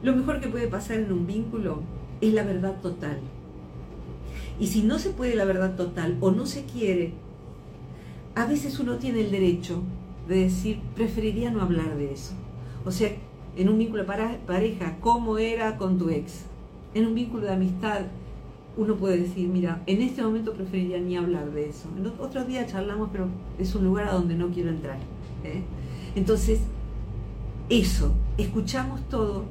lo 0.00 0.14
mejor 0.14 0.40
que 0.40 0.46
puede 0.46 0.68
pasar 0.68 0.98
en 1.00 1.10
un 1.10 1.26
vínculo 1.26 1.82
es 2.20 2.32
la 2.32 2.44
verdad 2.44 2.80
total 2.80 3.18
y 4.60 4.68
si 4.68 4.82
no 4.82 5.00
se 5.00 5.10
puede 5.10 5.34
la 5.34 5.44
verdad 5.44 5.74
total 5.74 6.18
o 6.20 6.30
no 6.30 6.46
se 6.46 6.66
quiere, 6.66 7.14
a 8.36 8.46
veces 8.46 8.78
uno 8.78 8.98
tiene 8.98 9.22
el 9.22 9.32
derecho 9.32 9.82
de 10.28 10.36
decir, 10.36 10.78
preferiría 10.94 11.50
no 11.50 11.60
hablar 11.60 11.96
de 11.96 12.12
eso. 12.12 12.34
O 12.84 12.92
sea, 12.92 13.10
en 13.56 13.68
un 13.68 13.76
vínculo 13.76 14.04
de 14.04 14.38
pareja, 14.46 14.98
¿cómo 15.00 15.38
era 15.38 15.78
con 15.78 15.98
tu 15.98 16.10
ex? 16.10 16.44
En 16.94 17.06
un 17.06 17.16
vínculo 17.16 17.46
de 17.46 17.54
amistad, 17.54 18.02
uno 18.76 18.96
puede 18.96 19.18
decir, 19.18 19.48
mira, 19.48 19.82
en 19.86 20.02
este 20.02 20.22
momento 20.22 20.52
preferiría 20.52 20.98
ni 20.98 21.16
hablar 21.16 21.50
de 21.52 21.68
eso. 21.68 21.88
En 21.96 22.06
otro 22.18 22.44
día 22.44 22.66
charlamos, 22.66 23.08
pero 23.10 23.28
es 23.58 23.74
un 23.74 23.84
lugar 23.84 24.08
a 24.08 24.12
donde 24.12 24.34
no 24.34 24.50
quiero 24.50 24.70
entrar. 24.70 24.98
¿eh? 25.44 25.62
Entonces, 26.14 26.60
eso, 27.68 28.12
escuchamos 28.38 29.00
todo 29.08 29.44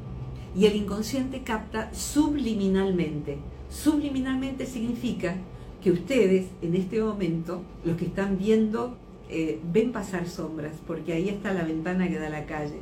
y 0.55 0.65
el 0.65 0.75
inconsciente 0.75 1.41
capta 1.41 1.93
subliminalmente 1.93 3.39
Subliminalmente 3.69 4.65
significa 4.65 5.35
que 5.83 5.91
ustedes 5.91 6.47
en 6.61 6.75
este 6.75 7.01
momento, 7.01 7.61
los 7.83 7.97
que 7.97 8.05
están 8.05 8.37
viendo, 8.37 8.95
eh, 9.29 9.59
ven 9.71 9.91
pasar 9.91 10.27
sombras, 10.27 10.73
porque 10.87 11.13
ahí 11.13 11.29
está 11.29 11.53
la 11.53 11.63
ventana 11.63 12.07
que 12.07 12.17
da 12.17 12.27
a 12.27 12.29
la 12.29 12.45
calle. 12.45 12.79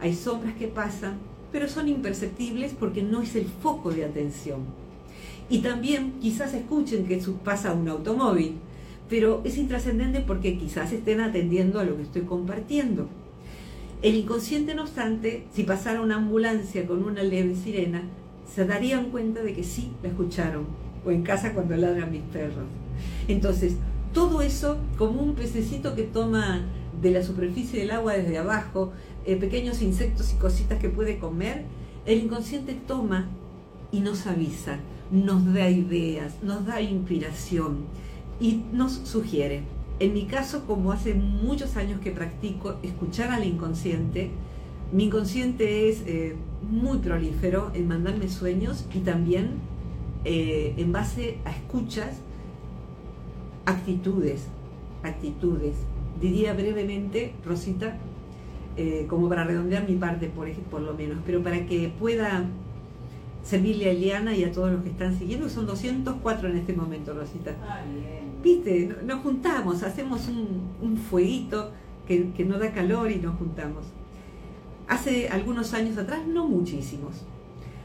Hay 0.00 0.14
sombras 0.14 0.54
que 0.54 0.68
pasan, 0.68 1.14
pero 1.50 1.68
son 1.68 1.88
imperceptibles 1.88 2.74
porque 2.78 3.02
no 3.02 3.22
es 3.22 3.34
el 3.36 3.46
foco 3.46 3.90
de 3.90 4.04
atención. 4.04 4.60
Y 5.48 5.58
también 5.58 6.14
quizás 6.20 6.54
escuchen 6.54 7.06
que 7.06 7.20
pasa 7.44 7.72
un 7.72 7.88
automóvil, 7.88 8.56
pero 9.08 9.42
es 9.44 9.58
intrascendente 9.58 10.20
porque 10.20 10.58
quizás 10.58 10.92
estén 10.92 11.20
atendiendo 11.20 11.78
a 11.78 11.84
lo 11.84 11.96
que 11.96 12.02
estoy 12.02 12.22
compartiendo. 12.22 13.08
El 14.02 14.16
inconsciente, 14.16 14.74
no 14.74 14.82
obstante, 14.82 15.46
si 15.52 15.64
pasara 15.64 16.00
una 16.00 16.16
ambulancia 16.16 16.86
con 16.86 17.04
una 17.04 17.22
leve 17.22 17.54
sirena, 17.54 18.02
se 18.52 18.66
darían 18.66 19.10
cuenta 19.10 19.42
de 19.42 19.54
que 19.54 19.64
sí 19.64 19.92
la 20.02 20.10
escucharon, 20.10 20.66
o 21.04 21.10
en 21.10 21.22
casa 21.22 21.52
cuando 21.52 21.76
ladran 21.76 22.10
mis 22.10 22.22
perros. 22.22 22.64
Entonces, 23.28 23.76
todo 24.12 24.42
eso 24.42 24.78
como 24.96 25.22
un 25.22 25.34
pececito 25.34 25.94
que 25.94 26.04
toma 26.04 26.62
de 27.00 27.10
la 27.10 27.22
superficie 27.22 27.80
del 27.80 27.90
agua 27.90 28.14
desde 28.14 28.38
abajo, 28.38 28.92
eh, 29.26 29.36
pequeños 29.36 29.82
insectos 29.82 30.32
y 30.32 30.36
cositas 30.36 30.78
que 30.78 30.88
puede 30.88 31.18
comer, 31.18 31.64
el 32.06 32.18
inconsciente 32.18 32.74
toma 32.86 33.28
y 33.90 34.00
nos 34.00 34.26
avisa, 34.26 34.78
nos 35.10 35.52
da 35.52 35.70
ideas, 35.70 36.42
nos 36.42 36.66
da 36.66 36.80
inspiración 36.80 37.78
y 38.40 38.62
nos 38.72 38.92
sugiere. 38.92 39.62
En 40.00 40.12
mi 40.12 40.24
caso, 40.24 40.66
como 40.66 40.92
hace 40.92 41.14
muchos 41.14 41.76
años 41.76 42.00
que 42.00 42.10
practico 42.10 42.76
escuchar 42.82 43.30
al 43.30 43.44
inconsciente, 43.44 44.30
mi 44.92 45.04
inconsciente 45.04 45.88
es 45.88 46.02
eh, 46.06 46.36
muy 46.68 46.98
prolífero 46.98 47.70
en 47.74 47.88
mandarme 47.88 48.28
sueños 48.28 48.86
y 48.94 49.00
también 49.00 49.52
eh, 50.24 50.74
en 50.76 50.92
base 50.92 51.38
a 51.44 51.50
escuchas, 51.50 52.18
actitudes, 53.66 54.46
actitudes. 55.02 55.74
Diría 56.20 56.54
brevemente, 56.54 57.34
Rosita, 57.44 57.98
eh, 58.76 59.06
como 59.08 59.28
para 59.28 59.44
redondear 59.44 59.88
mi 59.88 59.96
parte, 59.96 60.28
por, 60.28 60.50
por 60.70 60.80
lo 60.80 60.94
menos, 60.94 61.18
pero 61.24 61.42
para 61.42 61.66
que 61.66 61.92
pueda 61.98 62.46
servirle 63.44 63.86
a 63.86 63.92
Eliana 63.92 64.34
y 64.34 64.42
a 64.42 64.50
todos 64.50 64.72
los 64.72 64.82
que 64.82 64.90
están 64.90 65.16
siguiendo, 65.16 65.48
son 65.48 65.66
204 65.66 66.48
en 66.48 66.56
este 66.56 66.72
momento, 66.72 67.12
Rosita. 67.14 67.54
Ah, 67.62 67.82
bien. 67.84 68.42
Viste, 68.42 68.96
nos 69.04 69.20
juntamos, 69.20 69.82
hacemos 69.82 70.28
un, 70.28 70.96
fueguito 70.96 71.70
que, 72.08 72.32
que 72.32 72.44
nos 72.44 72.58
da 72.58 72.72
calor 72.72 73.10
y 73.10 73.16
nos 73.16 73.36
juntamos. 73.36 73.84
Hace 74.88 75.28
algunos 75.28 75.72
años 75.74 75.96
atrás, 75.98 76.26
no 76.26 76.46
muchísimos, 76.46 77.22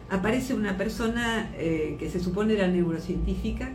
aparece 0.09 0.53
una 0.53 0.77
persona 0.77 1.51
eh, 1.57 1.95
que 1.99 2.09
se 2.09 2.19
supone 2.19 2.53
era 2.53 2.67
neurocientífica 2.67 3.71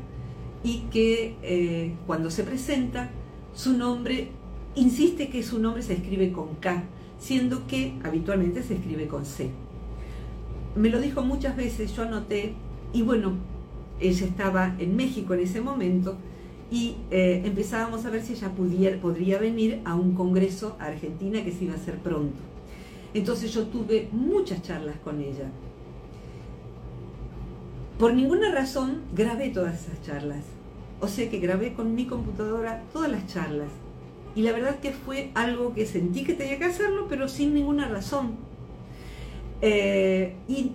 y 0.62 0.80
que 0.90 1.36
eh, 1.42 1.94
cuando 2.06 2.30
se 2.30 2.42
presenta, 2.42 3.10
su 3.54 3.76
nombre, 3.76 4.28
insiste 4.74 5.28
que 5.28 5.42
su 5.42 5.58
nombre 5.60 5.82
se 5.82 5.94
escribe 5.94 6.32
con 6.32 6.56
K, 6.56 6.84
siendo 7.18 7.66
que 7.66 7.94
habitualmente 8.02 8.62
se 8.62 8.74
escribe 8.74 9.06
con 9.06 9.24
C. 9.24 9.50
Me 10.76 10.88
lo 10.88 11.00
dijo 11.00 11.22
muchas 11.22 11.56
veces, 11.56 11.94
yo 11.94 12.02
anoté, 12.02 12.54
y 12.92 13.02
bueno, 13.02 13.34
ella 14.00 14.26
estaba 14.26 14.74
en 14.78 14.96
México 14.96 15.34
en 15.34 15.40
ese 15.40 15.60
momento, 15.60 16.16
y 16.70 16.96
eh, 17.10 17.42
empezábamos 17.44 18.04
a 18.04 18.10
ver 18.10 18.22
si 18.22 18.32
ella 18.32 18.50
pudiera, 18.50 19.00
podría 19.00 19.38
venir 19.38 19.80
a 19.84 19.94
un 19.94 20.14
congreso 20.14 20.76
a 20.80 20.86
Argentina 20.86 21.44
que 21.44 21.52
se 21.52 21.64
iba 21.64 21.74
a 21.74 21.76
hacer 21.76 21.98
pronto. 21.98 22.38
Entonces 23.12 23.52
yo 23.52 23.66
tuve 23.66 24.08
muchas 24.10 24.62
charlas 24.62 24.96
con 25.04 25.20
ella. 25.20 25.48
Por 27.98 28.12
ninguna 28.12 28.52
razón 28.52 29.02
grabé 29.14 29.50
todas 29.50 29.86
esas 29.86 30.02
charlas. 30.02 30.42
O 31.00 31.06
sea 31.06 31.30
que 31.30 31.38
grabé 31.38 31.74
con 31.74 31.94
mi 31.94 32.06
computadora 32.06 32.82
todas 32.92 33.10
las 33.10 33.26
charlas. 33.28 33.68
Y 34.34 34.42
la 34.42 34.50
verdad 34.50 34.80
que 34.80 34.90
fue 34.90 35.30
algo 35.34 35.74
que 35.74 35.86
sentí 35.86 36.24
que 36.24 36.34
tenía 36.34 36.58
que 36.58 36.64
hacerlo, 36.64 37.06
pero 37.08 37.28
sin 37.28 37.54
ninguna 37.54 37.88
razón. 37.88 38.32
Eh, 39.62 40.34
y 40.48 40.72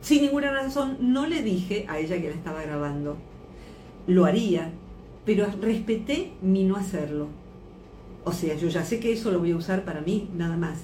sin 0.00 0.22
ninguna 0.22 0.52
razón 0.52 0.96
no 1.00 1.26
le 1.26 1.42
dije 1.42 1.86
a 1.88 1.98
ella 1.98 2.20
que 2.20 2.30
la 2.30 2.34
estaba 2.34 2.62
grabando. 2.62 3.16
Lo 4.06 4.24
haría, 4.24 4.70
pero 5.24 5.46
respeté 5.60 6.32
mi 6.40 6.64
no 6.64 6.76
hacerlo. 6.76 7.28
O 8.24 8.32
sea, 8.32 8.56
yo 8.56 8.68
ya 8.68 8.84
sé 8.84 9.00
que 9.00 9.12
eso 9.12 9.30
lo 9.30 9.38
voy 9.38 9.52
a 9.52 9.56
usar 9.56 9.84
para 9.84 10.00
mí, 10.00 10.28
nada 10.36 10.56
más. 10.56 10.80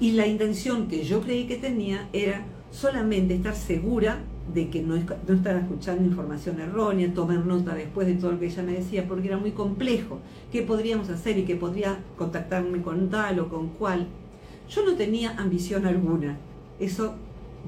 Y 0.00 0.12
la 0.12 0.26
intención 0.26 0.88
que 0.88 1.04
yo 1.04 1.20
creí 1.20 1.46
que 1.46 1.56
tenía 1.56 2.08
era 2.12 2.44
solamente 2.70 3.34
estar 3.34 3.54
segura 3.54 4.20
de 4.52 4.70
que 4.70 4.82
no, 4.82 4.96
no 4.96 5.34
estaba 5.34 5.58
escuchando 5.58 6.04
información 6.04 6.60
errónea, 6.60 7.12
tomar 7.12 7.44
nota 7.44 7.74
después 7.74 8.06
de 8.06 8.14
todo 8.14 8.32
lo 8.32 8.40
que 8.40 8.46
ella 8.46 8.62
me 8.62 8.72
decía, 8.72 9.06
porque 9.06 9.28
era 9.28 9.36
muy 9.36 9.52
complejo. 9.52 10.20
¿Qué 10.50 10.62
podríamos 10.62 11.10
hacer 11.10 11.38
y 11.38 11.44
que 11.44 11.56
podría 11.56 11.98
contactarme 12.16 12.80
con 12.82 13.10
tal 13.10 13.40
o 13.40 13.48
con 13.48 13.68
cual? 13.68 14.06
Yo 14.68 14.84
no 14.84 14.94
tenía 14.94 15.32
ambición 15.38 15.86
alguna. 15.86 16.38
Eso 16.80 17.14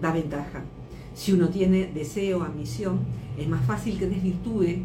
da 0.00 0.12
ventaja. 0.12 0.62
Si 1.14 1.32
uno 1.32 1.48
tiene 1.48 1.90
deseo, 1.92 2.42
ambición, 2.42 3.00
es 3.36 3.48
más 3.48 3.64
fácil 3.64 3.98
que 3.98 4.06
desvirtúe 4.06 4.84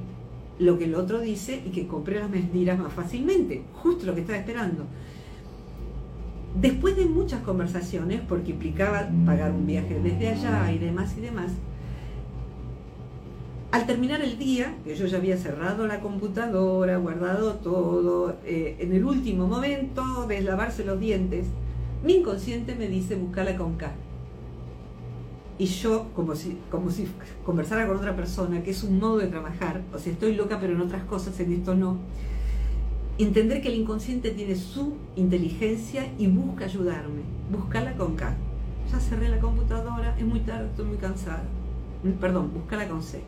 lo 0.59 0.78
que 0.78 0.86
el 0.86 0.95
otro 0.95 1.19
dice 1.19 1.61
y 1.65 1.69
que 1.69 1.88
compre 1.88 2.19
las 2.19 2.30
mentiras 2.30 2.80
más 2.80 2.93
fácilmente, 2.93 3.63
justo 3.73 4.05
lo 4.05 4.15
que 4.15 4.21
estaba 4.21 4.39
esperando. 4.39 4.86
Después 6.59 6.95
de 6.95 7.05
muchas 7.05 7.41
conversaciones, 7.41 8.21
porque 8.21 8.51
implicaba 8.51 9.09
pagar 9.26 9.51
un 9.51 9.67
viaje 9.67 9.99
desde 10.01 10.30
allá 10.30 10.71
y 10.71 10.80
demás 10.80 11.13
y 11.17 11.21
demás, 11.21 11.51
al 13.71 13.86
terminar 13.86 14.21
el 14.21 14.39
día, 14.39 14.73
que 14.86 14.95
yo 14.95 15.05
ya 15.05 15.17
había 15.17 15.36
cerrado 15.36 15.86
la 15.86 15.99
computadora, 15.99 16.97
guardado 16.97 17.55
todo, 17.55 18.38
eh, 18.45 18.78
en 18.80 18.93
el 18.93 19.03
último 19.03 19.47
momento 19.47 20.26
de 20.28 20.41
lavarse 20.41 20.86
los 20.86 20.97
dientes, 20.97 21.47
mi 22.05 22.15
inconsciente 22.15 22.76
me 22.76 22.88
dice 22.88 23.15
buscarla 23.15 23.57
con 23.57 23.76
K 23.76 23.91
y 25.57 25.65
yo, 25.65 26.07
como 26.15 26.35
si, 26.35 26.57
como 26.69 26.89
si 26.89 27.07
conversara 27.45 27.87
con 27.87 27.97
otra 27.97 28.15
persona, 28.15 28.61
que 28.61 28.71
es 28.71 28.83
un 28.83 28.99
modo 28.99 29.17
de 29.17 29.27
trabajar, 29.27 29.81
o 29.93 29.97
sea, 29.97 30.11
estoy 30.11 30.35
loca 30.35 30.59
pero 30.59 30.73
en 30.73 30.81
otras 30.81 31.03
cosas, 31.05 31.39
en 31.39 31.53
esto 31.53 31.75
no, 31.75 31.97
entender 33.17 33.61
que 33.61 33.69
el 33.69 33.75
inconsciente 33.75 34.31
tiene 34.31 34.55
su 34.55 34.95
inteligencia 35.15 36.11
y 36.17 36.27
busca 36.27 36.65
ayudarme, 36.65 37.21
buscarla 37.51 37.95
con 37.95 38.15
K. 38.15 38.35
Ya 38.91 38.99
cerré 38.99 39.29
la 39.29 39.39
computadora, 39.39 40.15
es 40.17 40.25
muy 40.25 40.41
tarde, 40.41 40.67
estoy 40.67 40.85
muy 40.85 40.97
cansada. 40.97 41.43
Perdón, 42.19 42.51
búscala 42.53 42.87
con 42.87 43.01
C. 43.01 43.21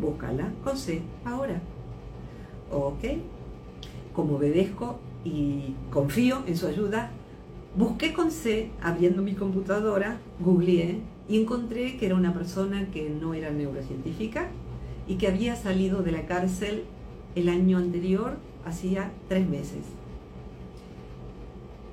Búscala 0.00 0.52
con 0.62 0.76
C 0.76 1.02
ahora. 1.24 1.60
Ok. 2.70 3.04
Como 4.14 4.36
obedezco 4.36 4.98
y 5.24 5.74
confío 5.90 6.42
en 6.46 6.56
su 6.56 6.66
ayuda, 6.66 7.10
busqué 7.76 8.12
con 8.12 8.30
C, 8.30 8.70
abriendo 8.82 9.22
mi 9.22 9.34
computadora, 9.34 10.18
googleé 10.38 11.00
y 11.30 11.40
encontré 11.40 11.96
que 11.96 12.06
era 12.06 12.16
una 12.16 12.34
persona 12.34 12.90
que 12.90 13.08
no 13.08 13.34
era 13.34 13.52
neurocientífica 13.52 14.48
y 15.06 15.14
que 15.14 15.28
había 15.28 15.54
salido 15.54 16.02
de 16.02 16.10
la 16.10 16.26
cárcel 16.26 16.82
el 17.36 17.48
año 17.48 17.78
anterior, 17.78 18.36
hacía 18.64 19.12
tres 19.28 19.48
meses. 19.48 19.84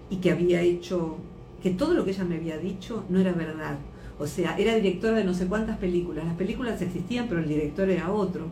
Y 0.09 0.17
que 0.17 0.31
había 0.31 0.61
hecho, 0.61 1.17
que 1.61 1.69
todo 1.69 1.93
lo 1.93 2.03
que 2.03 2.11
ella 2.11 2.23
me 2.23 2.37
había 2.37 2.57
dicho 2.57 3.03
no 3.09 3.19
era 3.19 3.31
verdad. 3.31 3.77
O 4.17 4.25
sea, 4.25 4.57
era 4.57 4.73
directora 4.73 5.17
de 5.17 5.23
no 5.23 5.35
sé 5.35 5.45
cuántas 5.45 5.77
películas. 5.77 6.25
Las 6.25 6.35
películas 6.35 6.81
existían, 6.81 7.27
pero 7.27 7.39
el 7.39 7.47
director 7.47 7.87
era 7.89 8.11
otro. 8.11 8.47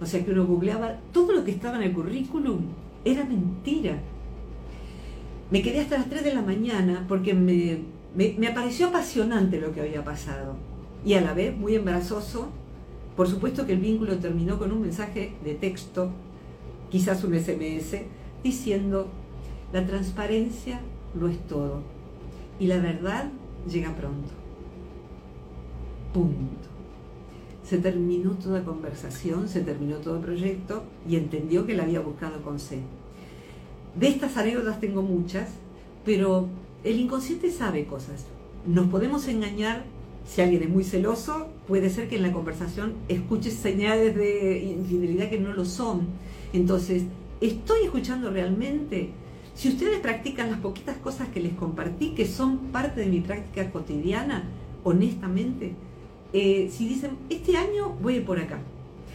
O 0.00 0.06
sea, 0.06 0.24
que 0.24 0.30
uno 0.30 0.46
googleaba, 0.46 1.00
todo 1.12 1.32
lo 1.32 1.44
que 1.44 1.50
estaba 1.50 1.78
en 1.78 1.82
el 1.82 1.92
currículum 1.92 2.60
era 3.04 3.24
mentira. 3.24 3.98
Me 5.50 5.62
quedé 5.62 5.80
hasta 5.80 5.98
las 5.98 6.08
3 6.08 6.22
de 6.22 6.34
la 6.34 6.42
mañana 6.42 7.04
porque 7.08 7.34
me 7.34 7.97
me, 8.14 8.50
pareció 8.52 8.88
apasionante 8.88 9.60
lo 9.60 9.72
que 9.72 9.80
había 9.80 10.04
pasado 10.04 10.56
y 11.04 11.14
a 11.14 11.20
la 11.20 11.34
vez 11.34 11.56
muy 11.56 11.74
embarazoso. 11.74 12.48
Por 13.16 13.28
supuesto 13.28 13.66
que 13.66 13.72
el 13.72 13.80
vínculo 13.80 14.18
terminó 14.18 14.58
con 14.58 14.72
un 14.72 14.80
mensaje 14.80 15.32
de 15.44 15.54
texto, 15.54 16.10
quizás 16.90 17.24
un 17.24 17.34
SMS, 17.34 18.02
diciendo, 18.42 19.08
la 19.72 19.84
transparencia 19.84 20.80
lo 21.18 21.28
es 21.28 21.38
todo 21.46 21.82
y 22.60 22.66
la 22.66 22.78
verdad 22.78 23.30
llega 23.68 23.94
pronto. 23.94 24.30
Punto. 26.12 26.68
Se 27.64 27.78
terminó 27.78 28.30
toda 28.32 28.64
conversación, 28.64 29.48
se 29.48 29.60
terminó 29.60 29.96
todo 29.96 30.20
proyecto 30.20 30.84
y 31.06 31.16
entendió 31.16 31.66
que 31.66 31.74
la 31.74 31.82
había 31.82 32.00
buscado 32.00 32.40
con 32.42 32.58
C. 32.58 32.80
De 33.98 34.08
estas 34.08 34.36
anécdotas 34.36 34.80
tengo 34.80 35.02
muchas, 35.02 35.50
pero 36.04 36.48
el 36.84 37.00
inconsciente 37.00 37.50
sabe 37.50 37.86
cosas. 37.86 38.26
Nos 38.66 38.88
podemos 38.88 39.26
engañar 39.28 39.84
si 40.28 40.42
alguien 40.42 40.62
es 40.62 40.68
muy 40.68 40.84
celoso, 40.84 41.48
puede 41.66 41.88
ser 41.88 42.08
que 42.08 42.16
en 42.16 42.22
la 42.22 42.32
conversación 42.32 42.92
escuche 43.08 43.50
señales 43.50 44.14
de 44.14 44.76
infidelidad 44.78 45.30
que 45.30 45.40
no 45.40 45.54
lo 45.54 45.64
son. 45.64 46.02
Entonces, 46.52 47.04
¿estoy 47.40 47.84
escuchando 47.84 48.30
realmente? 48.30 49.10
Si 49.54 49.70
ustedes 49.70 49.98
practican 50.00 50.50
las 50.50 50.60
poquitas 50.60 50.98
cosas 50.98 51.28
que 51.28 51.40
les 51.40 51.54
compartí, 51.54 52.10
que 52.10 52.26
son 52.26 52.58
parte 52.70 53.00
de 53.00 53.06
mi 53.06 53.20
práctica 53.20 53.70
cotidiana, 53.70 54.44
honestamente, 54.84 55.72
eh, 56.34 56.70
si 56.70 56.86
dicen, 56.86 57.12
este 57.30 57.56
año 57.56 57.96
voy 58.02 58.20
por 58.20 58.38
acá, 58.38 58.58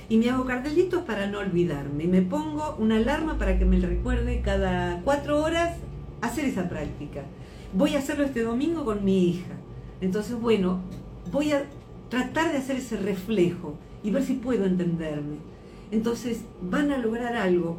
y 0.10 0.18
me 0.18 0.30
hago 0.32 0.46
cartelitos 0.46 1.04
para 1.04 1.28
no 1.28 1.40
olvidarme, 1.40 2.08
me 2.08 2.24
pongo 2.24 2.76
una 2.80 2.98
alarma 2.98 3.38
para 3.38 3.60
que 3.60 3.66
me 3.66 3.80
recuerde 3.80 4.42
cada 4.42 5.00
cuatro 5.04 5.42
horas 5.44 5.78
hacer 6.22 6.46
esa 6.46 6.68
práctica 6.68 7.22
voy 7.74 7.96
a 7.96 8.00
hacerlo 8.00 8.24
este 8.26 8.44
domingo 8.44 8.86
con 8.86 9.04
mi 9.04 9.30
hija. 9.30 9.54
Entonces, 10.02 10.40
bueno, 10.40 10.80
voy 11.32 11.52
a 11.52 11.66
tratar 12.10 12.52
de 12.52 12.58
hacer 12.58 12.78
ese 12.78 12.98
reflejo 12.98 13.76
y 14.04 14.12
ver 14.12 14.24
si 14.24 14.34
puedo 14.34 14.66
entenderme. 14.66 15.38
Entonces, 15.92 16.42
van 16.62 16.92
a 16.92 16.98
lograr 16.98 17.36
algo 17.36 17.78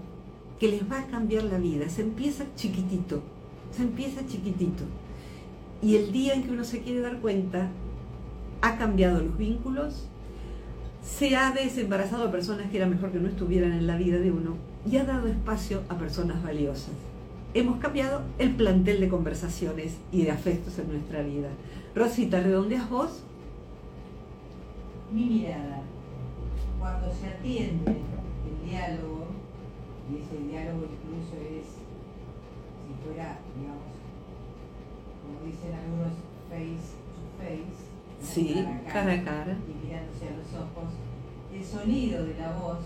que 0.59 0.69
les 0.69 0.91
va 0.91 1.01
a 1.01 1.07
cambiar 1.07 1.45
la 1.45 1.59
vida. 1.59 1.89
Se 1.89 2.03
empieza 2.03 2.45
chiquitito, 2.57 3.23
se 3.71 3.83
empieza 3.83 4.27
chiquitito. 4.27 4.85
Y 5.83 5.97
el 5.97 6.13
día 6.13 6.35
en 6.35 6.45
que 6.45 6.53
uno 6.53 6.65
se 6.65 6.81
quiere 6.81 7.01
dar 7.01 7.21
cuenta, 7.21 7.69
ha 8.63 8.79
cambiado 8.79 9.21
los 9.21 9.37
vínculos, 9.37 10.09
se 11.03 11.37
ha 11.37 11.51
desembarazado 11.51 12.25
a 12.25 12.33
personas 12.33 12.71
que 12.71 12.79
era 12.79 12.87
mejor 12.87 13.13
que 13.13 13.19
no 13.19 13.29
estuvieran 13.29 13.73
en 13.73 13.87
la 13.87 13.97
vida 13.97 14.19
de 14.19 14.31
uno 14.31 14.57
y 14.91 14.97
ha 14.97 15.05
dado 15.05 15.27
espacio 15.27 15.83
a 15.91 15.99
personas 15.99 16.43
valiosas 16.43 16.95
hemos 17.55 17.79
cambiado 17.79 18.23
el 18.39 18.55
plantel 18.55 19.01
de 19.01 19.09
conversaciones 19.09 19.97
y 20.13 20.25
de 20.25 20.31
afectos 20.31 20.79
en 20.79 20.89
nuestra 20.93 21.23
vida. 21.23 21.49
Rosita, 21.95 22.41
¿redondeas 22.41 22.91
vos? 22.91 23.23
Mi 25.13 25.25
mirada. 25.25 25.83
Cuando 26.79 27.13
se 27.15 27.29
atiende 27.29 27.93
el 27.93 28.71
diálogo, 28.71 29.29
y 30.11 30.21
ese 30.21 30.49
diálogo 30.49 30.87
fuera, 33.05 33.39
digamos, 33.57 33.93
como 35.23 35.45
dicen 35.45 35.75
algunos, 35.75 36.15
face 36.49 36.97
to 37.13 37.23
face. 37.39 37.85
Sí, 38.21 38.67
cara 38.91 39.13
a 39.13 39.25
cara. 39.25 39.57
Y 39.69 39.87
mirándose 39.87 40.29
a 40.29 40.37
los 40.37 40.49
ojos. 40.55 40.91
El 41.53 41.65
sonido 41.65 42.25
de 42.25 42.35
la 42.39 42.57
voz 42.57 42.79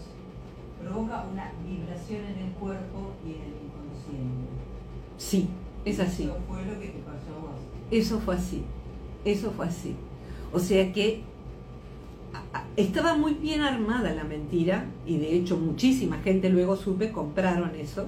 provoca 0.82 1.24
una 1.32 1.52
vibración 1.64 2.24
en 2.24 2.38
el 2.46 2.52
cuerpo 2.52 3.12
y 3.24 3.30
en 3.30 3.42
el 3.42 3.54
inconsciente. 3.64 4.57
Sí, 5.18 5.48
es 5.84 6.00
así. 6.00 6.24
Eso 6.24 6.36
fue 6.48 6.64
lo 6.64 6.80
que 6.80 6.86
te 6.86 6.98
pasó. 7.00 7.18
Eso 7.90 8.20
fue 8.20 8.36
así. 8.36 8.62
Eso 9.24 9.50
fue 9.50 9.66
así. 9.66 9.94
O 10.52 10.58
sea 10.58 10.92
que 10.92 11.22
estaba 12.76 13.16
muy 13.16 13.34
bien 13.34 13.60
armada 13.62 14.12
la 14.12 14.24
mentira 14.24 14.86
y 15.06 15.18
de 15.18 15.34
hecho 15.34 15.56
muchísima 15.56 16.18
gente 16.18 16.48
luego 16.48 16.76
supe 16.76 17.12
compraron 17.12 17.74
eso. 17.74 18.06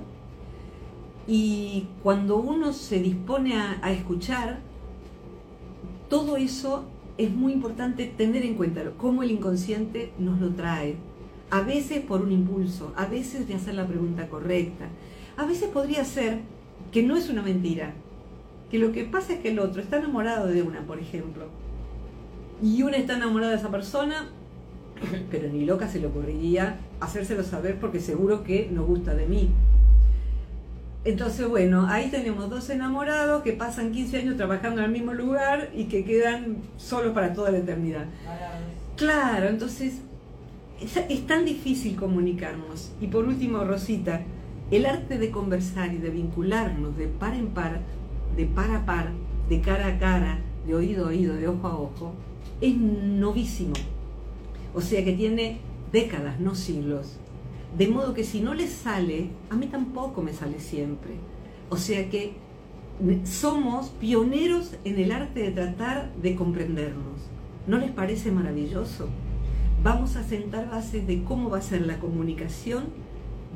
Y 1.26 1.86
cuando 2.02 2.38
uno 2.38 2.72
se 2.72 3.00
dispone 3.00 3.54
a, 3.56 3.92
escuchar, 3.92 4.60
todo 6.08 6.36
eso 6.36 6.84
es 7.18 7.30
muy 7.30 7.52
importante 7.52 8.06
tener 8.06 8.44
en 8.44 8.54
cuenta 8.54 8.82
cómo 8.96 9.22
el 9.22 9.30
inconsciente 9.30 10.12
nos 10.18 10.40
lo 10.40 10.50
trae. 10.50 10.96
A 11.50 11.62
veces 11.62 12.00
por 12.00 12.22
un 12.22 12.32
impulso, 12.32 12.92
a 12.96 13.06
veces 13.06 13.46
de 13.46 13.54
hacer 13.54 13.74
la 13.74 13.86
pregunta 13.86 14.28
correcta. 14.28 14.88
A 15.36 15.44
veces 15.44 15.68
podría 15.68 16.04
ser 16.04 16.40
que 16.92 17.02
no 17.02 17.16
es 17.16 17.28
una 17.28 17.42
mentira, 17.42 17.92
que 18.70 18.78
lo 18.78 18.92
que 18.92 19.04
pasa 19.04 19.34
es 19.34 19.40
que 19.40 19.50
el 19.50 19.58
otro 19.58 19.82
está 19.82 19.98
enamorado 19.98 20.46
de 20.46 20.62
una, 20.62 20.80
por 20.86 20.98
ejemplo, 20.98 21.46
y 22.62 22.82
una 22.82 22.96
está 22.96 23.14
enamorada 23.14 23.52
de 23.52 23.58
esa 23.58 23.70
persona, 23.70 24.28
pero 25.30 25.48
ni 25.48 25.64
loca 25.64 25.88
se 25.88 25.98
le 25.98 26.06
ocurriría 26.06 26.78
hacérselo 27.00 27.42
saber 27.42 27.78
porque 27.80 28.00
seguro 28.00 28.44
que 28.44 28.68
no 28.70 28.84
gusta 28.84 29.14
de 29.14 29.26
mí. 29.26 29.50
Entonces, 31.02 31.48
bueno, 31.48 31.86
ahí 31.88 32.10
tenemos 32.10 32.50
dos 32.50 32.68
enamorados 32.68 33.42
que 33.42 33.54
pasan 33.54 33.90
15 33.90 34.18
años 34.18 34.36
trabajando 34.36 34.80
en 34.80 34.86
el 34.86 34.92
mismo 34.92 35.14
lugar 35.14 35.70
y 35.74 35.84
que 35.84 36.04
quedan 36.04 36.58
solos 36.76 37.14
para 37.14 37.32
toda 37.32 37.50
la 37.50 37.58
eternidad. 37.58 38.04
Claro, 38.96 39.48
entonces 39.48 39.94
es, 40.78 40.96
es 41.08 41.26
tan 41.26 41.46
difícil 41.46 41.96
comunicarnos. 41.96 42.92
Y 43.00 43.06
por 43.06 43.24
último, 43.24 43.64
Rosita, 43.64 44.20
el 44.70 44.86
arte 44.86 45.18
de 45.18 45.30
conversar 45.30 45.92
y 45.92 45.98
de 45.98 46.10
vincularnos 46.10 46.96
de 46.96 47.06
par 47.06 47.34
en 47.34 47.48
par, 47.48 47.80
de 48.36 48.46
par 48.46 48.70
a 48.70 48.86
par, 48.86 49.10
de 49.48 49.60
cara 49.60 49.88
a 49.88 49.98
cara, 49.98 50.38
de 50.66 50.74
oído 50.74 51.06
a 51.06 51.08
oído, 51.08 51.34
de 51.34 51.48
ojo 51.48 51.66
a 51.66 51.76
ojo, 51.76 52.12
es 52.60 52.76
novísimo. 52.76 53.74
O 54.74 54.80
sea 54.80 55.04
que 55.04 55.12
tiene 55.12 55.58
décadas, 55.90 56.38
no 56.38 56.54
siglos. 56.54 57.18
De 57.76 57.88
modo 57.88 58.14
que 58.14 58.24
si 58.24 58.40
no 58.40 58.54
les 58.54 58.70
sale, 58.70 59.30
a 59.50 59.56
mí 59.56 59.66
tampoco 59.66 60.22
me 60.22 60.32
sale 60.32 60.60
siempre. 60.60 61.12
O 61.68 61.76
sea 61.76 62.08
que 62.08 62.34
somos 63.24 63.88
pioneros 63.88 64.74
en 64.84 64.98
el 64.98 65.10
arte 65.10 65.40
de 65.40 65.50
tratar 65.50 66.12
de 66.14 66.36
comprendernos. 66.36 67.28
¿No 67.66 67.78
les 67.78 67.90
parece 67.90 68.30
maravilloso? 68.30 69.08
Vamos 69.82 70.16
a 70.16 70.24
sentar 70.24 70.70
bases 70.70 71.06
de 71.06 71.24
cómo 71.24 71.50
va 71.50 71.58
a 71.58 71.62
ser 71.62 71.86
la 71.86 71.98
comunicación 71.98 72.84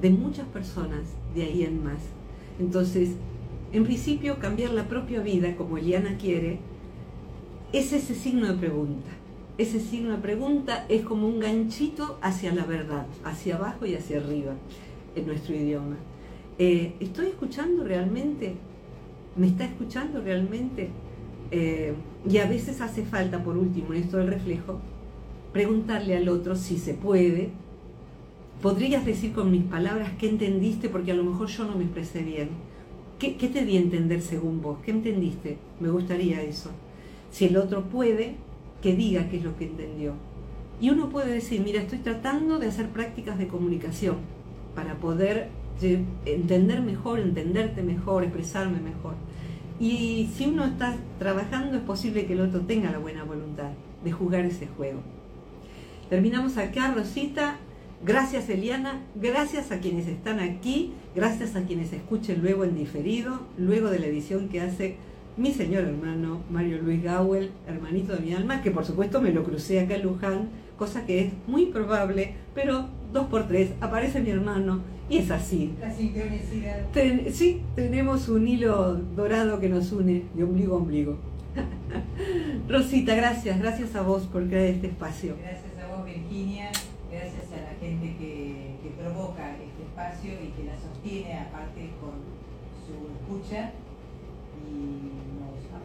de 0.01 0.11
muchas 0.11 0.47
personas 0.49 1.03
de 1.34 1.42
ahí 1.42 1.62
en 1.62 1.82
más. 1.82 2.01
Entonces, 2.59 3.11
en 3.72 3.84
principio, 3.84 4.38
cambiar 4.38 4.70
la 4.70 4.88
propia 4.88 5.20
vida 5.20 5.57
como 5.57 5.78
Eliana 5.78 6.16
quiere 6.16 6.61
es 7.72 7.92
ese 7.92 8.14
signo 8.14 8.47
de 8.47 8.55
pregunta. 8.55 9.11
Ese 9.59 9.80
signo 9.80 10.12
de 10.12 10.18
pregunta 10.18 10.84
es 10.88 11.03
como 11.03 11.26
un 11.26 11.40
ganchito 11.40 12.18
hacia 12.22 12.55
la 12.55 12.64
verdad, 12.64 13.07
hacia 13.24 13.57
abajo 13.57 13.86
y 13.86 13.95
hacia 13.95 14.18
arriba 14.18 14.53
en 15.16 15.26
nuestro 15.26 15.55
idioma. 15.55 15.97
Eh, 16.59 16.95
¿Estoy 17.01 17.26
escuchando 17.26 17.84
realmente? 17.84 18.55
¿Me 19.36 19.49
está 19.49 19.64
escuchando 19.64 20.20
realmente? 20.20 20.90
Eh, 21.51 21.95
y 22.28 22.38
a 22.38 22.47
veces 22.47 22.80
hace 22.80 23.05
falta, 23.05 23.42
por 23.42 23.57
último, 23.57 23.92
en 23.92 24.03
esto 24.03 24.18
del 24.18 24.28
reflejo, 24.28 24.78
preguntarle 25.53 26.16
al 26.16 26.28
otro 26.28 26.57
si 26.57 26.78
se 26.78 26.95
puede. 26.95 27.51
¿Podrías 28.65 29.05
decir 29.05 29.35
con 29.35 29.51
mis 29.51 29.65
palabras 29.65 30.12
qué 30.19 30.27
entendiste? 30.27 30.89
Porque 30.89 31.12
a 31.12 31.15
lo 31.15 31.23
mejor 31.23 31.49
yo 31.49 31.67
no 31.67 31.77
me 31.77 31.85
expresé 31.85 32.23
bien. 32.23 32.49
¿Qué, 33.19 33.33
te 33.33 33.62
di 33.62 33.77
a 33.77 33.81
entender 33.81 34.23
según 34.23 34.62
vos? 34.62 34.79
¿Qué 34.83 34.91
entendiste? 34.91 35.59
Me 35.81 35.91
gustaría 35.91 36.41
eso. 36.41 36.71
Si 37.31 37.45
el 37.45 37.59
otro 37.59 37.83
puede, 37.83 38.37
que 38.81 38.97
diga 38.97 39.29
qué 39.29 39.37
es 39.37 39.45
lo 39.45 39.55
que 39.59 39.67
entendió. 39.67 40.15
Y 40.81 40.89
uno 40.89 41.11
puede 41.11 41.35
decir, 41.35 41.61
mira, 41.61 41.83
estoy 41.83 41.99
tratando 41.99 42.59
de 42.59 42.69
hacer 42.69 42.89
prácticas 42.89 43.37
de 43.37 43.49
comunicación 43.49 44.17
para 44.75 44.95
poder 44.95 45.51
entender 46.25 46.81
mejor, 46.81 47.21
entenderte 47.21 47.83
mejor, 47.83 48.25
expresarme 48.25 48.81
mejor. 48.81 49.12
Y 49.79 50.31
si 50.35 50.47
uno 50.47 50.65
está 50.65 50.97
trabajando, 51.19 51.77
es 51.77 51.83
posible 51.83 52.25
que 52.25 52.33
el 52.33 52.41
otro 52.41 52.62
tenga 52.62 52.91
la 52.91 52.99
buena 52.99 53.25
voluntad 53.25 53.73
de 54.03 54.11
jugar 54.11 54.47
ese 54.47 54.69
juego. 54.69 55.01
Terminamos 56.09 56.57
acá, 56.57 56.95
Rosita. 56.95 57.59
Gracias, 58.05 58.50
Eliana. 58.50 59.00
Gracias 59.14 59.72
a 59.72 59.80
quienes 59.80 60.07
están 60.07 60.38
aquí. 60.38 60.92
Gracias 61.16 61.57
a 61.57 61.62
quienes 61.62 61.90
escuchen 61.94 62.42
luego 62.42 62.64
en 62.64 62.76
diferido, 62.76 63.40
luego 63.57 63.88
de 63.88 63.98
la 63.98 64.07
edición 64.07 64.50
que 64.50 64.61
hace 64.61 64.96
mi 65.38 65.52
señor 65.52 65.84
hermano 65.84 66.42
Mario 66.50 66.82
Luis 66.82 67.02
Gawel, 67.02 67.50
hermanito 67.66 68.12
de 68.12 68.20
mi 68.20 68.34
alma, 68.34 68.61
que 68.61 68.70
por 68.70 68.84
supuesto 68.84 69.22
me 69.22 69.32
lo 69.32 69.42
crucé 69.42 69.80
acá 69.80 69.96
en 69.96 70.02
Luján, 70.02 70.48
cosa 70.76 71.07
que 71.07 71.20
es 71.20 71.32
muy 71.46 71.66
probable, 71.66 72.34
pero 72.55 72.88
dos 73.12 73.26
por 73.28 73.48
tres 73.48 73.70
aparece 73.80 74.20
mi 74.20 74.30
hermano 74.30 74.82
y 75.09 75.18
es 75.18 75.30
así. 75.30 75.72
La 75.80 75.90
sincronicidad. 75.90 76.86
sí, 77.32 77.62
tenemos 77.74 78.28
un 78.28 78.46
hilo 78.46 78.94
dorado 79.16 79.61
que 79.61 79.70
nos 79.70 79.92
une 79.92 80.24
de 80.34 80.44
ombligo 80.44 80.74
a 80.74 80.78
ombligo. 80.78 81.16
Rosita, 82.68 83.14
gracias, 83.14 83.59
gracias 83.59 83.94
a 83.96 84.02
vos 84.02 84.24
por 84.24 84.46
crear 84.46 84.66
este 84.66 84.88
espacio. 84.88 85.36
Gracias 85.40 85.72
a 85.82 85.96
vos, 85.96 86.05
Virginia, 86.05 86.70
sostiene, 91.15 91.39
aparte 91.39 91.91
con 92.01 92.19
su 92.83 93.12
escucha 93.15 93.73